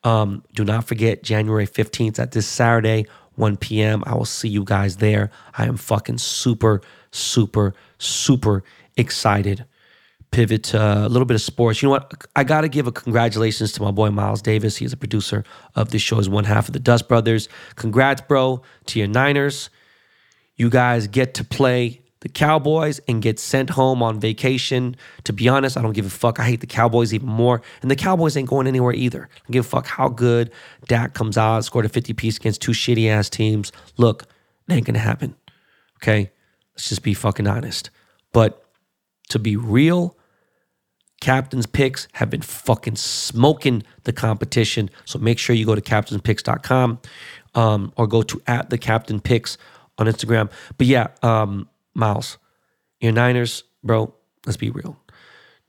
Um, 0.04 0.44
do 0.54 0.64
not 0.64 0.84
forget 0.86 1.24
January 1.24 1.66
15th 1.66 2.20
at 2.20 2.32
this 2.32 2.46
Saturday, 2.46 3.08
1 3.36 3.58
p.m. 3.58 4.04
I 4.06 4.14
will 4.14 4.26
see 4.26 4.50
you 4.50 4.64
guys 4.64 4.98
there. 4.98 5.32
I 5.58 5.66
am 5.66 5.78
fucking 5.78 6.20
super, 6.20 6.82
super, 7.12 7.74
super 7.98 8.64
excited. 8.98 9.66
Pivot 10.32 10.64
to 10.64 10.78
a 10.78 11.08
little 11.08 11.26
bit 11.26 11.36
of 11.36 11.42
sports. 11.42 11.82
You 11.82 11.88
know 11.88 11.92
what? 11.92 12.26
I 12.36 12.44
got 12.44 12.62
to 12.62 12.70
give 12.70 12.86
a 12.86 12.92
congratulations 12.92 13.72
to 13.74 13.82
my 13.82 13.92
boy 13.92 14.12
Miles 14.12 14.42
Davis. 14.42 14.76
He 14.76 14.86
is 14.86 14.92
a 14.92 14.98
producer 14.98 15.46
of 15.76 15.90
this 15.92 16.02
show, 16.02 16.20
is 16.20 16.28
one 16.28 16.44
half 16.44 16.68
of 16.68 16.74
the 16.74 16.80
Dust 16.80 17.08
Brothers. 17.08 17.48
Congrats, 17.76 18.22
bro, 18.22 18.62
to 18.88 19.00
your 19.00 19.08
Niners. 19.08 19.70
You 20.58 20.70
guys 20.70 21.08
get 21.08 21.34
to 21.36 21.44
play 21.44 22.02
the 22.22 22.30
Cowboys 22.30 23.00
and 23.08 23.22
get 23.22 23.40
sent 23.40 23.70
home 23.70 24.02
on 24.02 24.20
vacation. 24.20 24.96
To 25.26 25.34
be 25.34 25.48
honest, 25.48 25.78
I 25.78 25.82
don't 25.82 25.94
give 25.94 26.06
a 26.06 26.10
fuck. 26.10 26.40
I 26.40 26.46
hate 26.46 26.62
the 26.62 26.68
Cowboys 26.68 27.14
even 27.14 27.30
more. 27.30 27.62
And 27.82 27.92
the 27.92 27.96
Cowboys 27.96 28.36
ain't 28.36 28.50
going 28.50 28.68
anywhere 28.68 28.94
either. 28.94 29.30
I 29.48 29.52
give 29.52 29.66
a 29.66 29.68
fuck 29.68 29.86
how 29.86 30.10
good 30.10 30.52
Dak 30.88 31.14
comes 31.14 31.38
out, 31.38 31.64
scored 31.64 31.86
a 31.86 31.90
50 31.90 32.14
piece 32.14 32.38
against 32.38 32.62
two 32.62 32.72
shitty 32.72 33.08
ass 33.08 33.30
teams. 33.30 33.72
Look, 33.98 34.24
it 34.68 34.74
ain't 34.74 34.86
gonna 34.86 35.00
happen. 35.00 35.36
Okay? 36.02 36.32
Let's 36.74 36.90
just 36.90 37.04
be 37.04 37.14
fucking 37.14 37.48
honest. 37.48 37.92
But 38.34 38.64
to 39.30 39.40
be 39.40 39.56
real, 39.56 40.18
Captain's 41.22 41.66
picks 41.66 42.08
have 42.14 42.30
been 42.30 42.42
fucking 42.42 42.96
smoking 42.96 43.84
the 44.04 44.14
competition. 44.14 44.90
So 45.06 45.20
make 45.20 45.40
sure 45.40 45.56
you 45.56 45.66
go 45.66 45.76
to 45.76 45.82
captainspicks.com 45.82 47.00
um, 47.56 47.94
or 47.96 48.08
go 48.08 48.22
to 48.22 48.42
at 48.48 48.70
the 48.70 48.78
captain 48.78 49.20
picks 49.20 49.58
on 49.98 50.08
Instagram. 50.08 50.52
But 50.78 50.88
yeah, 50.88 51.08
um, 51.22 51.70
Miles, 51.94 52.38
your 53.00 53.12
Niners, 53.12 53.64
bro, 53.84 54.14
let's 54.46 54.58
be 54.58 54.70
real. 54.70 54.98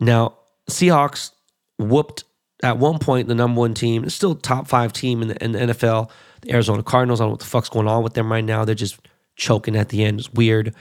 Now, 0.01 0.37
Seahawks 0.71 1.33
whooped 1.79 2.25
at 2.63 2.79
one 2.79 2.99
point 2.99 3.29
the 3.29 3.35
number 3.35 3.61
one 3.61 3.75
team, 3.75 4.05
it's 4.05 4.15
still 4.15 4.35
top 4.35 4.67
five 4.69 4.93
team 4.93 5.23
in 5.23 5.29
the, 5.29 5.45
in 5.45 5.53
the 5.53 5.59
NFL. 5.59 6.11
The 6.43 6.53
Arizona 6.53 6.83
Cardinals, 6.83 7.21
I 7.21 7.25
don't 7.25 7.29
know 7.29 7.33
what 7.33 7.41
the 7.41 7.47
fuck's 7.47 7.69
going 7.69 7.89
on 7.89 8.03
with 8.03 8.15
them 8.15 8.31
right 8.31 8.45
now. 8.45 8.65
They're 8.65 8.75
just 8.75 8.99
choking 9.37 9.77
at 9.77 9.89
the 9.89 10.05
end. 10.05 10.21
It's 10.21 10.33
weird. 10.33 10.75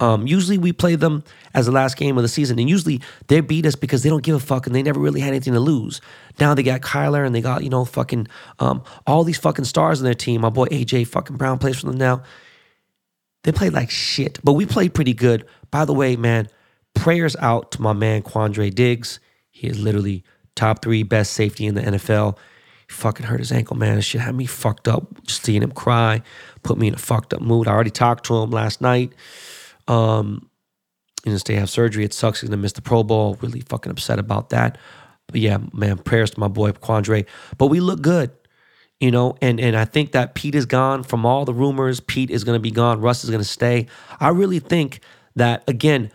Um, 0.00 0.26
usually 0.26 0.58
we 0.58 0.72
play 0.72 0.96
them 0.96 1.22
as 1.54 1.66
the 1.66 1.72
last 1.72 1.96
game 1.96 2.16
of 2.16 2.22
the 2.22 2.28
season, 2.28 2.58
and 2.58 2.68
usually 2.68 3.00
they 3.28 3.40
beat 3.40 3.64
us 3.64 3.76
because 3.76 4.02
they 4.02 4.08
don't 4.08 4.24
give 4.24 4.34
a 4.34 4.40
fuck 4.40 4.66
and 4.66 4.74
they 4.74 4.82
never 4.82 4.98
really 4.98 5.20
had 5.20 5.28
anything 5.28 5.52
to 5.52 5.60
lose. 5.60 6.00
Now 6.40 6.54
they 6.54 6.64
got 6.64 6.80
Kyler 6.80 7.24
and 7.24 7.32
they 7.32 7.40
got, 7.40 7.62
you 7.62 7.70
know, 7.70 7.84
fucking 7.84 8.26
um, 8.58 8.82
all 9.06 9.22
these 9.22 9.38
fucking 9.38 9.66
stars 9.66 10.00
in 10.00 10.04
their 10.04 10.14
team. 10.14 10.40
My 10.40 10.50
boy 10.50 10.66
AJ 10.66 11.06
fucking 11.08 11.36
Brown 11.36 11.58
plays 11.58 11.78
for 11.78 11.86
them 11.86 11.96
now. 11.96 12.22
They 13.44 13.52
played 13.52 13.72
like 13.72 13.90
shit, 13.90 14.38
but 14.42 14.54
we 14.54 14.66
played 14.66 14.94
pretty 14.94 15.14
good. 15.14 15.46
By 15.70 15.84
the 15.84 15.92
way, 15.92 16.16
man, 16.16 16.48
prayers 16.94 17.36
out 17.36 17.70
to 17.72 17.82
my 17.82 17.92
man 17.92 18.22
Quandre 18.22 18.74
Diggs. 18.74 19.20
He 19.50 19.68
is 19.68 19.78
literally 19.78 20.24
top 20.56 20.82
three 20.82 21.02
best 21.02 21.32
safety 21.32 21.66
in 21.66 21.74
the 21.74 21.82
NFL. 21.82 22.36
He 22.88 22.94
fucking 22.94 23.26
hurt 23.26 23.40
his 23.40 23.52
ankle, 23.52 23.76
man. 23.76 23.98
It 23.98 24.02
shit 24.02 24.20
had 24.20 24.34
me 24.34 24.46
fucked 24.46 24.88
up. 24.88 25.24
Just 25.24 25.44
seeing 25.44 25.62
him 25.62 25.72
cry 25.72 26.22
put 26.64 26.78
me 26.78 26.88
in 26.88 26.94
a 26.94 26.98
fucked 26.98 27.32
up 27.32 27.40
mood. 27.40 27.68
I 27.68 27.72
already 27.72 27.90
talked 27.90 28.26
to 28.26 28.36
him 28.38 28.50
last 28.50 28.80
night. 28.80 29.12
Um, 29.86 30.50
in 31.24 31.32
his 31.32 31.44
day 31.44 31.54
have 31.54 31.70
surgery. 31.70 32.04
It 32.04 32.12
sucks 32.12 32.40
he's 32.40 32.50
gonna 32.50 32.60
miss 32.60 32.72
the 32.72 32.82
Pro 32.82 33.04
Bowl. 33.04 33.38
Really 33.40 33.60
fucking 33.60 33.90
upset 33.90 34.18
about 34.18 34.50
that. 34.50 34.78
But 35.28 35.40
yeah, 35.40 35.58
man, 35.72 35.98
prayers 35.98 36.32
to 36.32 36.40
my 36.40 36.48
boy 36.48 36.72
Quandre. 36.72 37.26
But 37.56 37.68
we 37.68 37.80
look 37.80 38.02
good 38.02 38.32
you 39.00 39.10
know, 39.10 39.36
and 39.42 39.60
and 39.60 39.76
I 39.76 39.84
think 39.84 40.12
that 40.12 40.34
Pete 40.34 40.54
is 40.54 40.66
gone 40.66 41.02
from 41.02 41.26
all 41.26 41.44
the 41.44 41.54
rumors. 41.54 42.00
Pete 42.00 42.30
is 42.30 42.44
going 42.44 42.56
to 42.56 42.60
be 42.60 42.70
gone. 42.70 43.00
Russ 43.00 43.24
is 43.24 43.30
going 43.30 43.42
to 43.42 43.48
stay. 43.48 43.86
I 44.20 44.28
really 44.28 44.60
think 44.60 45.00
that 45.36 45.64
again, 45.68 46.10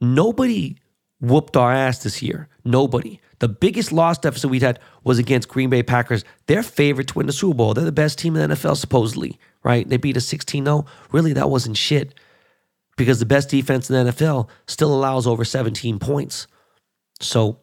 nobody 0.00 0.76
whooped 1.20 1.56
our 1.56 1.72
ass 1.72 2.02
this 2.02 2.22
year. 2.22 2.48
Nobody. 2.64 3.20
The 3.38 3.48
biggest 3.48 3.92
loss 3.92 4.18
deficit 4.18 4.50
we 4.50 4.60
had 4.60 4.78
was 5.02 5.18
against 5.18 5.48
Green 5.48 5.68
Bay 5.68 5.82
Packers. 5.82 6.24
They're 6.46 6.62
to 6.62 7.12
win 7.14 7.26
the 7.26 7.32
Super 7.32 7.56
Bowl. 7.56 7.74
They're 7.74 7.84
the 7.84 7.90
best 7.90 8.18
team 8.18 8.36
in 8.36 8.48
the 8.48 8.54
NFL, 8.54 8.76
supposedly, 8.76 9.38
right? 9.64 9.88
They 9.88 9.96
beat 9.96 10.16
a 10.16 10.20
16 10.20 10.64
0. 10.64 10.84
Really, 11.10 11.32
that 11.32 11.50
wasn't 11.50 11.76
shit 11.76 12.14
because 12.96 13.18
the 13.18 13.26
best 13.26 13.48
defense 13.48 13.90
in 13.90 14.06
the 14.06 14.12
NFL 14.12 14.48
still 14.66 14.94
allows 14.94 15.26
over 15.26 15.44
17 15.44 15.98
points. 15.98 16.46
So 17.20 17.58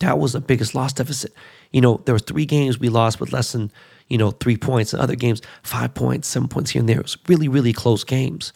that 0.00 0.18
was 0.18 0.32
the 0.32 0.40
biggest 0.40 0.74
loss 0.74 0.92
deficit. 0.92 1.32
You 1.70 1.80
know, 1.80 2.00
there 2.04 2.14
were 2.14 2.18
three 2.20 2.46
games 2.46 2.78
we 2.78 2.88
lost 2.88 3.20
with 3.20 3.32
less 3.32 3.52
than 3.52 3.70
you 4.08 4.18
know, 4.18 4.30
three 4.30 4.56
points. 4.56 4.92
In 4.92 5.00
other 5.00 5.16
games, 5.16 5.40
five 5.62 5.94
points, 5.94 6.28
seven 6.28 6.48
points 6.48 6.70
here 6.70 6.80
and 6.80 6.88
there. 6.88 7.00
It 7.00 7.04
was 7.04 7.18
really, 7.28 7.48
really 7.48 7.72
close 7.72 8.04
games. 8.04 8.52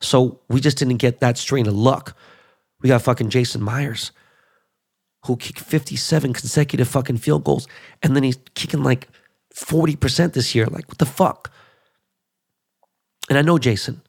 So 0.00 0.40
we 0.48 0.60
just 0.60 0.78
didn't 0.78 0.98
get 0.98 1.20
that 1.20 1.38
strain 1.38 1.66
of 1.66 1.74
luck. 1.74 2.16
We 2.80 2.88
got 2.88 3.02
fucking 3.02 3.30
Jason 3.30 3.62
Myers, 3.62 4.12
who 5.26 5.36
kicked 5.36 5.60
57 5.60 6.32
consecutive 6.32 6.88
fucking 6.88 7.18
field 7.18 7.44
goals, 7.44 7.66
and 8.02 8.14
then 8.14 8.22
he's 8.22 8.38
kicking 8.54 8.84
like 8.84 9.08
40% 9.54 10.32
this 10.32 10.54
year. 10.54 10.66
Like, 10.66 10.86
what 10.88 10.98
the 10.98 11.06
fuck? 11.06 11.52
And 13.28 13.36
I 13.36 13.42
know 13.42 13.58
Jason, 13.58 14.00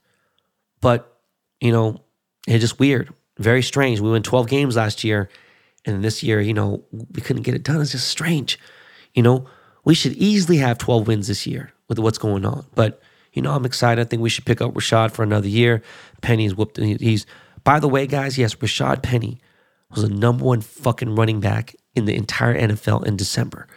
but, 0.81 1.19
you 1.59 1.71
know, 1.71 2.01
it's 2.47 2.61
just 2.61 2.79
weird. 2.79 3.13
Very 3.37 3.63
strange. 3.63 3.99
We 3.99 4.11
won 4.11 4.21
12 4.21 4.47
games 4.47 4.75
last 4.75 5.03
year, 5.03 5.29
and 5.85 6.03
this 6.03 6.21
year, 6.21 6.39
you 6.39 6.53
know, 6.53 6.83
we 6.91 7.21
couldn't 7.21 7.43
get 7.43 7.55
it 7.55 7.63
done. 7.63 7.81
It's 7.81 7.91
just 7.91 8.07
strange. 8.07 8.59
You 9.13 9.23
know, 9.23 9.47
we 9.85 9.93
should 9.93 10.13
easily 10.13 10.57
have 10.57 10.77
12 10.77 11.07
wins 11.07 11.27
this 11.27 11.47
year 11.47 11.71
with 11.87 11.99
what's 11.99 12.17
going 12.17 12.45
on. 12.45 12.65
But, 12.75 13.01
you 13.33 13.41
know, 13.41 13.51
I'm 13.51 13.65
excited. 13.65 14.01
I 14.01 14.05
think 14.05 14.21
we 14.21 14.29
should 14.29 14.45
pick 14.45 14.61
up 14.61 14.73
Rashaad 14.73 15.11
for 15.11 15.23
another 15.23 15.47
year. 15.47 15.81
Penny's 16.21 16.55
whooped. 16.55 16.77
He's, 16.77 17.25
by 17.63 17.79
the 17.79 17.87
way, 17.87 18.07
guys, 18.07 18.37
yes, 18.37 18.55
Rashaad 18.55 19.01
Penny 19.01 19.39
was 19.91 20.03
the 20.03 20.09
number 20.09 20.45
one 20.45 20.61
fucking 20.61 21.15
running 21.15 21.39
back 21.39 21.75
in 21.95 22.05
the 22.05 22.15
entire 22.15 22.57
NFL 22.57 23.05
in 23.05 23.17
December. 23.17 23.67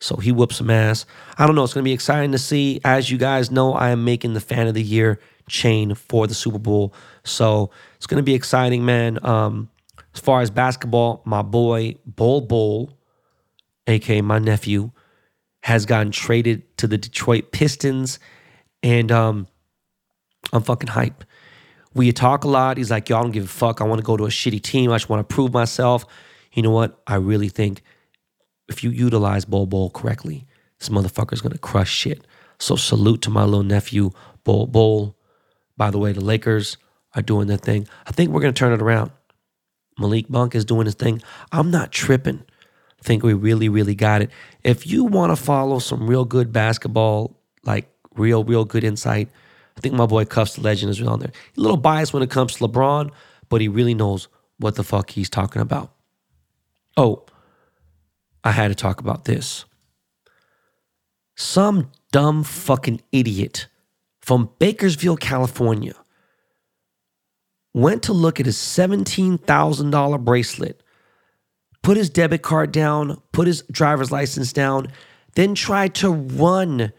So 0.00 0.16
he 0.16 0.32
whoops 0.32 0.56
some 0.56 0.70
ass. 0.70 1.04
I 1.36 1.46
don't 1.46 1.54
know. 1.54 1.64
It's 1.64 1.74
going 1.74 1.84
to 1.84 1.88
be 1.88 1.92
exciting 1.92 2.32
to 2.32 2.38
see. 2.38 2.80
As 2.84 3.10
you 3.10 3.18
guys 3.18 3.50
know, 3.50 3.74
I 3.74 3.90
am 3.90 4.04
making 4.04 4.32
the 4.32 4.40
fan 4.40 4.66
of 4.66 4.74
the 4.74 4.82
year 4.82 5.20
chain 5.48 5.94
for 5.94 6.26
the 6.26 6.34
Super 6.34 6.58
Bowl. 6.58 6.94
So 7.24 7.70
it's 7.96 8.06
going 8.06 8.16
to 8.16 8.24
be 8.24 8.34
exciting, 8.34 8.84
man. 8.84 9.18
Um, 9.24 9.68
as 10.14 10.20
far 10.20 10.40
as 10.40 10.50
basketball, 10.50 11.22
my 11.24 11.42
boy 11.42 11.96
Bol 12.06 12.40
Bol, 12.40 12.90
aka 13.86 14.22
my 14.22 14.38
nephew, 14.38 14.90
has 15.62 15.86
gotten 15.86 16.10
traded 16.10 16.76
to 16.78 16.86
the 16.86 16.98
Detroit 16.98 17.52
Pistons. 17.52 18.18
And 18.82 19.12
um, 19.12 19.46
I'm 20.52 20.62
fucking 20.62 20.88
hype. 20.88 21.24
We 21.94 22.12
talk 22.12 22.44
a 22.44 22.48
lot. 22.48 22.76
He's 22.76 22.90
like, 22.90 23.08
y'all 23.08 23.22
don't 23.22 23.32
give 23.32 23.44
a 23.44 23.48
fuck. 23.48 23.80
I 23.80 23.84
want 23.84 23.98
to 23.98 24.04
go 24.04 24.16
to 24.16 24.24
a 24.24 24.28
shitty 24.28 24.62
team. 24.62 24.92
I 24.92 24.96
just 24.96 25.08
want 25.08 25.28
to 25.28 25.34
prove 25.34 25.52
myself. 25.52 26.06
You 26.52 26.62
know 26.62 26.70
what? 26.70 27.00
I 27.06 27.16
really 27.16 27.48
think 27.48 27.82
if 28.68 28.84
you 28.84 28.90
utilize 28.90 29.44
Bol 29.44 29.66
Bol 29.66 29.90
correctly, 29.90 30.46
this 30.78 30.88
motherfucker's 30.88 31.42
to 31.52 31.58
crush 31.58 31.90
shit. 31.90 32.26
So 32.58 32.76
salute 32.76 33.22
to 33.22 33.30
my 33.30 33.44
little 33.44 33.62
nephew, 33.62 34.10
Bol 34.44 34.66
Bol. 34.66 35.16
By 35.76 35.90
the 35.90 35.98
way, 35.98 36.12
the 36.12 36.20
Lakers 36.20 36.76
are 37.14 37.22
doing 37.22 37.48
their 37.48 37.56
thing. 37.56 37.88
I 38.06 38.12
think 38.12 38.30
we're 38.30 38.40
to 38.54 38.58
turn 38.58 38.72
it 38.72 38.82
around. 38.82 39.10
Malik 39.98 40.30
Monk 40.30 40.54
is 40.54 40.64
doing 40.64 40.86
his 40.86 40.94
thing. 40.94 41.20
I'm 41.52 41.70
not 41.70 41.92
tripping 41.92 42.44
think 43.02 43.22
we 43.22 43.32
really, 43.32 43.68
really 43.68 43.94
got 43.94 44.22
it. 44.22 44.30
If 44.62 44.86
you 44.86 45.04
want 45.04 45.30
to 45.30 45.36
follow 45.42 45.78
some 45.78 46.06
real 46.06 46.24
good 46.24 46.52
basketball, 46.52 47.36
like 47.64 47.88
real, 48.14 48.44
real 48.44 48.64
good 48.64 48.84
insight, 48.84 49.28
I 49.76 49.80
think 49.80 49.94
my 49.94 50.06
boy 50.06 50.24
Cuffs 50.24 50.56
the 50.56 50.60
Legend 50.62 50.90
is 50.90 51.00
on 51.00 51.20
there. 51.20 51.32
A 51.56 51.60
little 51.60 51.76
biased 51.76 52.12
when 52.12 52.22
it 52.22 52.30
comes 52.30 52.54
to 52.54 52.68
LeBron, 52.68 53.10
but 53.48 53.60
he 53.60 53.68
really 53.68 53.94
knows 53.94 54.28
what 54.58 54.74
the 54.74 54.84
fuck 54.84 55.10
he's 55.10 55.30
talking 55.30 55.62
about. 55.62 55.92
Oh, 56.96 57.24
I 58.44 58.52
had 58.52 58.68
to 58.68 58.74
talk 58.74 59.00
about 59.00 59.24
this. 59.24 59.64
Some 61.36 61.90
dumb 62.12 62.44
fucking 62.44 63.00
idiot 63.12 63.68
from 64.20 64.50
Bakersfield, 64.58 65.20
California, 65.20 65.94
went 67.72 68.02
to 68.02 68.12
look 68.12 68.40
at 68.40 68.46
his 68.46 68.56
$17,000 68.56 70.24
bracelet 70.24 70.82
put 71.82 71.96
his 71.96 72.10
debit 72.10 72.42
card 72.42 72.72
down, 72.72 73.20
put 73.32 73.46
his 73.46 73.62
driver's 73.70 74.10
license 74.12 74.52
down, 74.52 74.88
then 75.34 75.54
tried 75.54 75.94
to 75.96 76.10
run 76.10 76.92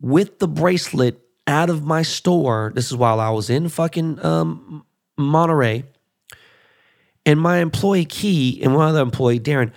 with 0.00 0.38
the 0.38 0.48
bracelet 0.48 1.20
out 1.46 1.70
of 1.70 1.84
my 1.84 2.02
store. 2.02 2.72
This 2.74 2.86
is 2.86 2.96
while 2.96 3.20
I 3.20 3.30
was 3.30 3.50
in 3.50 3.68
fucking 3.68 4.24
um, 4.24 4.84
Monterey. 5.16 5.84
And 7.26 7.40
my 7.40 7.58
employee 7.58 8.04
Key 8.04 8.62
and 8.62 8.74
one 8.74 8.88
other 8.88 9.00
employee, 9.00 9.40
Darren, 9.40 9.72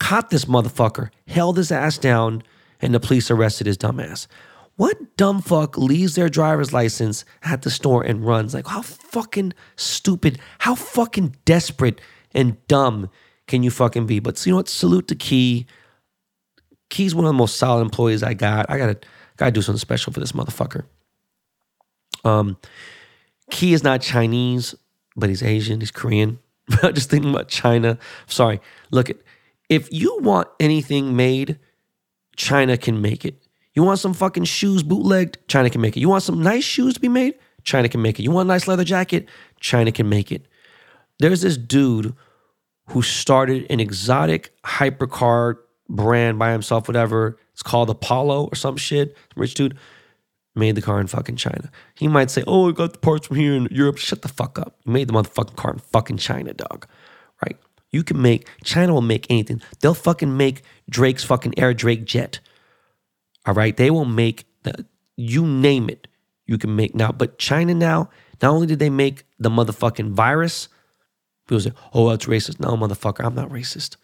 caught 0.00 0.30
this 0.30 0.46
motherfucker, 0.46 1.10
held 1.26 1.56
his 1.56 1.70
ass 1.70 1.98
down, 1.98 2.42
and 2.80 2.94
the 2.94 3.00
police 3.00 3.30
arrested 3.30 3.66
his 3.66 3.78
dumbass. 3.78 4.26
What 4.76 5.16
dumb 5.16 5.42
fuck 5.42 5.76
leaves 5.76 6.14
their 6.14 6.28
driver's 6.28 6.72
license 6.72 7.24
at 7.42 7.62
the 7.62 7.70
store 7.70 8.02
and 8.04 8.24
runs? 8.24 8.54
Like, 8.54 8.68
how 8.68 8.82
fucking 8.82 9.54
stupid, 9.76 10.38
how 10.58 10.76
fucking 10.76 11.36
desperate 11.44 12.00
and 12.32 12.64
dumb 12.68 13.10
can 13.48 13.62
you 13.62 13.70
fucking 13.70 14.06
be? 14.06 14.20
But 14.20 14.44
you 14.46 14.52
know 14.52 14.58
what? 14.58 14.68
Salute 14.68 15.08
to 15.08 15.16
Key. 15.16 15.66
Key's 16.90 17.14
one 17.14 17.24
of 17.24 17.30
the 17.30 17.34
most 17.34 17.56
solid 17.56 17.82
employees 17.82 18.22
I 18.22 18.34
got. 18.34 18.70
I 18.70 18.78
gotta 18.78 18.98
gotta 19.36 19.50
do 19.50 19.62
something 19.62 19.80
special 19.80 20.12
for 20.12 20.20
this 20.20 20.32
motherfucker. 20.32 20.84
Um, 22.24 22.56
Key 23.50 23.72
is 23.72 23.82
not 23.82 24.02
Chinese, 24.02 24.74
but 25.16 25.28
he's 25.28 25.42
Asian. 25.42 25.80
He's 25.80 25.90
Korean. 25.90 26.38
Just 26.92 27.10
thinking 27.10 27.30
about 27.30 27.48
China. 27.48 27.98
Sorry. 28.26 28.60
Look, 28.90 29.10
if 29.68 29.88
you 29.90 30.18
want 30.20 30.48
anything 30.60 31.16
made, 31.16 31.58
China 32.36 32.76
can 32.76 33.00
make 33.00 33.24
it. 33.24 33.42
You 33.74 33.82
want 33.82 34.00
some 34.00 34.14
fucking 34.14 34.44
shoes 34.44 34.82
bootlegged? 34.82 35.38
China 35.48 35.70
can 35.70 35.80
make 35.80 35.96
it. 35.96 36.00
You 36.00 36.08
want 36.08 36.22
some 36.22 36.42
nice 36.42 36.64
shoes 36.64 36.94
to 36.94 37.00
be 37.00 37.08
made? 37.08 37.34
China 37.64 37.88
can 37.88 38.02
make 38.02 38.18
it. 38.18 38.22
You 38.22 38.30
want 38.30 38.46
a 38.46 38.52
nice 38.52 38.68
leather 38.68 38.84
jacket? 38.84 39.28
China 39.60 39.92
can 39.92 40.08
make 40.08 40.32
it. 40.32 40.46
There's 41.18 41.42
this 41.42 41.56
dude 41.56 42.14
who 42.90 43.02
started 43.02 43.66
an 43.70 43.80
exotic 43.80 44.52
hypercar 44.64 45.56
brand 45.88 46.38
by 46.38 46.52
himself, 46.52 46.88
whatever. 46.88 47.38
It's 47.52 47.62
called 47.62 47.90
Apollo 47.90 48.48
or 48.52 48.54
some 48.54 48.76
shit. 48.76 49.16
Some 49.34 49.40
Rich 49.40 49.54
dude 49.54 49.78
made 50.54 50.74
the 50.74 50.82
car 50.82 51.00
in 51.00 51.06
fucking 51.06 51.36
China. 51.36 51.70
He 51.94 52.08
might 52.08 52.30
say, 52.30 52.42
"Oh, 52.46 52.68
I 52.68 52.72
got 52.72 52.92
the 52.92 52.98
parts 52.98 53.26
from 53.26 53.36
here 53.36 53.54
in 53.54 53.68
Europe." 53.70 53.98
Shut 53.98 54.22
the 54.22 54.28
fuck 54.28 54.58
up. 54.58 54.78
You 54.84 54.92
made 54.92 55.08
the 55.08 55.12
motherfucking 55.12 55.56
car 55.56 55.72
in 55.72 55.78
fucking 55.78 56.18
China, 56.18 56.52
dog. 56.52 56.86
Right? 57.44 57.56
You 57.90 58.02
can 58.02 58.20
make 58.20 58.48
China 58.64 58.92
will 58.94 59.02
make 59.02 59.26
anything. 59.30 59.62
They'll 59.80 59.94
fucking 59.94 60.36
make 60.36 60.62
Drake's 60.88 61.24
fucking 61.24 61.58
Air 61.58 61.74
Drake 61.74 62.04
jet. 62.04 62.40
All 63.46 63.54
right, 63.54 63.76
they 63.76 63.90
will 63.90 64.04
make 64.04 64.44
the 64.62 64.84
you 65.16 65.46
name 65.46 65.88
it. 65.88 66.06
You 66.46 66.58
can 66.58 66.76
make 66.76 66.94
now, 66.94 67.12
but 67.12 67.38
China 67.38 67.74
now. 67.74 68.10
Not 68.40 68.52
only 68.52 68.66
did 68.66 68.78
they 68.78 68.90
make 68.90 69.24
the 69.38 69.50
motherfucking 69.50 70.12
virus, 70.12 70.68
people 71.48 71.60
say, 71.60 71.72
"Oh, 71.92 72.10
that's 72.10 72.26
racist." 72.26 72.60
No, 72.60 72.76
motherfucker, 72.76 73.24
I'm 73.24 73.34
not 73.34 73.48
racist. 73.48 73.96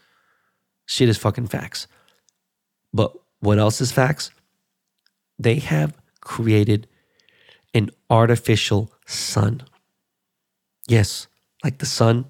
Shit 0.86 1.08
is 1.08 1.18
fucking 1.18 1.46
facts. 1.46 1.86
But 2.92 3.12
what 3.40 3.58
else 3.58 3.80
is 3.80 3.92
facts? 3.92 4.30
They 5.38 5.56
have 5.56 5.94
created 6.20 6.88
an 7.74 7.90
artificial 8.08 8.90
sun. 9.06 9.62
Yes, 10.88 11.26
like 11.62 11.78
the 11.78 11.86
sun, 11.86 12.26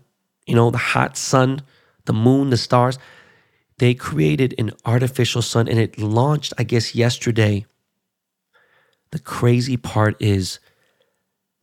you 0.47 0.55
know, 0.55 0.71
the 0.71 0.79
hot 0.79 1.17
sun, 1.17 1.63
the 2.07 2.13
moon, 2.13 2.51
the 2.51 2.57
stars. 2.57 2.99
They 3.79 3.95
created 3.95 4.55
an 4.59 4.73
artificial 4.85 5.43
sun 5.43 5.69
and 5.69 5.79
it 5.79 5.99
launched, 5.99 6.53
I 6.59 6.65
guess, 6.65 6.95
yesterday. 6.95 7.67
The 9.11 9.19
crazy 9.19 9.77
part 9.77 10.17
is 10.21 10.61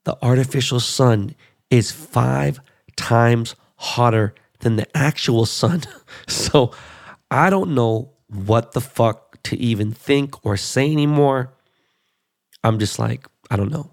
the 0.03 0.17
artificial 0.21 0.79
sun 0.79 1.35
is 1.69 1.91
five 1.91 2.59
times 3.01 3.55
hotter 3.75 4.33
than 4.59 4.75
the 4.75 4.87
actual 4.97 5.45
sun. 5.45 5.83
So 6.27 6.71
I 7.31 7.49
don't 7.49 7.73
know 7.73 8.11
what 8.27 8.73
the 8.73 8.81
fuck 8.81 9.41
to 9.43 9.57
even 9.57 9.91
think 9.91 10.45
or 10.45 10.57
say 10.57 10.91
anymore. 10.91 11.53
I'm 12.63 12.79
just 12.79 12.99
like, 12.99 13.25
I 13.49 13.55
don't 13.55 13.71
know. 13.71 13.91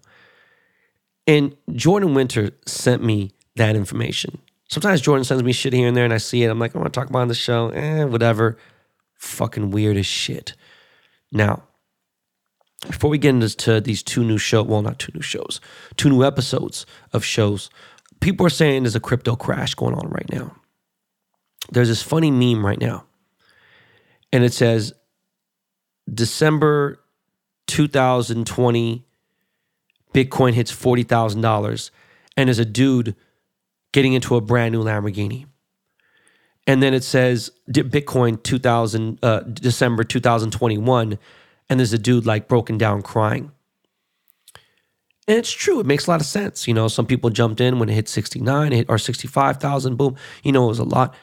And 1.27 1.57
Jordan 1.73 2.15
Winter 2.15 2.51
sent 2.67 3.03
me 3.03 3.33
that 3.55 3.77
information. 3.77 4.39
Sometimes 4.69 5.01
Jordan 5.01 5.25
sends 5.25 5.43
me 5.43 5.53
shit 5.53 5.73
here 5.73 5.87
and 5.89 5.97
there 5.97 6.05
and 6.05 6.13
I 6.13 6.19
see 6.19 6.43
it. 6.43 6.51
I'm 6.51 6.59
like, 6.59 6.75
I 6.75 6.79
want 6.79 6.93
to 6.93 7.01
talk 7.01 7.09
about 7.09 7.29
the 7.29 7.35
show. 7.35 7.71
Eh, 7.71 8.05
whatever. 8.05 8.59
Fucking 9.15 9.71
weird 9.71 9.97
as 9.97 10.07
shit. 10.07 10.55
Now, 11.31 11.63
before 12.87 13.11
we 13.11 13.19
get 13.19 13.31
into 13.31 13.81
these 13.81 14.03
two 14.03 14.25
new 14.25 14.39
shows, 14.39 14.67
well, 14.67 14.83
not 14.83 14.99
two 14.99 15.13
new 15.15 15.23
shows, 15.23 15.61
two 15.97 16.11
new 16.11 16.25
episodes 16.25 16.87
of 17.13 17.25
shows, 17.25 17.71
people 18.21 18.47
are 18.47 18.51
saying 18.51 18.83
there's 18.83 18.97
a 18.97 19.01
crypto 19.01 19.37
crash 19.37 19.75
going 19.75 19.95
on 19.95 20.09
right 20.09 20.31
now. 20.31 20.55
There's 21.71 21.89
this 21.89 22.03
funny 22.03 22.31
meme 22.31 22.65
right 22.65 22.81
now, 22.81 23.05
and 24.33 24.45
it 24.45 24.53
says 24.53 24.95
December 26.13 27.01
2020, 27.67 29.05
Bitcoin 30.15 30.55
hits 30.55 30.73
$40,000, 30.73 31.91
and 32.37 32.49
there's 32.49 32.59
a 32.59 32.65
dude 32.65 33.15
getting 33.93 34.15
into 34.15 34.37
a 34.37 34.41
brand 34.41 34.73
new 34.73 34.83
Lamborghini. 34.83 35.47
And 36.67 36.83
then 36.83 36.93
it 36.93 37.05
says 37.05 37.51
Bitcoin 37.71 38.43
2000, 38.43 39.19
uh, 39.23 39.41
December 39.41 40.05
2021, 40.05 41.19
and 41.71 41.81
there's 41.81 41.93
a 41.93 41.99
dude 41.99 42.27
like 42.27 42.49
broken 42.49 42.77
down 42.77 43.03
crying. 43.03 43.53
And 45.29 45.37
it's 45.37 45.53
true. 45.53 45.79
It 45.79 45.85
makes 45.85 46.07
a 46.07 46.11
lot 46.11 46.23
of 46.23 46.27
sense. 46.27 46.67
You 46.67 46.73
know, 46.73 46.89
some 46.89 47.05
people 47.05 47.29
jumped 47.29 47.61
in 47.61 47.79
when 47.79 47.91
it 47.91 47.95
hit 47.95 48.09
69 48.09 48.73
it 48.73 48.77
hit, 48.77 48.87
or 48.89 48.97
65,000, 48.97 49.97
boom. 49.97 50.17
You 50.43 50.53
know, 50.53 50.65
it 50.65 50.69
was 50.69 50.79
a 50.79 50.85
lot. 50.85 51.15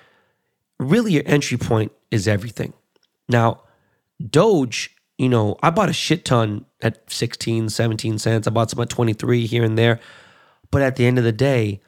Really, 0.79 1.13
your 1.13 1.23
entry 1.25 1.57
point 1.57 1.91
is 2.11 2.27
everything. 2.27 2.73
Now, 3.27 3.61
Doge, 4.29 4.95
you 5.17 5.27
know, 5.27 5.57
I 5.63 5.71
bought 5.71 5.89
a 5.89 5.93
shit 5.93 6.23
ton 6.23 6.65
at 6.81 7.09
16, 7.11 7.69
17 7.69 8.19
cents. 8.19 8.47
I 8.47 8.51
bought 8.51 8.69
some 8.69 8.79
at 8.81 8.89
23 8.89 9.47
here 9.47 9.63
and 9.63 9.75
there. 9.75 9.99
But 10.69 10.83
at 10.83 10.97
the 10.97 11.07
end 11.07 11.17
of 11.17 11.23
the 11.23 11.31
day, 11.31 11.81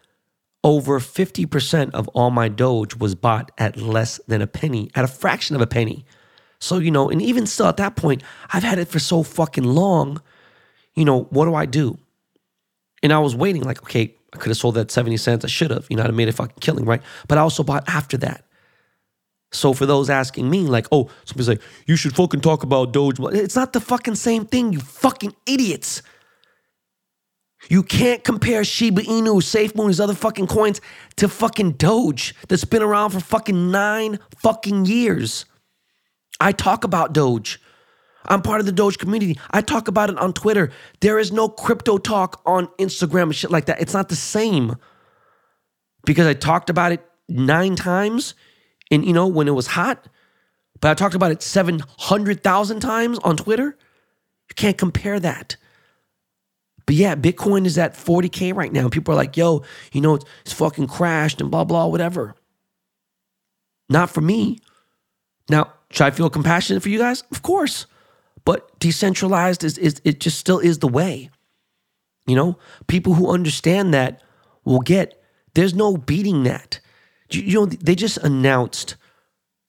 over 0.63 0.99
50% 0.99 1.91
of 1.91 2.07
all 2.09 2.32
my 2.32 2.49
Doge 2.49 2.95
was 2.95 3.13
bought 3.13 3.51
at 3.59 3.78
less 3.78 4.20
than 4.28 4.41
a 4.41 4.47
penny, 4.47 4.89
at 4.95 5.03
a 5.03 5.07
fraction 5.07 5.55
of 5.55 5.61
a 5.61 5.68
penny. 5.68 6.03
So, 6.59 6.80
you 6.80 6.89
know, 6.89 7.11
and 7.11 7.22
even 7.22 7.45
still 7.45 7.68
at 7.68 7.78
that 7.78 7.95
point, 7.95 8.24
I've 8.51 8.63
had 8.63 8.80
it 8.80 8.88
for 8.88 8.97
so 8.97 9.22
fucking 9.22 9.63
long. 9.63 10.20
You 10.95 11.05
know, 11.05 11.26
what 11.30 11.45
do 11.45 11.53
I 11.53 11.68
do? 11.68 11.99
And 13.03 13.13
I 13.13 13.19
was 13.19 13.35
waiting, 13.35 13.63
like, 13.63 13.81
okay, 13.83 14.15
I 14.33 14.37
could 14.37 14.49
have 14.49 14.57
sold 14.57 14.75
that 14.75 14.91
70 14.91 15.17
cents. 15.17 15.45
I 15.45 15.47
should 15.47 15.71
have, 15.71 15.85
you 15.89 15.95
know, 15.95 16.03
I'd 16.03 16.07
have 16.07 16.15
made 16.15 16.29
a 16.29 16.33
fucking 16.33 16.57
killing, 16.59 16.85
right? 16.85 17.01
But 17.27 17.37
I 17.37 17.41
also 17.41 17.63
bought 17.63 17.87
after 17.87 18.17
that. 18.17 18.43
So 19.51 19.73
for 19.73 19.85
those 19.85 20.09
asking 20.09 20.49
me, 20.49 20.61
like, 20.61 20.87
oh, 20.91 21.09
somebody's 21.25 21.47
like, 21.47 21.61
you 21.85 21.95
should 21.95 22.15
fucking 22.15 22.41
talk 22.41 22.63
about 22.63 22.91
Doge. 22.91 23.19
It's 23.19 23.55
not 23.55 23.73
the 23.73 23.79
fucking 23.79 24.15
same 24.15 24.45
thing, 24.45 24.73
you 24.73 24.79
fucking 24.79 25.33
idiots. 25.45 26.01
You 27.69 27.83
can't 27.83 28.23
compare 28.23 28.63
Shiba 28.63 29.01
Inu, 29.03 29.41
SafeMoon, 29.41 29.87
these 29.87 29.99
other 29.99 30.13
fucking 30.13 30.47
coins 30.47 30.79
to 31.17 31.27
fucking 31.27 31.73
Doge 31.73 32.35
that's 32.47 32.65
been 32.65 32.81
around 32.83 33.11
for 33.11 33.19
fucking 33.19 33.71
nine 33.71 34.19
fucking 34.37 34.85
years. 34.85 35.45
I 36.39 36.51
talk 36.51 36.83
about 36.83 37.13
Doge. 37.13 37.59
I'm 38.28 38.41
part 38.41 38.59
of 38.59 38.65
the 38.65 38.71
Doge 38.71 38.97
community. 38.97 39.39
I 39.51 39.61
talk 39.61 39.88
about 39.88 40.09
it 40.09 40.17
on 40.17 40.34
Twitter. 40.34 40.71
There 40.99 41.19
is 41.19 41.32
no 41.32 41.49
crypto 41.49 41.97
talk 41.97 42.41
on 42.45 42.67
Instagram 42.80 43.23
and 43.23 43.36
shit 43.36 43.51
like 43.51 43.65
that. 43.65 43.82
It's 43.82 43.93
not 43.93 44.09
the 44.09 44.15
same 44.15 44.75
because 46.05 46.28
I 46.28 46.34
talked 46.34 46.69
about 46.69 46.91
it 46.91 47.05
nine 47.30 47.75
times 47.75 48.34
and 48.91 49.05
you 49.05 49.13
know 49.13 49.28
when 49.28 49.47
it 49.47 49.51
was 49.51 49.67
hot, 49.67 50.07
but 50.80 50.91
I 50.91 50.93
talked 50.93 51.15
about 51.15 51.32
it 51.32 51.41
700,000 51.41 52.80
times 52.80 53.19
on 53.19 53.38
Twitter. 53.38 53.78
You 54.49 54.55
can't 54.55 54.78
compare 54.78 55.19
that. 55.19 55.57
But 56.86 56.95
yeah, 56.95 57.15
Bitcoin 57.15 57.65
is 57.65 57.78
at 57.78 57.95
40K 57.95 58.55
right 58.55 58.71
now. 58.71 58.88
People 58.88 59.13
are 59.13 59.17
like, 59.17 59.36
yo, 59.36 59.63
you 59.91 59.99
know, 59.99 60.15
it's, 60.15 60.25
it's 60.45 60.53
fucking 60.53 60.88
crashed 60.88 61.41
and 61.41 61.51
blah, 61.51 61.65
blah, 61.65 61.86
whatever. 61.86 62.36
Not 63.89 64.09
for 64.09 64.21
me. 64.21 64.59
Now, 65.49 65.73
should 65.91 66.05
I 66.05 66.11
feel 66.11 66.30
compassionate 66.30 66.82
for 66.82 66.89
you 66.89 66.99
guys? 66.99 67.23
Of 67.32 67.41
course. 67.41 67.88
But 68.47 68.79
decentralized 68.79 69.65
is, 69.65 69.77
is 69.77 69.99
it 70.05 70.21
just 70.21 70.39
still 70.39 70.59
is 70.59 70.79
the 70.79 70.87
way. 70.87 71.29
You 72.27 72.37
know, 72.37 72.57
people 72.87 73.13
who 73.13 73.29
understand 73.29 73.93
that 73.93 74.23
will 74.63 74.79
get 74.79 75.21
there's 75.53 75.73
no 75.73 75.97
beating 75.97 76.43
that. 76.43 76.79
You 77.29 77.53
know, 77.53 77.65
they 77.65 77.93
just 77.93 78.17
announced, 78.19 78.95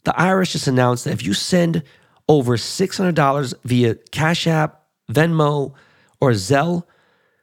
the 0.04 0.12
IRS 0.12 0.52
just 0.52 0.68
announced 0.68 1.06
that 1.06 1.12
if 1.12 1.24
you 1.24 1.34
send 1.34 1.82
over 2.28 2.56
$600 2.56 3.54
via 3.64 3.94
Cash 4.12 4.46
App, 4.46 4.84
Venmo, 5.10 5.72
or 6.20 6.30
Zelle, 6.30 6.84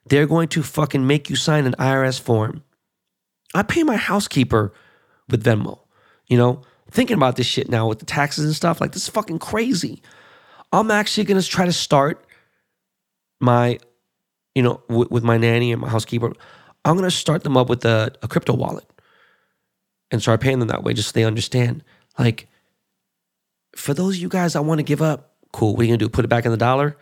they're 0.05 0.27
going 0.27 0.47
to 0.49 0.63
fucking 0.63 1.05
make 1.05 1.29
you 1.29 1.36
sign 1.36 1.65
an 1.65 1.75
IRS 1.77 2.17
form. 2.17 2.63
I 3.53 3.63
pay 3.63 3.83
my 3.83 3.97
housekeeper 3.97 4.71
with 5.27 5.43
Venmo, 5.43 5.79
you 6.27 6.38
know, 6.38 6.61
thinking 6.91 7.17
about 7.17 7.36
this 7.36 7.47
shit 7.47 7.67
now 7.67 7.89
with 7.89 7.99
the 7.99 8.05
taxes 8.05 8.45
and 8.45 8.55
stuff. 8.55 8.79
Like, 8.79 8.93
this 8.93 9.03
is 9.03 9.09
fucking 9.09 9.39
crazy. 9.39 10.01
I'm 10.72 10.91
actually 10.91 11.24
going 11.26 11.41
to 11.41 11.47
try 11.47 11.66
to 11.66 11.74
start 11.74 12.26
my, 13.39 13.80
you 14.53 14.63
know, 14.63 14.82
w- 14.89 15.07
with 15.09 15.24
my 15.24 15.38
nanny 15.38 15.72
and 15.72 15.82
my 15.82 15.89
housekeeper. 15.89 16.34
I'm 16.84 16.95
going 16.95 17.09
to 17.09 17.16
start 17.16 17.43
them 17.43 17.57
up 17.57 17.70
with 17.70 17.86
a, 17.86 18.13
a 18.22 18.28
crypto 18.28 18.53
wallet 18.53 18.86
and 20.11 20.22
start 20.22 20.41
paying 20.41 20.59
them 20.59 20.68
that 20.68 20.84
way 20.84 20.93
just 20.93 21.09
so 21.09 21.13
they 21.13 21.24
understand. 21.24 21.84
Like, 22.18 22.47
for 23.76 23.93
those 23.93 24.16
of 24.16 24.22
you 24.22 24.30
guys 24.30 24.55
I 24.55 24.59
want 24.59 24.80
to 24.80 24.84
give 24.84 25.01
up, 25.01 25.36
cool. 25.51 25.74
What 25.76 25.82
are 25.82 25.84
you 25.84 25.89
gonna 25.89 25.97
do? 25.97 26.09
Put 26.09 26.26
it 26.26 26.30
back 26.30 26.45
in 26.45 26.51
the 26.51 26.57
dollar? 26.57 26.97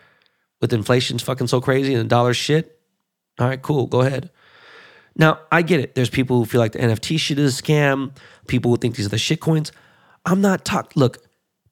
With 0.60 0.72
inflation's 0.72 1.22
fucking 1.22 1.48
so 1.48 1.60
crazy 1.60 1.92
and 1.92 2.04
the 2.04 2.08
dollar's 2.08 2.36
shit? 2.36 2.80
All 3.38 3.48
right, 3.48 3.60
cool. 3.60 3.86
Go 3.86 4.00
ahead. 4.00 4.30
Now, 5.16 5.40
I 5.52 5.62
get 5.62 5.80
it. 5.80 5.94
There's 5.94 6.10
people 6.10 6.38
who 6.38 6.44
feel 6.44 6.60
like 6.60 6.72
the 6.72 6.78
NFT 6.80 7.18
shit 7.18 7.38
is 7.38 7.58
a 7.58 7.62
scam. 7.62 8.16
People 8.48 8.70
who 8.70 8.76
think 8.76 8.96
these 8.96 9.06
are 9.06 9.10
the 9.10 9.18
shit 9.18 9.40
coins. 9.40 9.70
I'm 10.24 10.40
not 10.40 10.64
talking. 10.64 10.92
Look, 10.96 11.18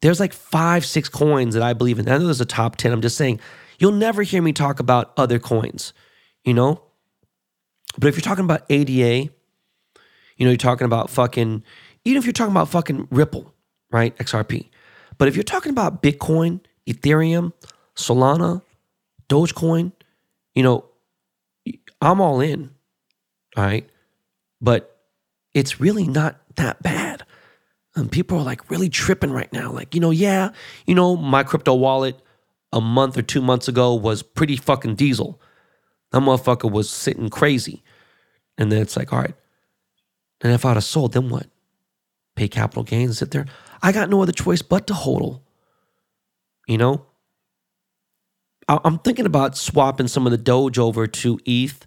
there's 0.03 0.21
like 0.21 0.33
five, 0.33 0.85
six 0.85 1.09
coins 1.09 1.55
that 1.55 1.63
I 1.63 1.73
believe 1.73 1.99
in. 1.99 2.09
I 2.09 2.19
know 2.19 2.25
there's 2.25 2.41
a 2.41 2.45
top 2.45 2.77
10. 2.77 2.93
I'm 2.93 3.01
just 3.01 3.17
saying, 3.17 3.41
you'll 3.79 3.93
never 3.93 4.23
hear 4.23 4.43
me 4.43 4.53
talk 4.53 4.81
about 4.81 5.13
other 5.17 5.39
coins, 5.39 5.93
you 6.45 6.53
know? 6.53 6.83
But 7.99 8.09
if 8.09 8.17
you're 8.17 8.23
talking 8.23 8.45
about 8.45 8.63
ADA, 8.69 9.31
you 10.37 10.45
know, 10.47 10.51
you're 10.51 10.57
talking 10.57 10.85
about 10.85 11.09
fucking, 11.09 11.63
even 12.05 12.19
if 12.19 12.27
you're 12.27 12.33
talking 12.33 12.53
about 12.53 12.69
fucking 12.69 13.09
Ripple, 13.11 13.55
right? 13.91 14.17
XRP. 14.19 14.69
But 15.19 15.29
if 15.29 15.37
you're 15.37 15.45
talking 15.45 15.71
about 15.71 16.03
Bitcoin, 16.03 16.61
Ethereum, 16.87 17.53
Solana, 17.95 18.63
Dogecoin, 19.29 19.93
you 20.55 20.63
know, 20.65 20.85
I'm 22.01 22.21
all 22.21 22.41
in. 22.41 22.71
All 23.57 23.63
right. 23.63 23.89
But 24.61 24.99
it's 25.55 25.81
really 25.81 26.09
not 26.09 26.41
that 26.57 26.83
bad. 26.83 27.25
And 27.95 28.11
people 28.11 28.39
are 28.39 28.45
like 28.45 28.71
really 28.71 28.89
tripping 28.89 29.33
right 29.33 29.53
now. 29.53 29.71
Like, 29.71 29.95
you 29.95 30.01
know, 30.01 30.11
yeah, 30.11 30.51
you 30.87 30.95
know, 30.95 31.17
my 31.17 31.43
crypto 31.43 31.75
wallet, 31.75 32.19
a 32.73 32.81
month 32.81 33.19
or 33.19 33.23
two 33.23 33.43
months 33.43 33.69
ago 33.69 33.95
was 33.95 34.23
pretty 34.23 34.57
fucking 34.57 34.95
diesel. 34.95 35.41
That 36.11 36.23
motherfucker 36.23 36.71
was 36.71 36.89
sitting 36.89 37.29
crazy. 37.29 37.83
And 38.57 38.73
then 38.73 38.81
it's 38.81 38.97
like, 38.97 39.13
all 39.13 39.21
right. 39.21 39.35
And 40.41 40.53
if 40.53 40.65
I'd 40.65 40.75
have 40.75 40.85
sold, 40.85 41.13
then 41.13 41.29
what? 41.29 41.47
Pay 42.35 42.49
capital 42.49 42.83
gains, 42.83 43.19
sit 43.19 43.31
there. 43.31 43.47
I 43.83 43.93
got 43.93 44.09
no 44.09 44.23
other 44.23 44.33
choice 44.33 44.63
but 44.63 44.87
to 44.87 44.95
hodl. 44.95 45.43
You 46.67 46.79
know? 46.79 47.07
I'm 48.69 48.99
thinking 49.01 49.27
about 49.27 49.57
swapping 49.57 50.09
some 50.09 50.27
of 50.27 50.31
the 50.31 50.39
Doge 50.39 50.79
over 50.79 51.07
to 51.07 51.39
ETH 51.45 51.87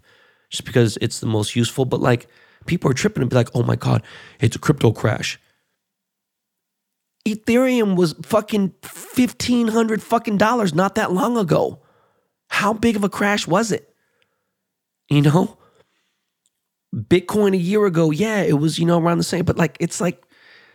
just 0.50 0.64
because 0.64 0.98
it's 1.00 1.18
the 1.18 1.26
most 1.26 1.56
useful. 1.56 1.84
But 1.84 2.00
like, 2.00 2.28
people 2.66 2.90
are 2.90 2.94
tripping 2.94 3.22
and 3.22 3.30
be 3.30 3.36
like, 3.36 3.50
oh 3.54 3.62
my 3.62 3.76
God, 3.76 4.02
it's 4.40 4.54
a 4.54 4.60
crypto 4.60 4.92
crash. 4.92 5.40
Ethereum 7.26 7.96
was 7.96 8.14
fucking 8.22 8.72
1500 8.82 10.02
fucking 10.02 10.38
dollars 10.38 10.74
not 10.74 10.94
that 10.94 11.12
long 11.12 11.36
ago. 11.36 11.82
How 12.48 12.72
big 12.72 12.94
of 12.94 13.02
a 13.02 13.08
crash 13.08 13.46
was 13.46 13.72
it? 13.72 13.92
You 15.10 15.22
know? 15.22 15.58
Bitcoin 16.94 17.52
a 17.52 17.58
year 17.58 17.84
ago, 17.84 18.10
yeah, 18.12 18.42
it 18.42 18.54
was, 18.54 18.78
you 18.78 18.86
know, 18.86 18.98
around 18.98 19.18
the 19.18 19.24
same, 19.24 19.44
but 19.44 19.58
like, 19.58 19.76
it's 19.80 20.00
like, 20.00 20.22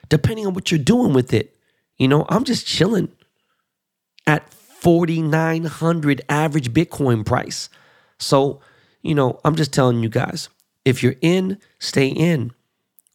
depending 0.09 0.45
on 0.45 0.53
what 0.53 0.69
you're 0.69 0.77
doing 0.77 1.13
with 1.13 1.33
it, 1.33 1.55
you 1.97 2.07
know, 2.07 2.25
I'm 2.29 2.43
just 2.43 2.67
chilling 2.67 3.09
at 4.27 4.53
4,900 4.53 6.21
average 6.27 6.73
Bitcoin 6.73 7.25
price. 7.25 7.69
So, 8.19 8.59
you 9.01 9.15
know, 9.15 9.39
I'm 9.45 9.55
just 9.55 9.73
telling 9.73 10.03
you 10.03 10.09
guys, 10.09 10.49
if 10.83 11.01
you're 11.01 11.15
in, 11.21 11.59
stay 11.79 12.07
in. 12.07 12.51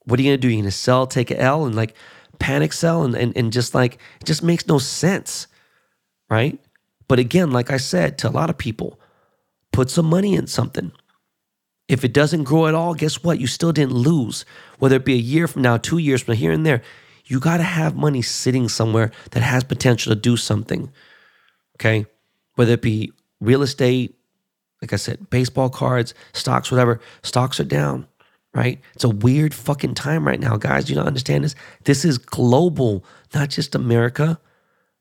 What 0.04 0.18
are 0.18 0.22
you 0.22 0.30
gonna 0.30 0.38
do? 0.38 0.48
You're 0.48 0.62
gonna 0.62 0.70
sell, 0.70 1.06
take 1.06 1.30
a 1.30 1.40
L, 1.40 1.66
and 1.66 1.74
like 1.74 1.94
panic 2.38 2.72
sell, 2.72 3.02
and, 3.02 3.14
and, 3.14 3.36
and 3.36 3.52
just 3.52 3.74
like, 3.74 3.94
it 4.20 4.24
just 4.24 4.42
makes 4.42 4.66
no 4.66 4.78
sense, 4.78 5.46
right? 6.28 6.58
But 7.08 7.18
again, 7.18 7.50
like 7.50 7.70
I 7.70 7.76
said 7.76 8.18
to 8.18 8.28
a 8.28 8.30
lot 8.30 8.50
of 8.50 8.58
people, 8.58 8.98
put 9.72 9.90
some 9.90 10.06
money 10.06 10.34
in 10.34 10.46
something. 10.46 10.92
If 11.88 12.04
it 12.04 12.12
doesn't 12.12 12.44
grow 12.44 12.66
at 12.66 12.74
all, 12.74 12.94
guess 12.94 13.22
what? 13.22 13.38
You 13.38 13.46
still 13.46 13.72
didn't 13.72 13.94
lose. 13.94 14.44
Whether 14.78 14.96
it 14.96 15.04
be 15.04 15.14
a 15.14 15.18
year 15.18 15.46
from 15.46 15.62
now, 15.62 15.76
two 15.76 15.98
years 15.98 16.22
from 16.22 16.34
here 16.34 16.50
and 16.50 16.66
there, 16.66 16.82
you 17.26 17.38
got 17.38 17.58
to 17.58 17.62
have 17.62 17.94
money 17.94 18.22
sitting 18.22 18.68
somewhere 18.68 19.12
that 19.32 19.42
has 19.42 19.64
potential 19.64 20.14
to 20.14 20.20
do 20.20 20.36
something. 20.36 20.90
Okay. 21.76 22.06
Whether 22.54 22.72
it 22.72 22.82
be 22.82 23.12
real 23.40 23.62
estate, 23.62 24.18
like 24.82 24.92
I 24.92 24.96
said, 24.96 25.30
baseball 25.30 25.70
cards, 25.70 26.14
stocks, 26.32 26.70
whatever, 26.70 27.00
stocks 27.22 27.60
are 27.60 27.64
down, 27.64 28.06
right? 28.56 28.80
It's 28.94 29.04
a 29.04 29.08
weird 29.10 29.52
fucking 29.52 29.94
time 29.94 30.26
right 30.26 30.40
now, 30.40 30.56
guys. 30.56 30.86
Do 30.86 30.92
You 30.92 30.96
don't 30.96 31.06
understand 31.06 31.44
this? 31.44 31.54
This 31.84 32.04
is 32.04 32.16
global, 32.16 33.04
not 33.34 33.50
just 33.50 33.74
America. 33.74 34.40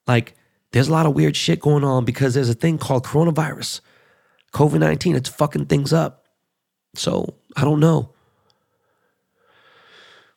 Like, 0.06 0.36
there's 0.72 0.90
a 0.90 0.92
lot 0.92 1.06
of 1.06 1.16
weird 1.16 1.38
shit 1.38 1.62
going 1.62 1.86
on 1.86 2.04
because 2.04 2.34
there's 2.34 2.50
a 2.50 2.54
thing 2.54 2.78
called 2.78 3.06
coronavirus, 3.06 3.80
COVID 4.54 4.80
19. 4.80 5.16
It's 5.16 5.30
fucking 5.30 5.68
things 5.68 5.94
up. 5.94 6.26
So, 6.96 7.36
I 7.56 7.64
don't 7.64 7.80
know. 7.80 8.14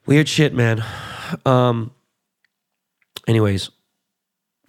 Weird 0.07 0.29
shit, 0.29 0.55
man. 0.55 0.85
Um, 1.45 1.91
anyways, 3.27 3.69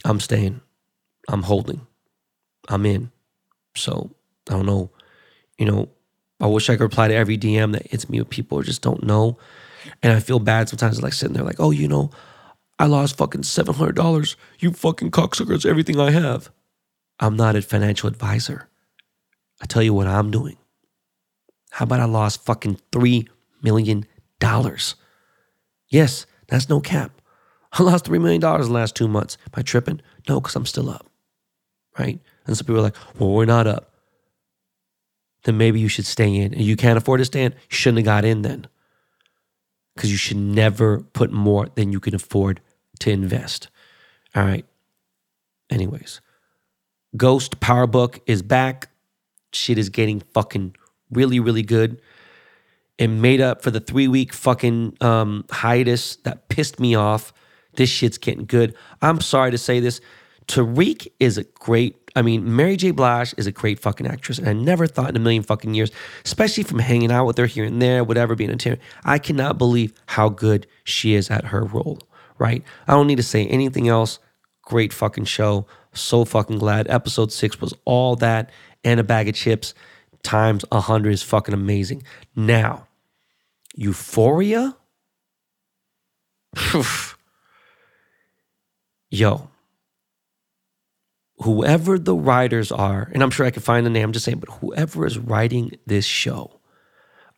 I'm 0.04 0.20
staying. 0.20 0.62
I'm 1.30 1.44
holding. 1.44 1.86
I'm 2.68 2.86
in. 2.86 3.12
So 3.76 4.10
I 4.50 4.54
don't 4.54 4.66
know. 4.66 4.90
You 5.58 5.66
know, 5.66 5.90
I 6.40 6.48
wish 6.48 6.70
I 6.70 6.76
could 6.76 6.84
reply 6.84 7.08
to 7.08 7.14
every 7.14 7.38
DM 7.38 7.74
that 7.74 7.88
hits 7.88 8.10
me 8.10 8.20
with 8.20 8.30
people 8.30 8.58
who 8.58 8.64
just 8.64 8.82
don't 8.82 9.04
know. 9.04 9.38
And 10.02 10.14
I 10.14 10.20
feel 10.20 10.40
bad 10.40 10.70
sometimes, 10.70 11.02
like 11.02 11.14
sitting 11.14 11.34
there, 11.34 11.44
like, 11.44 11.60
oh, 11.60 11.72
you 11.72 11.88
know, 11.88 12.12
I 12.78 12.86
lost 12.86 13.18
fucking 13.18 13.42
$700. 13.42 14.36
You 14.60 14.72
fucking 14.72 15.12
cocksuckers, 15.12 15.66
everything 15.66 16.00
I 16.00 16.12
have. 16.12 16.50
I'm 17.20 17.36
not 17.36 17.56
a 17.56 17.62
financial 17.62 18.08
advisor. 18.08 18.70
I 19.62 19.66
tell 19.66 19.84
you 19.84 19.94
what 19.94 20.08
I'm 20.08 20.32
doing. 20.32 20.58
How 21.72 21.84
about 21.84 22.00
I 22.00 22.06
lost 22.06 22.46
fucking 22.46 22.80
$3 22.92 23.28
million? 23.62 24.06
Yes, 25.90 26.26
that's 26.48 26.70
no 26.70 26.80
cap. 26.80 27.12
I 27.74 27.84
lost 27.84 28.06
$3 28.06 28.22
million 28.22 28.44
in 28.44 28.62
the 28.62 28.68
last 28.74 28.96
two 28.96 29.08
months. 29.08 29.38
Am 29.46 29.52
I 29.56 29.62
tripping? 29.62 30.02
No, 30.28 30.40
because 30.40 30.56
I'm 30.56 30.66
still 30.66 30.90
up 30.90 31.10
right? 32.00 32.20
And 32.48 32.58
some 32.58 32.66
people 32.66 32.80
are 32.80 32.84
like, 32.84 32.96
well, 33.20 33.32
we're 33.32 33.46
not 33.46 33.68
up. 33.68 33.94
Then 35.44 35.58
maybe 35.58 35.80
you 35.80 35.88
should 35.88 36.06
stay 36.06 36.36
in. 36.36 36.54
And 36.54 36.64
you 36.64 36.76
can't 36.76 36.98
afford 36.98 37.20
to 37.20 37.26
stay 37.26 37.44
in, 37.44 37.54
you 37.54 37.76
shouldn't 37.76 38.00
have 38.00 38.06
got 38.06 38.26
in 38.26 38.42
then. 38.42 38.68
Because 39.96 40.12
you 40.12 40.18
should 40.18 40.38
never 40.38 41.00
put 41.00 41.32
more 41.32 41.68
than 41.76 41.92
you 41.92 42.00
can 42.00 42.16
afford 42.16 42.62
to 43.00 43.12
invest. 43.12 43.70
All 44.36 44.44
right. 44.44 44.66
Anyways, 45.70 46.22
Ghost 47.16 47.60
Power 47.60 47.88
Book 47.88 48.20
is 48.26 48.42
back. 48.42 48.90
Shit 49.54 49.78
is 49.78 49.90
getting 49.90 50.22
fucking 50.34 50.76
really, 51.12 51.40
really 51.40 51.64
good. 51.64 52.02
It 52.98 53.08
made 53.08 53.40
up 53.42 53.62
for 53.62 53.72
the 53.72 53.80
three 53.80 54.08
week 54.08 54.34
fucking 54.34 54.98
um, 55.02 55.46
hiatus 55.50 56.18
that 56.18 56.50
pissed 56.50 56.80
me 56.80 56.96
off. 56.96 57.34
This 57.76 57.90
shit's 57.90 58.18
getting 58.18 58.46
good. 58.46 58.76
I'm 59.02 59.22
sorry 59.22 59.52
to 59.52 59.58
say 59.58 59.80
this. 59.80 60.02
Tariq 60.50 61.08
is 61.20 61.38
a 61.38 61.44
great, 61.44 61.96
I 62.16 62.24
mean, 62.24 62.56
Mary 62.56 62.76
J. 62.76 62.90
Blige 62.90 63.36
is 63.38 63.46
a 63.46 63.52
great 63.52 63.80
fucking 63.80 64.08
actress. 64.08 64.40
And 64.40 64.50
I 64.50 64.54
never 64.54 64.88
thought 64.88 65.10
in 65.10 65.16
a 65.16 65.20
million 65.20 65.44
fucking 65.44 65.76
years, 65.76 65.92
especially 66.26 66.64
from 66.64 66.80
hanging 66.80 67.12
out 67.12 67.26
with 67.26 67.38
her 67.38 67.46
here 67.46 67.66
and 67.66 67.80
there, 67.80 68.04
whatever, 68.04 68.36
being 68.36 68.50
a 68.50 68.56
team, 68.58 68.78
I 69.06 69.20
cannot 69.20 69.60
believe 69.60 69.94
how 70.08 70.30
good 70.30 70.66
she 70.84 71.14
is 71.14 71.30
at 71.30 71.46
her 71.46 71.64
role, 71.64 72.00
right? 72.40 72.64
I 72.88 72.94
don't 72.94 73.06
need 73.06 73.18
to 73.18 73.24
say 73.24 73.46
anything 73.46 73.88
else. 73.88 74.18
Great 74.64 74.92
fucking 74.92 75.26
show. 75.26 75.68
So 75.94 76.26
fucking 76.26 76.58
glad. 76.58 76.90
Episode 76.90 77.32
six 77.32 77.62
was 77.62 77.76
all 77.86 78.16
that 78.18 78.50
and 78.84 79.00
a 79.00 79.04
bag 79.04 79.30
of 79.30 79.36
chips 79.36 79.76
times 80.24 80.66
a 80.72 80.82
hundred 80.82 81.12
is 81.14 81.22
fucking 81.24 81.54
amazing. 81.54 82.02
Now, 82.36 82.88
Euphoria. 83.76 84.76
Yo, 89.12 89.49
whoever 91.42 91.98
the 91.98 92.16
writers 92.16 92.72
are, 92.72 93.10
and 93.14 93.24
I'm 93.24 93.32
sure 93.32 93.46
I 93.46 93.52
could 93.52 93.64
find 93.64 93.86
the 93.86 93.90
name, 93.90 94.06
I'm 94.06 94.12
just 94.12 94.26
saying, 94.26 94.40
but 94.40 94.50
whoever 94.50 95.06
is 95.06 95.18
writing 95.18 95.78
this 95.86 96.06
show, 96.06 96.60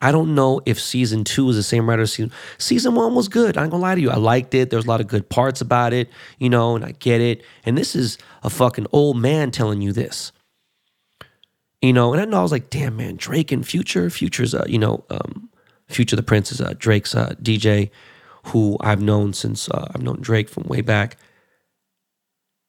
I 0.01 0.11
don't 0.11 0.33
know 0.33 0.61
if 0.65 0.79
season 0.79 1.23
two 1.23 1.47
is 1.49 1.55
the 1.55 1.63
same 1.63 1.87
writer 1.87 2.01
as 2.01 2.13
season. 2.13 2.31
Season 2.57 2.95
one 2.95 3.13
was 3.13 3.27
good. 3.27 3.55
I 3.55 3.61
ain't 3.61 3.71
gonna 3.71 3.83
lie 3.83 3.93
to 3.93 4.01
you. 4.01 4.09
I 4.09 4.15
liked 4.15 4.55
it. 4.55 4.71
There's 4.71 4.85
a 4.85 4.89
lot 4.89 4.99
of 4.99 5.07
good 5.07 5.29
parts 5.29 5.61
about 5.61 5.93
it, 5.93 6.09
you 6.39 6.49
know, 6.49 6.75
and 6.75 6.83
I 6.83 6.93
get 6.93 7.21
it. 7.21 7.43
And 7.63 7.77
this 7.77 7.95
is 7.95 8.17
a 8.41 8.49
fucking 8.49 8.87
old 8.91 9.17
man 9.17 9.51
telling 9.51 9.81
you 9.81 9.93
this. 9.93 10.31
You 11.83 11.93
know, 11.93 12.13
and 12.13 12.21
I 12.21 12.25
know 12.25 12.39
I 12.39 12.43
was 12.43 12.51
like, 12.51 12.71
damn 12.71 12.97
man, 12.97 13.15
Drake 13.15 13.51
and 13.51 13.67
Future. 13.67 14.09
Future's 14.09 14.55
uh, 14.55 14.65
you 14.67 14.79
know, 14.79 15.03
um, 15.11 15.49
Future 15.87 16.15
the 16.15 16.23
Prince 16.23 16.51
is 16.51 16.61
uh, 16.61 16.73
Drake's 16.77 17.13
uh, 17.13 17.35
DJ, 17.41 17.91
who 18.45 18.77
I've 18.81 19.01
known 19.01 19.33
since 19.33 19.69
uh, 19.69 19.91
I've 19.93 20.01
known 20.01 20.19
Drake 20.19 20.49
from 20.49 20.63
way 20.63 20.81
back 20.81 21.17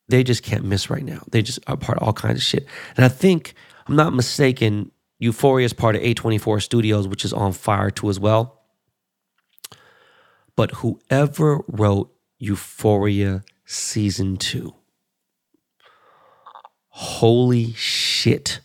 they 0.09 0.23
just 0.23 0.43
can't 0.43 0.65
miss 0.65 0.91
right 0.91 1.05
now. 1.05 1.23
They 1.31 1.43
just 1.43 1.59
are 1.67 1.77
part 1.77 1.99
of 1.99 2.05
all 2.07 2.13
kinds 2.13 2.39
of 2.39 2.43
shit. 2.43 2.67
And 2.97 3.05
I 3.05 3.09
think, 3.09 3.55
I'm 3.87 3.97
not 3.97 4.15
mistaken, 4.15 4.91
Euphoria 5.19 5.65
is 5.65 5.73
part 5.73 5.95
of 5.95 6.03
A24 6.03 6.63
Studios, 6.63 7.07
which 7.07 7.25
is 7.25 7.33
on 7.33 7.53
fire 7.53 7.91
too 7.91 8.11
as 8.11 8.19
well. 8.19 8.61
But 10.57 10.73
whoever 10.73 11.61
wrote 11.69 12.13
Euphoria 12.39 13.45
season 13.65 14.37
two, 14.37 14.75
holy 16.89 17.73
shit. 17.75 18.61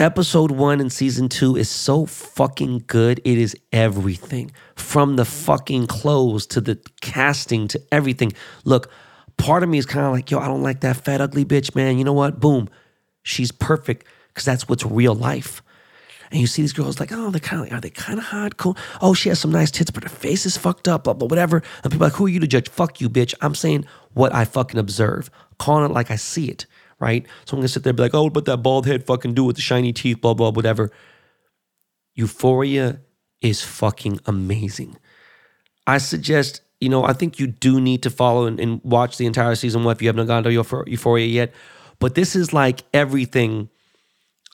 Episode 0.00 0.50
one 0.50 0.80
and 0.80 0.92
season 0.92 1.28
two 1.28 1.54
is 1.54 1.70
so 1.70 2.06
fucking 2.06 2.84
good. 2.88 3.20
It 3.24 3.38
is 3.38 3.54
everything 3.72 4.50
from 4.74 5.16
the 5.16 5.24
fucking 5.24 5.86
clothes 5.86 6.46
to 6.48 6.60
the 6.60 6.80
casting 7.00 7.68
to 7.68 7.80
everything. 7.92 8.32
Look, 8.64 8.90
part 9.42 9.64
of 9.64 9.68
me 9.68 9.76
is 9.76 9.86
kind 9.86 10.06
of 10.06 10.12
like, 10.12 10.30
yo, 10.30 10.38
I 10.38 10.46
don't 10.46 10.62
like 10.62 10.80
that 10.80 10.96
fat, 10.96 11.20
ugly 11.20 11.44
bitch, 11.44 11.74
man. 11.74 11.98
You 11.98 12.04
know 12.04 12.12
what? 12.12 12.38
Boom. 12.38 12.68
She's 13.24 13.50
perfect 13.50 14.06
because 14.28 14.44
that's 14.44 14.68
what's 14.68 14.86
real 14.86 15.14
life. 15.14 15.62
And 16.30 16.40
you 16.40 16.46
see 16.46 16.62
these 16.62 16.72
girls 16.72 17.00
like, 17.00 17.10
oh, 17.12 17.30
they're 17.30 17.40
kind 17.40 17.66
of, 17.66 17.72
are 17.72 17.80
they 17.80 17.90
kind 17.90 18.18
of 18.18 18.26
hot? 18.26 18.56
Cool. 18.56 18.76
Oh, 19.02 19.14
she 19.14 19.28
has 19.28 19.40
some 19.40 19.50
nice 19.50 19.70
tits, 19.70 19.90
but 19.90 20.04
her 20.04 20.08
face 20.08 20.46
is 20.46 20.56
fucked 20.56 20.86
up, 20.88 21.04
blah, 21.04 21.12
blah, 21.12 21.26
whatever. 21.26 21.62
And 21.82 21.92
people 21.92 22.06
like, 22.06 22.14
who 22.14 22.26
are 22.26 22.28
you 22.28 22.40
to 22.40 22.46
judge? 22.46 22.68
Fuck 22.68 23.00
you, 23.00 23.10
bitch. 23.10 23.34
I'm 23.40 23.54
saying 23.54 23.84
what 24.14 24.32
I 24.32 24.44
fucking 24.44 24.78
observe, 24.78 25.28
calling 25.58 25.90
it 25.90 25.92
like 25.92 26.10
I 26.10 26.16
see 26.16 26.46
it, 26.46 26.66
right? 27.00 27.26
So 27.44 27.54
I'm 27.54 27.58
gonna 27.60 27.68
sit 27.68 27.82
there 27.82 27.90
and 27.90 27.96
be 27.96 28.04
like, 28.04 28.14
oh, 28.14 28.30
but 28.30 28.44
that 28.44 28.58
bald 28.58 28.86
head 28.86 29.04
fucking 29.04 29.34
do 29.34 29.44
with 29.44 29.56
the 29.56 29.62
shiny 29.62 29.92
teeth, 29.92 30.20
blah, 30.20 30.34
blah, 30.34 30.50
whatever. 30.50 30.90
Euphoria 32.14 33.00
is 33.40 33.62
fucking 33.62 34.20
amazing. 34.24 34.96
I 35.86 35.98
suggest 35.98 36.62
you 36.82 36.88
know, 36.88 37.04
I 37.04 37.12
think 37.12 37.38
you 37.38 37.46
do 37.46 37.80
need 37.80 38.02
to 38.02 38.10
follow 38.10 38.46
and, 38.46 38.58
and 38.58 38.80
watch 38.82 39.16
the 39.16 39.24
entire 39.24 39.54
season 39.54 39.84
one 39.84 39.94
if 39.94 40.02
you 40.02 40.08
haven't 40.08 40.26
gone 40.26 40.42
to 40.42 40.50
Euphoria 40.50 41.26
yet. 41.26 41.54
But 42.00 42.16
this 42.16 42.34
is 42.34 42.52
like 42.52 42.82
everything 42.92 43.68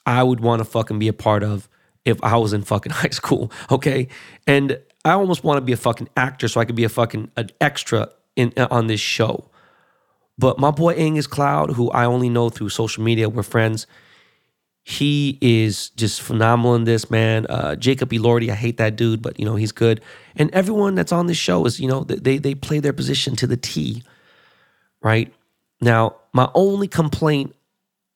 I 0.05 0.21
would 0.21 0.39
want 0.39 0.59
to 0.59 0.65
fucking 0.65 0.99
be 0.99 1.07
a 1.07 1.13
part 1.13 1.41
of 1.41 1.67
if 2.05 2.23
I 2.23 2.37
was 2.37 2.53
in 2.53 2.61
fucking 2.61 2.91
high 3.01 3.09
school. 3.09 3.51
Okay. 3.71 4.07
And 4.45 4.79
I 5.03 5.13
almost 5.13 5.43
want 5.43 5.57
to 5.57 5.61
be 5.61 5.71
a 5.71 5.77
fucking 5.77 6.07
actor 6.15 6.47
so 6.47 6.61
I 6.61 6.65
could 6.65 6.75
be 6.75 6.83
a 6.83 6.89
fucking 6.89 7.31
an 7.35 7.49
extra 7.59 8.09
in 8.35 8.53
uh, 8.55 8.67
on 8.69 8.85
this 8.85 8.99
show. 8.99 9.49
But 10.37 10.59
my 10.59 10.69
boy 10.69 10.93
Angus 10.93 11.25
Cloud, 11.25 11.71
who 11.71 11.89
I 11.89 12.05
only 12.05 12.29
know 12.29 12.49
through 12.49 12.69
social 12.69 13.03
media, 13.03 13.27
we're 13.27 13.41
friends. 13.41 13.87
He 14.89 15.37
is 15.39 15.91
just 15.91 16.19
phenomenal 16.19 16.73
in 16.73 16.83
this, 16.83 17.11
man. 17.11 17.45
Uh, 17.45 17.75
Jacob 17.75 18.09
Elordi, 18.09 18.49
I 18.49 18.55
hate 18.55 18.77
that 18.77 18.95
dude, 18.95 19.21
but 19.21 19.39
you 19.39 19.45
know 19.45 19.55
he's 19.55 19.71
good. 19.71 20.01
And 20.35 20.49
everyone 20.49 20.95
that's 20.95 21.11
on 21.11 21.27
this 21.27 21.37
show 21.37 21.63
is, 21.65 21.79
you 21.79 21.87
know, 21.87 22.05
they 22.05 22.39
they 22.39 22.55
play 22.55 22.79
their 22.79 22.91
position 22.91 23.35
to 23.35 23.45
the 23.45 23.55
T, 23.55 24.01
right? 25.03 25.31
Now, 25.79 26.15
my 26.33 26.49
only 26.55 26.87
complaint, 26.87 27.55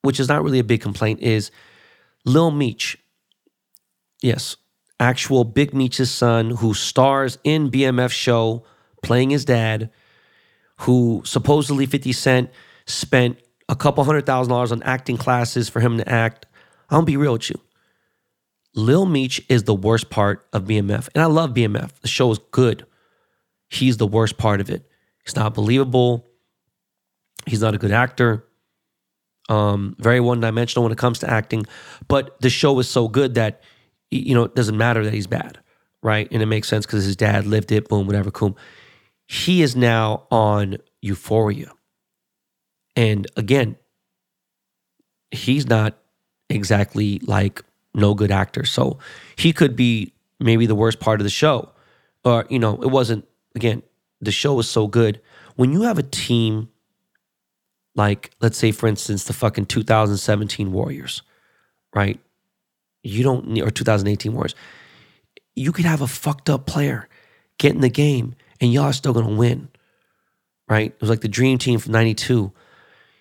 which 0.01 0.19
is 0.19 0.27
not 0.27 0.43
really 0.43 0.57
a 0.57 0.63
big 0.63 0.81
complaint, 0.81 1.19
is 1.19 1.51
Lil 2.25 2.49
Meech. 2.49 2.97
Yes, 4.23 4.57
actual 4.99 5.43
Big 5.43 5.75
Meech's 5.75 6.09
son, 6.09 6.49
who 6.49 6.73
stars 6.73 7.37
in 7.43 7.69
BMF 7.69 8.09
show 8.09 8.63
playing 9.03 9.29
his 9.29 9.45
dad, 9.45 9.91
who 10.79 11.21
supposedly 11.23 11.85
50 11.85 12.13
Cent 12.13 12.49
spent 12.87 13.37
a 13.69 13.75
couple 13.75 14.03
hundred 14.03 14.25
thousand 14.25 14.49
dollars 14.49 14.71
on 14.71 14.81
acting 14.81 15.17
classes 15.17 15.69
for 15.69 15.79
him 15.81 15.99
to 15.99 16.09
act. 16.09 16.47
I'll 16.89 17.01
be 17.03 17.17
real 17.17 17.33
with 17.33 17.49
you. 17.49 17.59
Lil 18.75 19.05
Meech 19.05 19.41
is 19.49 19.63
the 19.63 19.75
worst 19.75 20.09
part 20.09 20.47
of 20.51 20.63
BMF. 20.65 21.09
And 21.13 21.21
I 21.21 21.27
love 21.27 21.51
BMF. 21.51 21.91
The 22.01 22.07
show 22.07 22.31
is 22.31 22.39
good. 22.51 22.85
He's 23.69 23.97
the 23.97 24.07
worst 24.07 24.37
part 24.37 24.61
of 24.61 24.69
it. 24.69 24.87
He's 25.25 25.35
not 25.35 25.53
believable. 25.53 26.27
He's 27.45 27.61
not 27.61 27.75
a 27.75 27.77
good 27.77 27.91
actor. 27.91 28.45
Um, 29.49 29.95
very 29.99 30.19
one 30.19 30.39
dimensional 30.39 30.83
when 30.83 30.91
it 30.91 30.97
comes 30.97 31.19
to 31.19 31.29
acting. 31.29 31.65
But 32.07 32.39
the 32.41 32.49
show 32.49 32.77
is 32.79 32.89
so 32.89 33.07
good 33.07 33.35
that, 33.35 33.61
you 34.09 34.33
know, 34.33 34.43
it 34.43 34.55
doesn't 34.55 34.77
matter 34.77 35.03
that 35.03 35.13
he's 35.13 35.27
bad, 35.27 35.59
right? 36.01 36.27
And 36.31 36.41
it 36.41 36.45
makes 36.45 36.67
sense 36.67 36.85
because 36.85 37.03
his 37.03 37.15
dad 37.15 37.45
lived 37.45 37.71
it, 37.71 37.89
boom, 37.89 38.07
whatever, 38.07 38.31
cool. 38.31 38.57
He 39.27 39.61
is 39.61 39.75
now 39.75 40.27
on 40.31 40.77
Euphoria. 41.01 41.71
And 42.95 43.27
again, 43.35 43.75
he's 45.31 45.67
not 45.67 45.97
exactly 46.49 47.19
like 47.23 47.63
no 47.93 48.13
good 48.13 48.31
actor. 48.31 48.65
So 48.65 48.99
he 49.35 49.53
could 49.53 49.75
be 49.75 50.13
maybe 50.39 50.65
the 50.65 50.75
worst 50.75 50.99
part 50.99 51.19
of 51.19 51.23
the 51.23 51.29
show. 51.29 51.69
Or, 52.25 52.45
you 52.49 52.59
know, 52.59 52.81
it 52.81 52.87
wasn't, 52.87 53.25
again, 53.55 53.83
the 54.21 54.31
show 54.31 54.53
was 54.53 54.69
so 54.69 54.87
good. 54.87 55.21
When 55.55 55.71
you 55.71 55.83
have 55.83 55.97
a 55.97 56.03
team 56.03 56.69
like, 57.95 58.31
let's 58.41 58.57
say, 58.57 58.71
for 58.71 58.87
instance, 58.87 59.25
the 59.25 59.33
fucking 59.33 59.67
2017 59.67 60.71
Warriors, 60.71 61.21
right? 61.93 62.19
You 63.03 63.23
don't 63.23 63.47
need, 63.49 63.63
or 63.63 63.69
2018 63.69 64.33
Warriors, 64.33 64.55
you 65.55 65.71
could 65.71 65.85
have 65.85 66.01
a 66.01 66.07
fucked 66.07 66.49
up 66.49 66.65
player 66.65 67.07
get 67.59 67.75
in 67.75 67.81
the 67.81 67.89
game 67.89 68.35
and 68.59 68.73
y'all 68.73 68.85
are 68.85 68.93
still 68.93 69.13
gonna 69.13 69.35
win, 69.35 69.69
right? 70.67 70.91
It 70.91 71.01
was 71.01 71.09
like 71.09 71.21
the 71.21 71.27
dream 71.27 71.57
team 71.57 71.79
from 71.79 71.91
92. 71.91 72.51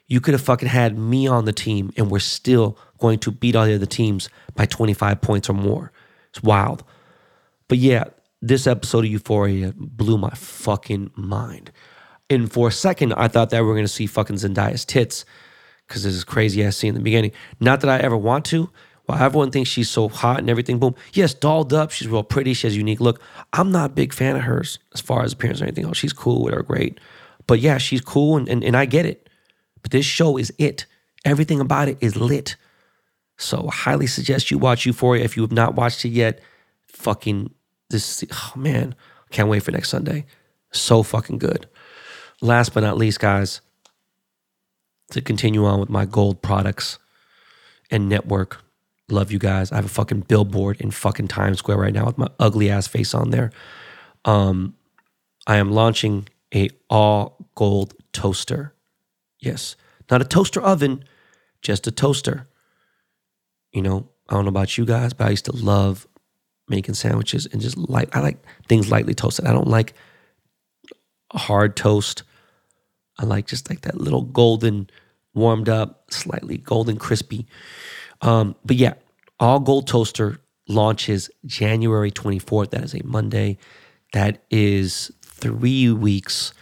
You 0.06 0.20
could 0.20 0.32
have 0.32 0.40
fucking 0.40 0.68
had 0.68 0.98
me 0.98 1.26
on 1.26 1.44
the 1.44 1.52
team 1.52 1.92
and 1.96 2.10
we're 2.10 2.18
still 2.18 2.78
going 3.02 3.18
to 3.18 3.30
beat 3.30 3.54
all 3.54 3.66
the 3.66 3.74
other 3.74 3.86
teams 3.86 4.30
by 4.54 4.64
25 4.64 5.20
points 5.20 5.50
or 5.50 5.54
more. 5.54 5.92
It's 6.30 6.42
wild. 6.42 6.84
But 7.68 7.78
yeah, 7.78 8.04
this 8.40 8.66
episode 8.66 9.04
of 9.04 9.10
Euphoria 9.10 9.74
blew 9.76 10.16
my 10.16 10.30
fucking 10.30 11.10
mind. 11.14 11.70
And 12.30 12.50
for 12.50 12.68
a 12.68 12.72
second, 12.72 13.12
I 13.14 13.28
thought 13.28 13.50
that 13.50 13.60
we 13.60 13.66
were 13.66 13.74
going 13.74 13.84
to 13.84 13.92
see 13.92 14.06
fucking 14.06 14.36
Zendaya's 14.36 14.86
tits 14.86 15.26
because 15.86 16.04
this 16.04 16.14
is 16.14 16.24
crazy 16.24 16.64
ass 16.64 16.76
scene 16.76 16.90
in 16.90 16.94
the 16.94 17.00
beginning. 17.00 17.32
Not 17.60 17.80
that 17.80 17.90
I 17.90 17.98
ever 17.98 18.16
want 18.16 18.46
to. 18.46 18.70
While 19.06 19.20
everyone 19.20 19.50
thinks 19.50 19.68
she's 19.68 19.90
so 19.90 20.08
hot 20.08 20.38
and 20.38 20.48
everything, 20.48 20.78
boom. 20.78 20.94
Yes, 21.12 21.34
dolled 21.34 21.72
up. 21.72 21.90
She's 21.90 22.08
real 22.08 22.22
pretty. 22.22 22.54
She 22.54 22.66
has 22.68 22.74
a 22.74 22.78
unique 22.78 23.00
look. 23.00 23.20
I'm 23.52 23.72
not 23.72 23.90
a 23.90 23.92
big 23.92 24.12
fan 24.12 24.36
of 24.36 24.42
hers 24.42 24.78
as 24.94 25.00
far 25.00 25.24
as 25.24 25.32
appearance 25.32 25.60
or 25.60 25.64
anything 25.64 25.84
else. 25.84 25.98
She's 25.98 26.12
cool 26.12 26.44
with 26.44 26.54
her, 26.54 26.62
great. 26.62 27.00
But 27.46 27.58
yeah, 27.58 27.78
she's 27.78 28.00
cool 28.00 28.36
and, 28.36 28.48
and, 28.48 28.62
and 28.62 28.76
I 28.76 28.86
get 28.86 29.04
it. 29.04 29.28
But 29.82 29.90
this 29.90 30.06
show 30.06 30.36
is 30.38 30.52
it. 30.56 30.86
Everything 31.24 31.60
about 31.60 31.88
it 31.88 31.98
is 32.00 32.16
lit. 32.16 32.56
So 33.38 33.68
highly 33.68 34.06
suggest 34.06 34.50
you 34.50 34.58
watch 34.58 34.86
Euphoria 34.86 35.24
if 35.24 35.36
you 35.36 35.42
have 35.42 35.52
not 35.52 35.74
watched 35.74 36.04
it 36.04 36.10
yet. 36.10 36.40
Fucking 36.86 37.52
this, 37.90 38.24
oh 38.32 38.52
man, 38.56 38.94
can't 39.30 39.48
wait 39.48 39.62
for 39.62 39.72
next 39.72 39.90
Sunday. 39.90 40.26
So 40.72 41.02
fucking 41.02 41.38
good. 41.38 41.68
Last 42.40 42.74
but 42.74 42.80
not 42.80 42.96
least, 42.96 43.20
guys, 43.20 43.60
to 45.10 45.20
continue 45.20 45.64
on 45.64 45.80
with 45.80 45.88
my 45.88 46.04
gold 46.04 46.42
products 46.42 46.98
and 47.90 48.08
network. 48.08 48.62
Love 49.08 49.30
you 49.30 49.38
guys. 49.38 49.70
I 49.70 49.76
have 49.76 49.84
a 49.84 49.88
fucking 49.88 50.20
billboard 50.22 50.80
in 50.80 50.90
fucking 50.90 51.28
Times 51.28 51.58
Square 51.58 51.78
right 51.78 51.92
now 51.92 52.06
with 52.06 52.18
my 52.18 52.28
ugly 52.40 52.70
ass 52.70 52.86
face 52.86 53.14
on 53.14 53.30
there. 53.30 53.52
Um, 54.24 54.74
I 55.46 55.56
am 55.56 55.70
launching 55.72 56.28
a 56.54 56.70
all 56.88 57.36
gold 57.54 57.94
toaster. 58.12 58.74
Yes, 59.38 59.76
not 60.10 60.22
a 60.22 60.24
toaster 60.24 60.62
oven, 60.62 61.04
just 61.60 61.86
a 61.86 61.90
toaster. 61.90 62.48
You 63.72 63.82
know, 63.82 64.08
I 64.28 64.34
don't 64.34 64.44
know 64.44 64.50
about 64.50 64.76
you 64.76 64.84
guys, 64.84 65.12
but 65.12 65.26
I 65.26 65.30
used 65.30 65.46
to 65.46 65.56
love 65.56 66.06
making 66.68 66.94
sandwiches 66.94 67.46
and 67.46 67.60
just 67.60 67.76
like 67.76 68.14
I 68.16 68.20
like 68.20 68.38
things 68.68 68.90
lightly 68.90 69.14
toasted. 69.14 69.46
I 69.46 69.52
don't 69.52 69.68
like 69.68 69.94
hard 71.32 71.76
toast. 71.76 72.22
I 73.18 73.24
like 73.24 73.46
just 73.46 73.68
like 73.68 73.82
that 73.82 74.00
little 74.00 74.22
golden, 74.22 74.88
warmed 75.34 75.68
up, 75.68 76.10
slightly 76.10 76.58
golden 76.58 76.96
crispy. 76.96 77.46
Um, 78.20 78.56
but 78.64 78.76
yeah, 78.76 78.94
all 79.38 79.60
gold 79.60 79.86
toaster 79.86 80.40
launches 80.68 81.30
January 81.44 82.10
24th. 82.10 82.70
That 82.70 82.84
is 82.84 82.94
a 82.94 83.04
Monday. 83.04 83.58
That 84.12 84.42
is 84.50 85.10
three 85.22 85.90
weeks 85.90 86.52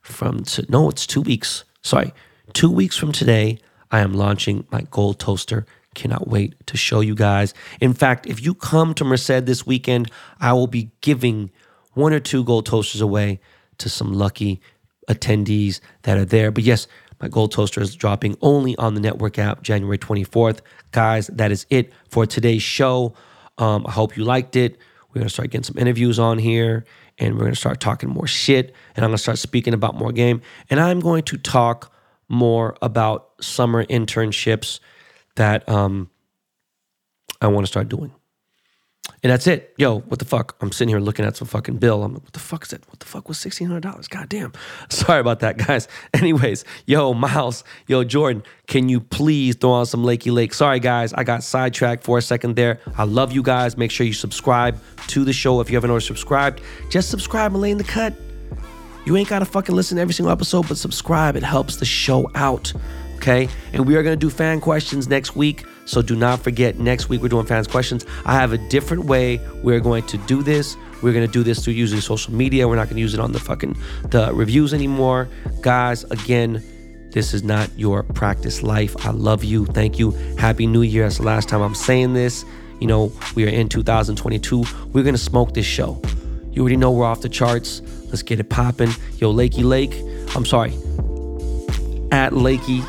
from 0.00 0.44
to, 0.44 0.66
no, 0.68 0.88
it's 0.88 1.06
two 1.06 1.20
weeks. 1.20 1.64
Sorry, 1.82 2.12
two 2.52 2.70
weeks 2.70 2.96
from 2.96 3.12
today. 3.12 3.58
I 3.90 4.00
am 4.00 4.14
launching 4.14 4.66
my 4.70 4.82
gold 4.90 5.18
toaster. 5.18 5.66
Cannot 5.94 6.28
wait 6.28 6.54
to 6.66 6.76
show 6.76 7.00
you 7.00 7.14
guys. 7.14 7.54
In 7.80 7.92
fact, 7.92 8.26
if 8.26 8.42
you 8.42 8.54
come 8.54 8.94
to 8.94 9.04
Merced 9.04 9.46
this 9.46 9.66
weekend, 9.66 10.10
I 10.40 10.52
will 10.52 10.66
be 10.66 10.90
giving 11.00 11.50
one 11.94 12.12
or 12.12 12.20
two 12.20 12.44
gold 12.44 12.66
toasters 12.66 13.00
away 13.00 13.40
to 13.78 13.88
some 13.88 14.12
lucky 14.14 14.60
attendees 15.08 15.80
that 16.02 16.16
are 16.16 16.24
there. 16.24 16.50
But 16.50 16.64
yes, 16.64 16.86
my 17.20 17.28
gold 17.28 17.52
toaster 17.52 17.80
is 17.80 17.94
dropping 17.94 18.36
only 18.40 18.76
on 18.76 18.94
the 18.94 19.00
network 19.00 19.38
app 19.38 19.62
January 19.62 19.98
24th. 19.98 20.60
Guys, 20.90 21.28
that 21.28 21.52
is 21.52 21.66
it 21.70 21.92
for 22.08 22.26
today's 22.26 22.62
show. 22.62 23.14
Um, 23.58 23.86
I 23.86 23.92
hope 23.92 24.16
you 24.16 24.24
liked 24.24 24.56
it. 24.56 24.78
We're 25.08 25.20
going 25.20 25.28
to 25.28 25.32
start 25.32 25.50
getting 25.50 25.64
some 25.64 25.78
interviews 25.78 26.18
on 26.18 26.38
here 26.38 26.84
and 27.18 27.34
we're 27.34 27.42
going 27.42 27.52
to 27.52 27.60
start 27.60 27.80
talking 27.80 28.08
more 28.08 28.26
shit. 28.26 28.74
And 28.96 29.04
I'm 29.04 29.10
going 29.10 29.18
to 29.18 29.22
start 29.22 29.38
speaking 29.38 29.74
about 29.74 29.94
more 29.94 30.10
game. 30.10 30.40
And 30.68 30.80
I'm 30.80 31.00
going 31.00 31.22
to 31.24 31.36
talk 31.38 31.92
more 32.28 32.76
about 32.82 33.28
summer 33.40 33.84
internships 33.84 34.80
that 35.36 35.68
um, 35.68 36.10
I 37.40 37.48
want 37.48 37.66
to 37.66 37.70
start 37.70 37.88
doing. 37.88 38.12
And 39.24 39.30
that's 39.30 39.46
it. 39.46 39.72
Yo, 39.78 40.00
what 40.00 40.18
the 40.18 40.24
fuck? 40.24 40.56
I'm 40.60 40.72
sitting 40.72 40.88
here 40.88 40.98
looking 40.98 41.24
at 41.24 41.36
some 41.36 41.46
fucking 41.46 41.76
bill. 41.76 42.02
I'm 42.02 42.12
like, 42.12 42.24
what 42.24 42.32
the 42.32 42.40
fuck 42.40 42.64
is 42.64 42.70
that? 42.70 42.88
What 42.88 42.98
the 42.98 43.06
fuck 43.06 43.28
was 43.28 43.38
$1,600? 43.38 44.08
God 44.08 44.28
damn. 44.28 44.52
Sorry 44.88 45.20
about 45.20 45.40
that, 45.40 45.58
guys. 45.58 45.86
Anyways, 46.14 46.64
yo, 46.86 47.14
Miles, 47.14 47.62
yo, 47.86 48.02
Jordan, 48.02 48.42
can 48.66 48.88
you 48.88 49.00
please 49.00 49.54
throw 49.54 49.70
on 49.70 49.86
some 49.86 50.02
Lakey 50.02 50.32
Lake? 50.32 50.52
Sorry, 50.54 50.80
guys. 50.80 51.12
I 51.12 51.22
got 51.22 51.44
sidetracked 51.44 52.02
for 52.02 52.18
a 52.18 52.22
second 52.22 52.56
there. 52.56 52.80
I 52.96 53.04
love 53.04 53.32
you 53.32 53.42
guys. 53.42 53.76
Make 53.76 53.92
sure 53.92 54.06
you 54.06 54.12
subscribe 54.12 54.80
to 55.08 55.24
the 55.24 55.32
show 55.32 55.60
if 55.60 55.70
you 55.70 55.76
haven't 55.76 55.90
already 55.90 56.06
subscribed. 56.06 56.60
Just 56.90 57.08
subscribe 57.08 57.52
and 57.52 57.60
lay 57.60 57.70
in 57.70 57.78
the 57.78 57.84
cut. 57.84 58.14
You 59.04 59.16
ain't 59.16 59.28
got 59.28 59.40
to 59.40 59.44
fucking 59.44 59.74
listen 59.74 59.96
to 59.96 60.02
every 60.02 60.14
single 60.14 60.32
episode, 60.32 60.68
but 60.68 60.78
subscribe. 60.78 61.36
It 61.36 61.42
helps 61.42 61.76
the 61.76 61.84
show 61.84 62.30
out. 62.34 62.72
Okay. 63.22 63.48
And 63.72 63.86
we 63.86 63.94
are 63.94 64.02
going 64.02 64.18
to 64.18 64.20
do 64.20 64.28
fan 64.28 64.60
questions 64.60 65.06
next 65.06 65.36
week. 65.36 65.64
So 65.84 66.02
do 66.02 66.16
not 66.16 66.40
forget, 66.40 66.80
next 66.80 67.08
week 67.08 67.22
we're 67.22 67.28
doing 67.28 67.46
fans 67.46 67.68
questions. 67.68 68.04
I 68.24 68.34
have 68.34 68.52
a 68.52 68.58
different 68.58 69.04
way 69.04 69.40
we're 69.62 69.78
going 69.78 70.04
to 70.08 70.18
do 70.18 70.42
this. 70.42 70.76
We're 71.02 71.12
going 71.12 71.24
to 71.24 71.32
do 71.32 71.44
this 71.44 71.62
through 71.62 71.74
using 71.74 72.00
social 72.00 72.34
media. 72.34 72.66
We're 72.66 72.74
not 72.74 72.86
going 72.86 72.96
to 72.96 73.00
use 73.00 73.14
it 73.14 73.20
on 73.20 73.30
the 73.30 73.38
fucking 73.38 73.76
the 74.08 74.32
reviews 74.34 74.74
anymore. 74.74 75.28
Guys, 75.60 76.02
again, 76.04 76.64
this 77.12 77.32
is 77.32 77.44
not 77.44 77.70
your 77.78 78.02
practice 78.02 78.60
life. 78.64 78.96
I 79.06 79.10
love 79.10 79.44
you. 79.44 79.66
Thank 79.66 80.00
you. 80.00 80.10
Happy 80.36 80.66
New 80.66 80.82
Year. 80.82 81.04
That's 81.04 81.18
the 81.18 81.22
last 81.22 81.48
time 81.48 81.62
I'm 81.62 81.76
saying 81.76 82.14
this. 82.14 82.44
You 82.80 82.88
know, 82.88 83.12
we 83.36 83.44
are 83.44 83.50
in 83.50 83.68
2022. 83.68 84.64
We're 84.92 85.04
going 85.04 85.14
to 85.14 85.18
smoke 85.18 85.54
this 85.54 85.66
show. 85.66 86.02
You 86.50 86.62
already 86.62 86.76
know 86.76 86.90
we're 86.90 87.06
off 87.06 87.20
the 87.20 87.28
charts. 87.28 87.82
Let's 88.06 88.24
get 88.24 88.40
it 88.40 88.48
popping. 88.48 88.90
Yo, 89.18 89.32
Lakey 89.32 89.62
Lake. 89.62 89.94
I'm 90.34 90.44
sorry. 90.44 90.72
At 92.10 92.32
Lakey 92.32 92.84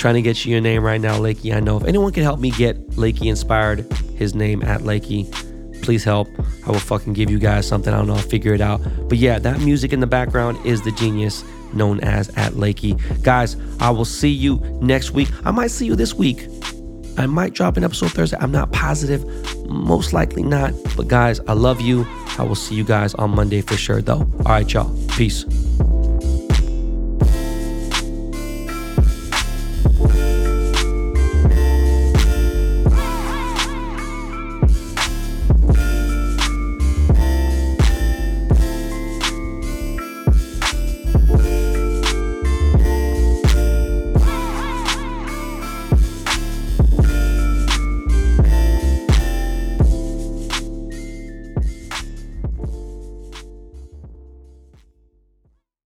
trying 0.00 0.14
to 0.14 0.22
get 0.22 0.46
you 0.46 0.52
your 0.52 0.62
name 0.62 0.82
right 0.82 1.00
now, 1.00 1.18
Lakey. 1.18 1.54
I 1.54 1.60
know 1.60 1.76
if 1.76 1.84
anyone 1.84 2.10
can 2.10 2.22
help 2.22 2.40
me 2.40 2.50
get 2.50 2.90
Lakey 2.92 3.26
inspired, 3.26 3.80
his 4.16 4.34
name 4.34 4.62
at 4.62 4.80
Lakey, 4.80 5.30
please 5.82 6.02
help. 6.04 6.26
I 6.66 6.70
will 6.70 6.78
fucking 6.80 7.12
give 7.12 7.30
you 7.30 7.38
guys 7.38 7.68
something. 7.68 7.92
I 7.92 7.98
don't 7.98 8.06
know. 8.06 8.14
I'll 8.14 8.22
figure 8.22 8.54
it 8.54 8.62
out. 8.62 8.80
But 9.08 9.18
yeah, 9.18 9.38
that 9.38 9.60
music 9.60 9.92
in 9.92 10.00
the 10.00 10.06
background 10.06 10.64
is 10.64 10.80
the 10.80 10.92
genius 10.92 11.44
known 11.74 12.00
as 12.00 12.30
at 12.30 12.54
Lakey. 12.54 13.22
Guys, 13.22 13.56
I 13.78 13.90
will 13.90 14.06
see 14.06 14.30
you 14.30 14.56
next 14.80 15.10
week. 15.10 15.28
I 15.44 15.50
might 15.50 15.70
see 15.70 15.84
you 15.84 15.96
this 15.96 16.14
week. 16.14 16.46
I 17.18 17.26
might 17.26 17.52
drop 17.52 17.76
an 17.76 17.84
episode 17.84 18.12
Thursday. 18.12 18.38
I'm 18.40 18.52
not 18.52 18.72
positive. 18.72 19.22
Most 19.66 20.14
likely 20.14 20.42
not. 20.42 20.72
But 20.96 21.08
guys, 21.08 21.40
I 21.40 21.52
love 21.52 21.82
you. 21.82 22.06
I 22.38 22.42
will 22.42 22.54
see 22.54 22.74
you 22.74 22.84
guys 22.84 23.14
on 23.14 23.32
Monday 23.32 23.60
for 23.60 23.76
sure, 23.76 24.00
though. 24.00 24.20
All 24.20 24.52
right, 24.52 24.72
y'all. 24.72 24.96
Peace. 25.08 25.44